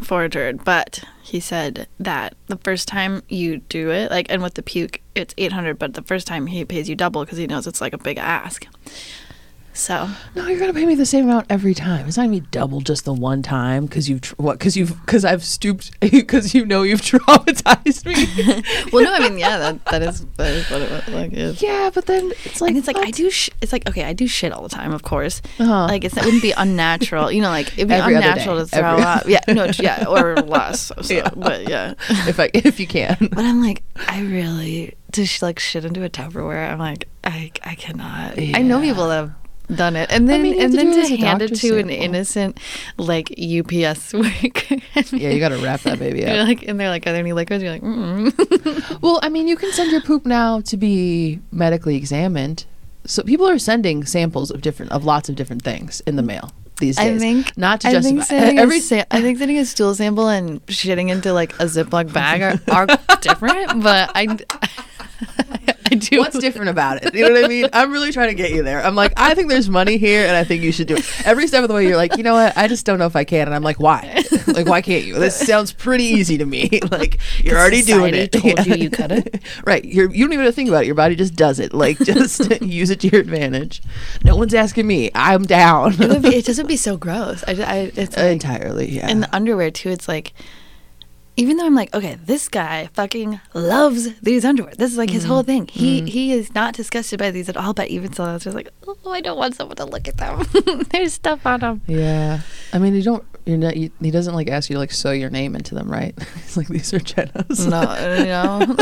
turd, 0.00 0.64
but 0.64 1.04
he 1.22 1.40
said 1.40 1.88
that 1.98 2.34
the 2.46 2.56
first 2.58 2.88
time 2.88 3.22
you 3.28 3.58
do 3.58 3.90
it, 3.90 4.10
like, 4.10 4.26
and 4.30 4.42
with 4.42 4.54
the 4.54 4.62
puke, 4.62 5.00
it's 5.14 5.34
800, 5.38 5.78
but 5.78 5.94
the 5.94 6.02
first 6.02 6.26
time 6.26 6.46
he 6.46 6.64
pays 6.64 6.88
you 6.88 6.96
double 6.96 7.24
because 7.24 7.38
he 7.38 7.46
knows 7.46 7.66
it's 7.66 7.80
like 7.80 7.92
a 7.92 7.98
big 7.98 8.18
ask. 8.18 8.66
So, 9.72 10.08
No, 10.34 10.46
you're 10.48 10.58
gonna 10.58 10.74
pay 10.74 10.84
me 10.84 10.94
the 10.96 11.06
same 11.06 11.24
amount 11.24 11.46
every 11.48 11.74
time. 11.74 12.06
It's 12.08 12.16
not 12.16 12.24
gonna 12.24 12.40
be 12.40 12.46
double 12.50 12.80
just 12.80 13.04
the 13.04 13.14
one 13.14 13.40
time 13.40 13.86
because 13.86 14.08
you've 14.10 14.20
tr- 14.20 14.34
what? 14.36 14.58
Because 14.58 14.76
you've 14.76 14.98
because 15.06 15.24
I've 15.24 15.44
stooped 15.44 15.98
because 16.00 16.54
you 16.54 16.66
know 16.66 16.82
you've 16.82 17.00
traumatized 17.02 18.04
me. 18.04 18.62
well, 18.92 19.04
no, 19.04 19.14
I 19.14 19.20
mean, 19.28 19.38
yeah, 19.38 19.58
that, 19.58 19.84
that 19.86 20.02
is 20.02 20.26
that 20.36 20.50
is 20.50 20.70
what 20.70 20.82
it 20.82 20.90
was, 20.90 21.08
like 21.14 21.32
is. 21.32 21.62
yeah, 21.62 21.88
but 21.94 22.06
then 22.06 22.32
it's 22.44 22.60
like 22.60 22.70
and 22.70 22.78
it's 22.78 22.88
like 22.88 22.98
I 22.98 23.10
do. 23.10 23.30
Sh- 23.30 23.50
it's 23.62 23.72
like 23.72 23.88
okay, 23.88 24.04
I 24.04 24.12
do 24.12 24.26
shit 24.26 24.52
all 24.52 24.62
the 24.62 24.68
time, 24.68 24.92
of 24.92 25.02
course. 25.02 25.40
Uh-huh. 25.58 25.86
Like 25.86 26.04
it's, 26.04 26.16
it 26.16 26.24
wouldn't 26.24 26.42
be 26.42 26.52
unnatural, 26.52 27.30
you 27.30 27.40
know. 27.40 27.48
Like 27.50 27.72
it'd 27.74 27.88
be 27.88 27.94
Every 27.94 28.16
unnatural 28.16 28.58
to 28.58 28.66
throw 28.66 28.82
Every- 28.82 29.02
up. 29.04 29.26
Yeah, 29.28 29.40
no, 29.48 29.70
yeah, 29.78 30.04
or 30.08 30.34
less. 30.36 30.90
So, 31.00 31.14
Yeah. 31.14 31.30
But 31.34 31.68
yeah, 31.68 31.94
if 32.28 32.40
I 32.40 32.50
if 32.52 32.80
you 32.80 32.86
can. 32.88 33.16
But 33.20 33.44
I'm 33.44 33.62
like, 33.62 33.82
I 34.08 34.20
really 34.22 34.94
to 35.12 35.24
sh- 35.24 35.42
like 35.42 35.58
shit 35.60 35.84
into 35.84 36.02
a 36.04 36.10
Tupperware. 36.10 36.70
I'm 36.70 36.78
like, 36.80 37.08
I 37.24 37.52
I 37.64 37.76
cannot. 37.76 38.36
I 38.38 38.62
know 38.62 38.80
people 38.80 39.08
that 39.08 39.14
have 39.16 39.32
done 39.74 39.96
it, 39.96 40.10
and 40.10 40.28
then 40.28 40.42
mean, 40.42 40.60
and 40.60 40.72
then 40.72 40.92
to 40.92 41.16
hand 41.16 41.42
it 41.42 41.54
to 41.56 41.78
an 41.78 41.90
innocent 41.90 42.58
like 42.96 43.30
UPS 43.32 44.12
worker. 44.14 44.76
Yeah, 45.12 45.30
you 45.30 45.40
got 45.40 45.50
to 45.50 45.58
wrap 45.58 45.80
that 45.82 45.98
baby 45.98 46.20
You're 46.26 46.40
up. 46.40 46.48
like, 46.48 46.62
and 46.62 46.78
they're 46.78 46.90
like, 46.90 47.06
are 47.06 47.12
there 47.12 47.20
any 47.20 47.32
liquids? 47.32 47.62
You're 47.62 47.72
like, 47.72 47.82
mm 47.82 49.00
Well, 49.02 49.20
I 49.22 49.28
mean, 49.28 49.48
you 49.48 49.56
can 49.56 49.72
send 49.72 49.90
your 49.92 50.00
poop 50.02 50.26
now 50.26 50.60
to 50.62 50.76
be 50.76 51.40
medically 51.50 51.96
examined. 51.96 52.66
So 53.06 53.22
people 53.22 53.48
are 53.48 53.58
sending 53.58 54.04
samples 54.04 54.50
of 54.50 54.60
different 54.60 54.92
of 54.92 55.04
lots 55.04 55.28
of 55.28 55.34
different 55.36 55.62
things 55.62 56.00
in 56.06 56.16
the 56.16 56.22
mail 56.22 56.52
these 56.80 56.96
days. 56.96 57.16
I 57.16 57.18
think 57.18 57.56
not 57.56 57.80
to 57.82 57.88
I 57.88 57.92
justify 57.92 58.24
think 58.24 58.58
every 58.58 58.78
a 58.78 58.80
sa- 58.80 59.04
I 59.10 59.20
think 59.22 59.38
sending 59.38 59.58
a 59.58 59.64
stool 59.64 59.94
sample 59.94 60.28
and 60.28 60.64
shitting 60.66 61.10
into 61.10 61.32
like 61.32 61.52
a 61.54 61.64
Ziploc 61.64 62.12
bag 62.12 62.42
are, 62.42 62.60
are 62.74 62.86
different, 63.20 63.82
but 63.82 64.10
I 64.14 64.36
I 64.59 64.59
do. 66.10 66.18
What's 66.18 66.38
different 66.38 66.68
about 66.70 67.02
it? 67.02 67.14
You 67.14 67.26
know 67.26 67.32
what 67.34 67.44
I 67.44 67.48
mean? 67.48 67.66
I'm 67.72 67.92
really 67.92 68.12
trying 68.12 68.28
to 68.28 68.34
get 68.34 68.50
you 68.52 68.62
there. 68.62 68.84
I'm 68.84 68.94
like, 68.94 69.12
I 69.16 69.34
think 69.34 69.48
there's 69.48 69.68
money 69.70 69.96
here, 69.98 70.26
and 70.26 70.36
I 70.36 70.44
think 70.44 70.62
you 70.62 70.72
should 70.72 70.86
do 70.88 70.96
it. 70.96 71.26
Every 71.26 71.46
step 71.46 71.62
of 71.62 71.68
the 71.68 71.74
way, 71.74 71.86
you're 71.86 71.96
like, 71.96 72.16
you 72.16 72.22
know 72.22 72.34
what? 72.34 72.56
I 72.56 72.68
just 72.68 72.84
don't 72.86 72.98
know 72.98 73.06
if 73.06 73.16
I 73.16 73.24
can, 73.24 73.46
and 73.46 73.54
I'm 73.54 73.62
like, 73.62 73.78
why? 73.80 74.22
Like, 74.50 74.66
why 74.66 74.82
can't 74.82 75.04
you? 75.04 75.14
This 75.14 75.36
sounds 75.38 75.72
pretty 75.72 76.02
easy 76.04 76.36
to 76.38 76.44
me. 76.44 76.80
Like, 76.90 77.20
you're 77.44 77.56
already 77.56 77.82
doing 77.82 78.14
it. 78.14 78.32
told 78.32 78.66
you 78.66 78.74
you 78.74 78.90
couldn't. 79.00 79.40
right? 79.64 79.84
You're 79.84 80.10
you 80.10 80.24
don't 80.24 80.32
even 80.32 80.44
have 80.44 80.52
to 80.52 80.56
think 80.56 80.68
about 80.68 80.82
it. 80.82 80.86
Your 80.86 80.96
body 80.96 81.14
just 81.14 81.36
does 81.36 81.60
it. 81.60 81.72
Like, 81.72 81.98
just 81.98 82.60
use 82.60 82.90
it 82.90 82.98
to 83.00 83.08
your 83.08 83.20
advantage. 83.20 83.80
No 84.24 84.34
one's 84.34 84.52
asking 84.52 84.88
me. 84.88 85.10
I'm 85.14 85.44
down. 85.44 85.92
It 86.02 86.08
would 86.08 86.22
be. 86.22 86.34
It 86.36 86.48
would 86.56 86.66
be 86.66 86.76
so 86.76 86.96
gross. 86.96 87.44
I, 87.46 87.52
I 87.52 87.76
it's 87.94 88.16
like, 88.16 88.26
Entirely, 88.32 88.88
yeah. 88.90 89.08
and 89.08 89.22
the 89.22 89.34
underwear 89.34 89.70
too 89.70 89.90
it's 89.90 90.08
like 90.08 90.32
even 91.36 91.56
though 91.56 91.66
i'm 91.66 91.74
like 91.74 91.92
okay 91.94 92.16
this 92.24 92.48
guy 92.48 92.88
fucking 92.94 93.40
loves 93.54 94.18
these 94.20 94.44
underwear 94.44 94.72
this 94.76 94.92
is 94.92 94.98
like 94.98 95.10
his 95.10 95.22
mm-hmm. 95.22 95.32
whole 95.32 95.42
thing 95.42 95.66
he 95.68 95.98
mm-hmm. 95.98 96.06
he 96.06 96.32
is 96.32 96.54
not 96.54 96.74
disgusted 96.74 97.18
by 97.18 97.30
these 97.30 97.48
at 97.48 97.56
all 97.56 97.72
but 97.72 97.88
even 97.88 98.12
so 98.12 98.24
i 98.24 98.32
was 98.32 98.44
just 98.44 98.56
like 98.56 98.68
oh 98.86 99.10
i 99.10 99.20
don't 99.20 99.38
want 99.38 99.54
someone 99.54 99.76
to 99.76 99.84
look 99.84 100.08
at 100.08 100.16
them 100.16 100.44
there's 100.90 101.14
stuff 101.14 101.44
on 101.46 101.60
them 101.60 101.80
yeah. 101.86 102.40
I 102.72 102.78
mean, 102.78 102.94
you 102.94 103.02
don't. 103.02 103.24
You're 103.46 103.58
not. 103.58 103.76
You, 103.76 103.90
he 104.00 104.10
doesn't 104.10 104.34
like 104.34 104.48
ask 104.48 104.70
you 104.70 104.74
to 104.74 104.80
like 104.80 104.92
sew 104.92 105.12
your 105.12 105.30
name 105.30 105.56
into 105.56 105.74
them, 105.74 105.90
right? 105.90 106.14
He's 106.34 106.56
like, 106.56 106.68
these 106.68 106.94
are 106.94 107.00
Gena's. 107.00 107.66
no 107.66 107.80
you 108.18 108.26
know 108.26 108.76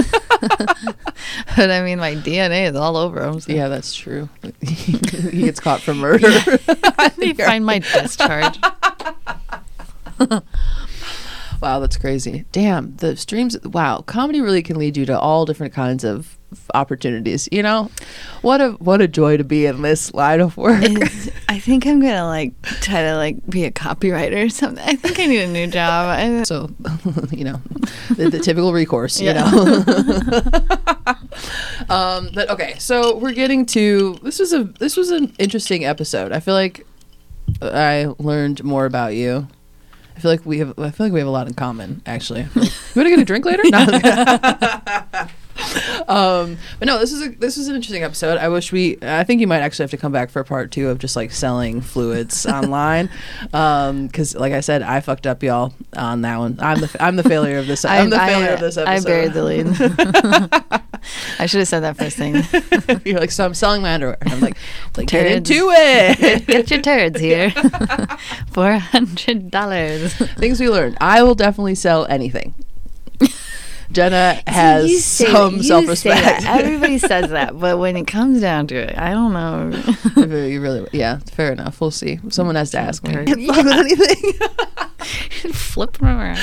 but 1.57 1.71
i 1.71 1.83
mean 1.83 1.99
my 1.99 2.15
dna 2.15 2.71
is 2.71 2.77
all 2.77 2.97
over 2.97 3.19
them 3.21 3.41
so. 3.41 3.53
Yeah, 3.53 3.67
that's 3.67 3.93
true. 3.93 4.29
he 4.61 5.43
gets 5.43 5.59
caught 5.59 5.81
for 5.81 5.95
murder. 5.95 6.29
they 7.17 7.33
find 7.33 7.67
my 7.67 7.81
discharge 7.81 8.57
wow, 11.61 11.81
that's 11.81 11.97
crazy. 11.97 12.45
Damn, 12.53 12.97
the 12.97 13.17
streams. 13.17 13.57
Wow, 13.65 14.01
comedy 14.01 14.41
really 14.41 14.63
can 14.63 14.79
lead 14.79 14.97
you 14.97 15.07
to 15.07 15.19
all 15.19 15.45
different 15.45 15.75
kinds 15.75 16.05
of 16.05 16.39
opportunities. 16.75 17.49
You 17.53 17.63
know, 17.63 17.91
what 18.43 18.61
a 18.61 18.71
what 18.73 19.01
a 19.01 19.09
joy 19.09 19.37
to 19.37 19.45
be 19.45 19.67
in 19.67 19.83
this 19.83 20.13
line 20.15 20.41
of 20.41 20.57
work. 20.57 20.83
It's- 20.83 21.31
i 21.51 21.59
think 21.59 21.87
i'm 21.87 22.01
gonna 22.01 22.27
like 22.27 22.53
try 22.83 23.03
to 23.03 23.17
like 23.17 23.45
be 23.49 23.65
a 23.65 23.71
copywriter 23.71 24.47
or 24.47 24.49
something 24.49 24.85
i 24.87 24.95
think 24.95 25.19
i 25.19 25.27
need 25.27 25.41
a 25.41 25.47
new 25.49 25.67
job 25.67 26.19
I, 26.19 26.43
so, 26.45 26.71
you 27.31 27.45
know, 27.45 27.61
the, 28.15 28.29
the 28.31 28.39
typical 28.39 28.73
recourse. 28.73 29.21
You 29.21 29.35
know. 29.35 29.47
um, 31.89 32.31
but 32.35 32.51
okay, 32.51 32.75
so 32.79 33.17
we're 33.17 33.33
getting 33.33 33.67
to 33.67 34.19
this 34.23 34.39
was 34.39 34.53
a 34.53 34.65
this 34.65 34.97
was 34.97 35.11
an 35.11 35.35
interesting 35.39 35.85
episode. 35.85 36.33
I 36.33 36.41
feel 36.41 36.55
like 36.55 36.87
I 37.63 38.13
learned 38.19 38.63
more 38.65 38.87
about 38.87 39.15
you. 39.15 39.49
I 40.19 40.21
feel 40.21 40.33
like 40.33 40.45
we 40.45 40.59
have. 40.59 40.77
I 40.81 40.91
feel 40.91 41.07
like 41.07 41.13
we 41.13 41.21
have 41.21 41.29
a 41.29 41.31
lot 41.31 41.47
in 41.47 41.55
common. 41.55 42.03
Actually, 42.05 42.41
you 42.57 42.63
want 42.97 43.07
to 43.07 43.11
get 43.11 43.21
a 43.21 43.25
drink 43.25 43.45
later? 43.45 43.63
No. 43.67 43.79
um, 46.09 46.57
but 46.81 46.87
no, 46.87 46.99
this 46.99 47.13
is 47.13 47.23
a 47.23 47.29
this 47.29 47.57
was 47.57 47.69
an 47.69 47.77
interesting 47.77 48.03
episode. 48.03 48.37
I 48.37 48.49
wish 48.49 48.73
we. 48.73 48.99
I 49.01 49.23
think 49.23 49.41
you 49.41 49.47
might 49.47 49.61
actually 49.61 49.85
have 49.85 49.93
to 49.93 49.97
come 49.97 50.11
back 50.11 50.31
for 50.31 50.43
part 50.43 50.73
two 50.73 50.89
of 50.89 50.99
just 50.99 51.15
like 51.15 51.31
selling 51.31 51.81
fluids 51.81 52.47
online, 52.47 53.11
because 53.53 54.35
like 54.35 54.53
I 54.53 54.59
said, 54.59 54.83
I 54.83 54.99
fucked 54.99 55.29
up 55.29 55.41
y'all 55.45 55.73
on 55.97 56.23
that 56.23 56.39
one. 56.39 56.59
I'm 56.61 56.81
the 56.81 56.97
I'm 56.99 57.15
the 57.15 57.23
failure 57.23 57.59
of 57.59 57.69
this. 57.69 57.85
I'm 57.85 58.11
the 58.11 58.21
I- 58.21 58.27
failure 58.27 58.55
of 58.55 58.61
this 58.61 58.77
episode. 58.77 58.91
I 58.91 59.01
buried 59.09 59.35
the 59.35 59.45
lead. 59.45 60.83
I 61.39 61.47
should 61.47 61.59
have 61.59 61.69
said 61.69 61.81
that 61.81 61.97
first 61.97 62.17
thing. 62.17 62.43
You're 63.05 63.21
like, 63.21 63.31
so 63.31 63.45
I'm 63.45 63.55
selling 63.55 63.83
my 63.83 63.95
underwear. 63.95 64.19
And 64.21 64.33
I'm 64.33 64.41
like, 64.41 64.57
like 64.97 65.09
get 65.09 65.29
Turds. 65.29 65.51
into 65.51 65.71
it. 65.71 66.47
Get 66.47 66.71
your 66.71 66.81
turds 66.83 67.21
here. 67.21 67.51
Four 68.51 68.73
hundred 68.79 69.51
dollars. 69.51 70.15
Things 70.15 70.61
we 70.61 70.69
learned. 70.69 70.97
I 71.01 71.23
will 71.23 71.35
definitely 71.35 71.75
sell 71.75 72.07
anything. 72.07 72.55
Gena 73.91 74.43
has 74.47 75.05
some 75.05 75.63
self-respect. 75.63 76.45
Everybody 76.45 76.99
says 76.99 77.31
that, 77.31 77.59
but 77.59 77.79
when 77.79 77.97
it 77.97 78.07
comes 78.07 78.41
down 78.41 78.67
to 78.69 78.77
it, 78.77 78.99
I 78.99 79.11
don't 79.13 79.33
know. 79.33 79.71
you 80.47 80.61
really, 80.61 80.87
yeah, 80.93 81.19
fair 81.33 81.53
enough. 81.53 81.81
We'll 81.81 81.91
see. 81.91 82.21
Someone 82.29 82.55
has 82.57 82.71
to 82.73 82.79
ask 82.79 83.03
me. 83.07 83.13
Can't 83.15 83.47
fuck 83.47 83.65
with 83.65 83.67
anything. 83.73 84.33
Flip 85.53 85.97
them 85.97 86.09
around. 86.09 86.39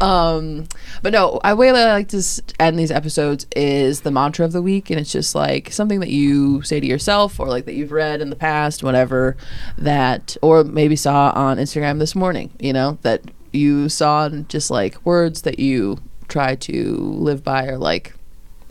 um, 0.00 0.66
but 1.02 1.12
no, 1.12 1.40
I 1.44 1.54
way 1.54 1.68
I 1.70 1.92
like 1.92 2.08
to 2.08 2.18
s- 2.18 2.40
end 2.58 2.78
these 2.78 2.90
episodes 2.90 3.46
is 3.54 4.00
the 4.02 4.10
mantra 4.10 4.44
of 4.44 4.52
the 4.52 4.62
week, 4.62 4.88
and 4.90 4.98
it's 4.98 5.12
just 5.12 5.34
like 5.34 5.70
something 5.72 6.00
that 6.00 6.10
you 6.10 6.62
say 6.62 6.80
to 6.80 6.86
yourself, 6.86 7.38
or 7.38 7.48
like 7.48 7.66
that 7.66 7.74
you've 7.74 7.92
read 7.92 8.20
in 8.20 8.30
the 8.30 8.36
past, 8.36 8.82
whatever 8.82 9.36
that, 9.76 10.36
or 10.42 10.64
maybe 10.64 10.96
saw 10.96 11.32
on 11.34 11.58
Instagram 11.58 11.98
this 11.98 12.14
morning. 12.14 12.50
You 12.60 12.72
know 12.72 12.98
that 13.02 13.22
you 13.52 13.88
saw 13.88 14.26
and 14.26 14.48
just 14.48 14.70
like 14.70 15.04
words 15.04 15.42
that 15.42 15.58
you 15.58 15.98
try 16.28 16.54
to 16.54 16.94
live 16.96 17.42
by, 17.42 17.66
or 17.66 17.78
like 17.78 18.14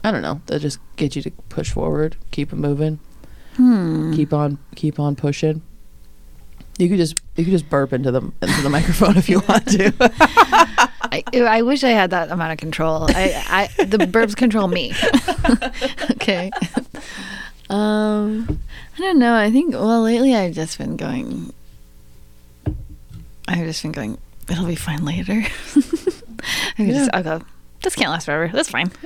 I 0.03 0.11
don't 0.11 0.21
know, 0.21 0.41
that 0.45 0.59
just 0.61 0.79
get 0.95 1.15
you 1.15 1.21
to 1.23 1.31
push 1.49 1.71
forward, 1.71 2.15
keep 2.31 2.53
it 2.53 2.55
moving, 2.57 2.99
Hmm. 3.55 4.13
keep 4.13 4.31
on, 4.31 4.59
keep 4.75 4.99
on 4.99 5.15
pushing. 5.15 5.61
You 6.77 6.87
could 6.89 6.97
just 6.99 7.19
you 7.35 7.43
could 7.43 7.51
just 7.51 7.69
burp 7.69 7.91
into 7.93 8.11
the 8.11 8.21
into 8.41 8.61
the 8.61 8.69
microphone 8.77 9.17
if 9.17 9.27
you 9.29 9.41
want 9.47 9.65
to. 9.69 9.93
I, 11.09 11.23
I 11.35 11.61
wish 11.63 11.83
I 11.83 11.89
had 11.89 12.11
that 12.11 12.29
amount 12.29 12.51
of 12.51 12.57
control. 12.59 13.05
I, 13.09 13.69
I 13.77 13.83
the 13.85 13.97
burps 13.97 14.35
control 14.35 14.67
me. 14.67 14.93
okay. 16.11 16.51
Um, 17.69 18.59
I 18.95 18.99
don't 18.99 19.17
know. 19.19 19.35
I 19.35 19.49
think 19.51 19.73
well 19.73 20.01
lately 20.03 20.35
I've 20.35 20.53
just 20.53 20.77
been 20.77 20.95
going. 20.97 21.51
I've 23.47 23.65
just 23.65 23.81
been 23.81 23.91
going. 23.93 24.17
It'll 24.49 24.65
be 24.67 24.75
fine 24.75 25.03
later. 25.03 25.43
I 26.79 26.83
Yeah. 26.83 26.93
just 26.93 27.09
I'll 27.13 27.23
go. 27.23 27.41
This 27.83 27.95
can't 27.95 28.09
last 28.11 28.25
forever. 28.25 28.49
That's 28.53 28.69
fine. 28.69 28.91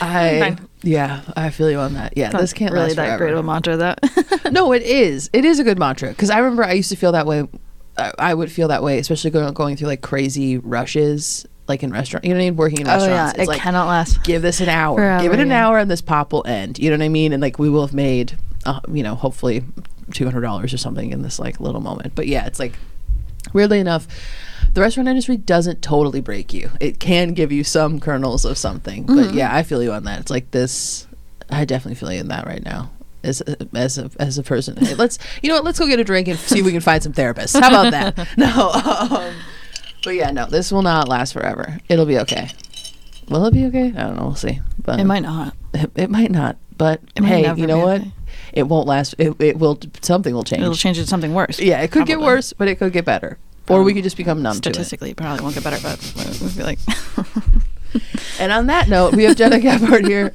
I 0.00 0.38
Fine. 0.40 0.68
yeah, 0.82 1.22
I 1.36 1.50
feel 1.50 1.70
you 1.70 1.78
on 1.78 1.94
that. 1.94 2.12
Yeah, 2.16 2.30
this 2.30 2.52
can't 2.52 2.72
really 2.72 2.86
last 2.88 2.96
that 2.96 3.06
forever. 3.06 3.24
great 3.24 3.32
of 3.32 3.38
a 3.38 3.42
mantra 3.42 3.76
that 3.78 4.52
no, 4.52 4.72
it 4.72 4.82
is. 4.82 5.30
It 5.32 5.44
is 5.44 5.58
a 5.58 5.64
good 5.64 5.78
mantra 5.78 6.10
because 6.10 6.30
I 6.30 6.38
remember 6.38 6.62
I 6.64 6.72
used 6.74 6.90
to 6.90 6.96
feel 6.96 7.12
that 7.12 7.26
way. 7.26 7.48
I, 7.96 8.12
I 8.18 8.34
would 8.34 8.52
feel 8.52 8.68
that 8.68 8.82
way, 8.82 8.98
especially 8.98 9.30
going 9.30 9.52
going 9.54 9.76
through 9.76 9.88
like 9.88 10.02
crazy 10.02 10.58
rushes, 10.58 11.46
like 11.66 11.82
in 11.82 11.90
restaurant. 11.90 12.24
You 12.26 12.30
know 12.30 12.36
what 12.36 12.42
I 12.42 12.44
mean? 12.50 12.56
Working 12.56 12.80
in 12.82 12.86
restaurants. 12.86 13.34
oh 13.34 13.38
yeah 13.38 13.42
it 13.44 13.48
like 13.48 13.60
cannot 13.60 13.86
last 13.88 14.22
give 14.22 14.42
this 14.42 14.60
an 14.60 14.68
hour. 14.68 14.96
Forever, 14.98 15.22
give 15.22 15.32
it 15.32 15.40
an 15.40 15.48
yeah. 15.48 15.66
hour, 15.66 15.78
and 15.78 15.90
this 15.90 16.02
pop 16.02 16.32
will 16.32 16.46
end. 16.46 16.78
You 16.78 16.90
know 16.90 16.96
what 16.96 17.04
I 17.04 17.08
mean? 17.08 17.32
And 17.32 17.40
like 17.40 17.58
we 17.58 17.70
will 17.70 17.84
have 17.84 17.94
made, 17.94 18.38
uh, 18.66 18.80
you 18.92 19.02
know, 19.02 19.14
hopefully 19.14 19.64
two 20.12 20.24
hundred 20.26 20.42
dollars 20.42 20.72
or 20.74 20.78
something 20.78 21.10
in 21.10 21.22
this 21.22 21.38
like 21.38 21.60
little 21.60 21.80
moment. 21.80 22.14
But 22.14 22.26
yeah, 22.28 22.46
it's 22.46 22.58
like 22.60 22.74
weirdly 23.54 23.80
enough. 23.80 24.06
The 24.74 24.80
restaurant 24.80 25.08
industry 25.08 25.36
doesn't 25.36 25.82
totally 25.82 26.20
break 26.20 26.52
you. 26.52 26.70
It 26.80 27.00
can 27.00 27.32
give 27.34 27.50
you 27.52 27.64
some 27.64 28.00
kernels 28.00 28.44
of 28.44 28.56
something. 28.58 29.04
But 29.04 29.12
Mm-hmm. 29.16 29.36
yeah, 29.38 29.54
I 29.54 29.62
feel 29.62 29.82
you 29.82 29.92
on 29.92 30.04
that. 30.04 30.20
It's 30.20 30.30
like 30.30 30.50
this. 30.50 31.06
I 31.50 31.64
definitely 31.64 31.94
feel 31.96 32.12
you 32.12 32.20
in 32.20 32.28
that 32.28 32.46
right 32.46 32.62
now. 32.62 32.90
As 33.24 33.40
a, 33.40 33.56
as 33.76 33.98
a 33.98 34.10
as 34.20 34.38
a 34.38 34.42
person, 34.44 34.76
Hey, 34.76 34.94
let's 34.94 35.18
you 35.42 35.48
know 35.48 35.56
what? 35.56 35.64
Let's 35.64 35.78
go 35.78 35.86
get 35.88 35.98
a 35.98 36.04
drink 36.04 36.28
and 36.28 36.38
see 36.38 36.60
if 36.60 36.64
we 36.64 36.70
can 36.70 36.80
find 36.80 37.02
some 37.02 37.12
therapists. 37.12 37.58
How 37.58 37.68
about 37.68 37.90
that? 37.90 38.28
No, 38.36 38.70
um, 38.70 39.34
but 40.04 40.14
yeah, 40.14 40.30
no, 40.30 40.46
this 40.46 40.70
will 40.70 40.82
not 40.82 41.08
last 41.08 41.32
forever. 41.32 41.78
It'll 41.88 42.06
be 42.06 42.18
okay. 42.20 42.50
Will 43.28 43.44
it 43.46 43.52
be 43.52 43.66
okay? 43.66 43.88
I 43.88 44.02
don't 44.04 44.16
know. 44.16 44.26
We'll 44.26 44.34
see. 44.36 44.60
But 44.84 45.00
it 45.00 45.04
might 45.04 45.22
not 45.24 45.54
It, 45.74 45.90
it 45.96 46.10
might 46.10 46.30
not. 46.30 46.56
But 46.76 47.00
might 47.20 47.26
hey, 47.28 47.54
you 47.56 47.66
know 47.66 47.78
what? 47.78 48.02
okay. 48.02 48.12
It 48.52 48.62
won't 48.64 48.86
last. 48.86 49.16
It, 49.18 49.34
it 49.40 49.58
will. 49.58 49.78
Something 50.00 50.32
will 50.32 50.44
change. 50.44 50.62
it'll 50.62 50.74
change 50.76 50.98
to 50.98 51.06
something 51.06 51.34
worse 51.34 51.58
yeah, 51.58 51.80
it 51.80 51.90
could 51.90 52.06
get 52.06 52.20
worse, 52.20 52.52
but 52.52 52.68
it 52.68 52.76
could 52.78 52.92
get 52.92 53.04
better. 53.04 53.36
Or 53.68 53.82
we 53.82 53.94
could 53.94 54.04
just 54.04 54.16
become 54.16 54.42
numb 54.42 54.54
to 54.60 54.68
it. 54.70 54.74
statistically 54.74 55.14
probably 55.14 55.42
won't 55.42 55.54
get 55.54 55.64
better 55.64 55.78
but 55.82 56.40
we'd 56.40 56.56
be 56.56 56.62
like 56.62 56.78
And 58.38 58.52
on 58.52 58.66
that 58.66 58.88
note, 58.94 59.14
we 59.14 59.24
have 59.24 59.36
Gena 59.36 59.56
Gephart 59.58 60.06
here, 60.06 60.32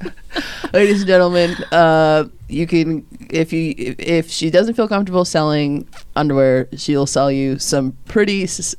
ladies 0.74 1.02
and 1.02 1.08
gentlemen. 1.08 1.52
Uh, 1.72 2.26
you 2.50 2.68
can, 2.68 3.06
if 3.30 3.54
you, 3.54 3.74
if, 3.78 4.00
if 4.00 4.30
she 4.30 4.50
doesn't 4.50 4.74
feel 4.74 4.88
comfortable 4.88 5.24
selling 5.26 5.88
underwear, 6.16 6.68
she'll 6.76 7.06
sell 7.06 7.32
you 7.32 7.60
some 7.60 7.96
pretty 8.06 8.44
s- 8.44 8.76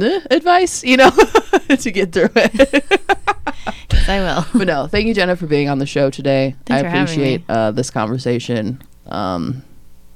eh, 0.00 0.20
advice, 0.30 0.84
you 0.84 0.96
know, 0.96 1.10
to 1.68 1.90
get 1.90 2.12
through 2.12 2.28
it. 2.36 2.84
I 4.08 4.20
will 4.20 4.46
but 4.58 4.66
no, 4.68 4.86
thank 4.86 5.06
you, 5.06 5.14
Gena, 5.14 5.34
for 5.34 5.46
being 5.46 5.68
on 5.68 5.78
the 5.78 5.86
show 5.86 6.10
today. 6.10 6.54
Thanks 6.66 6.84
I 6.84 6.88
appreciate 6.88 7.42
uh, 7.48 7.72
this 7.72 7.90
conversation. 7.90 8.82
Um, 9.06 9.64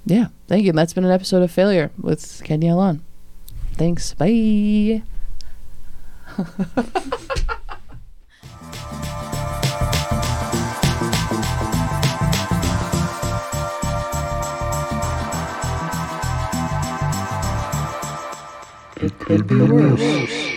yeah, 0.06 0.28
thank 0.46 0.64
you. 0.64 0.70
And 0.70 0.78
that's 0.78 0.92
been 0.92 1.04
an 1.04 1.10
episode 1.10 1.42
of 1.42 1.50
Failure 1.50 1.90
with 2.00 2.42
Kenya 2.44 2.74
Alon. 2.74 3.02
Thanks. 3.80 4.12
Bye. 4.12 4.28
It 19.00 19.18
could 19.18 19.46
be 19.46 19.62
worse. 19.62 20.49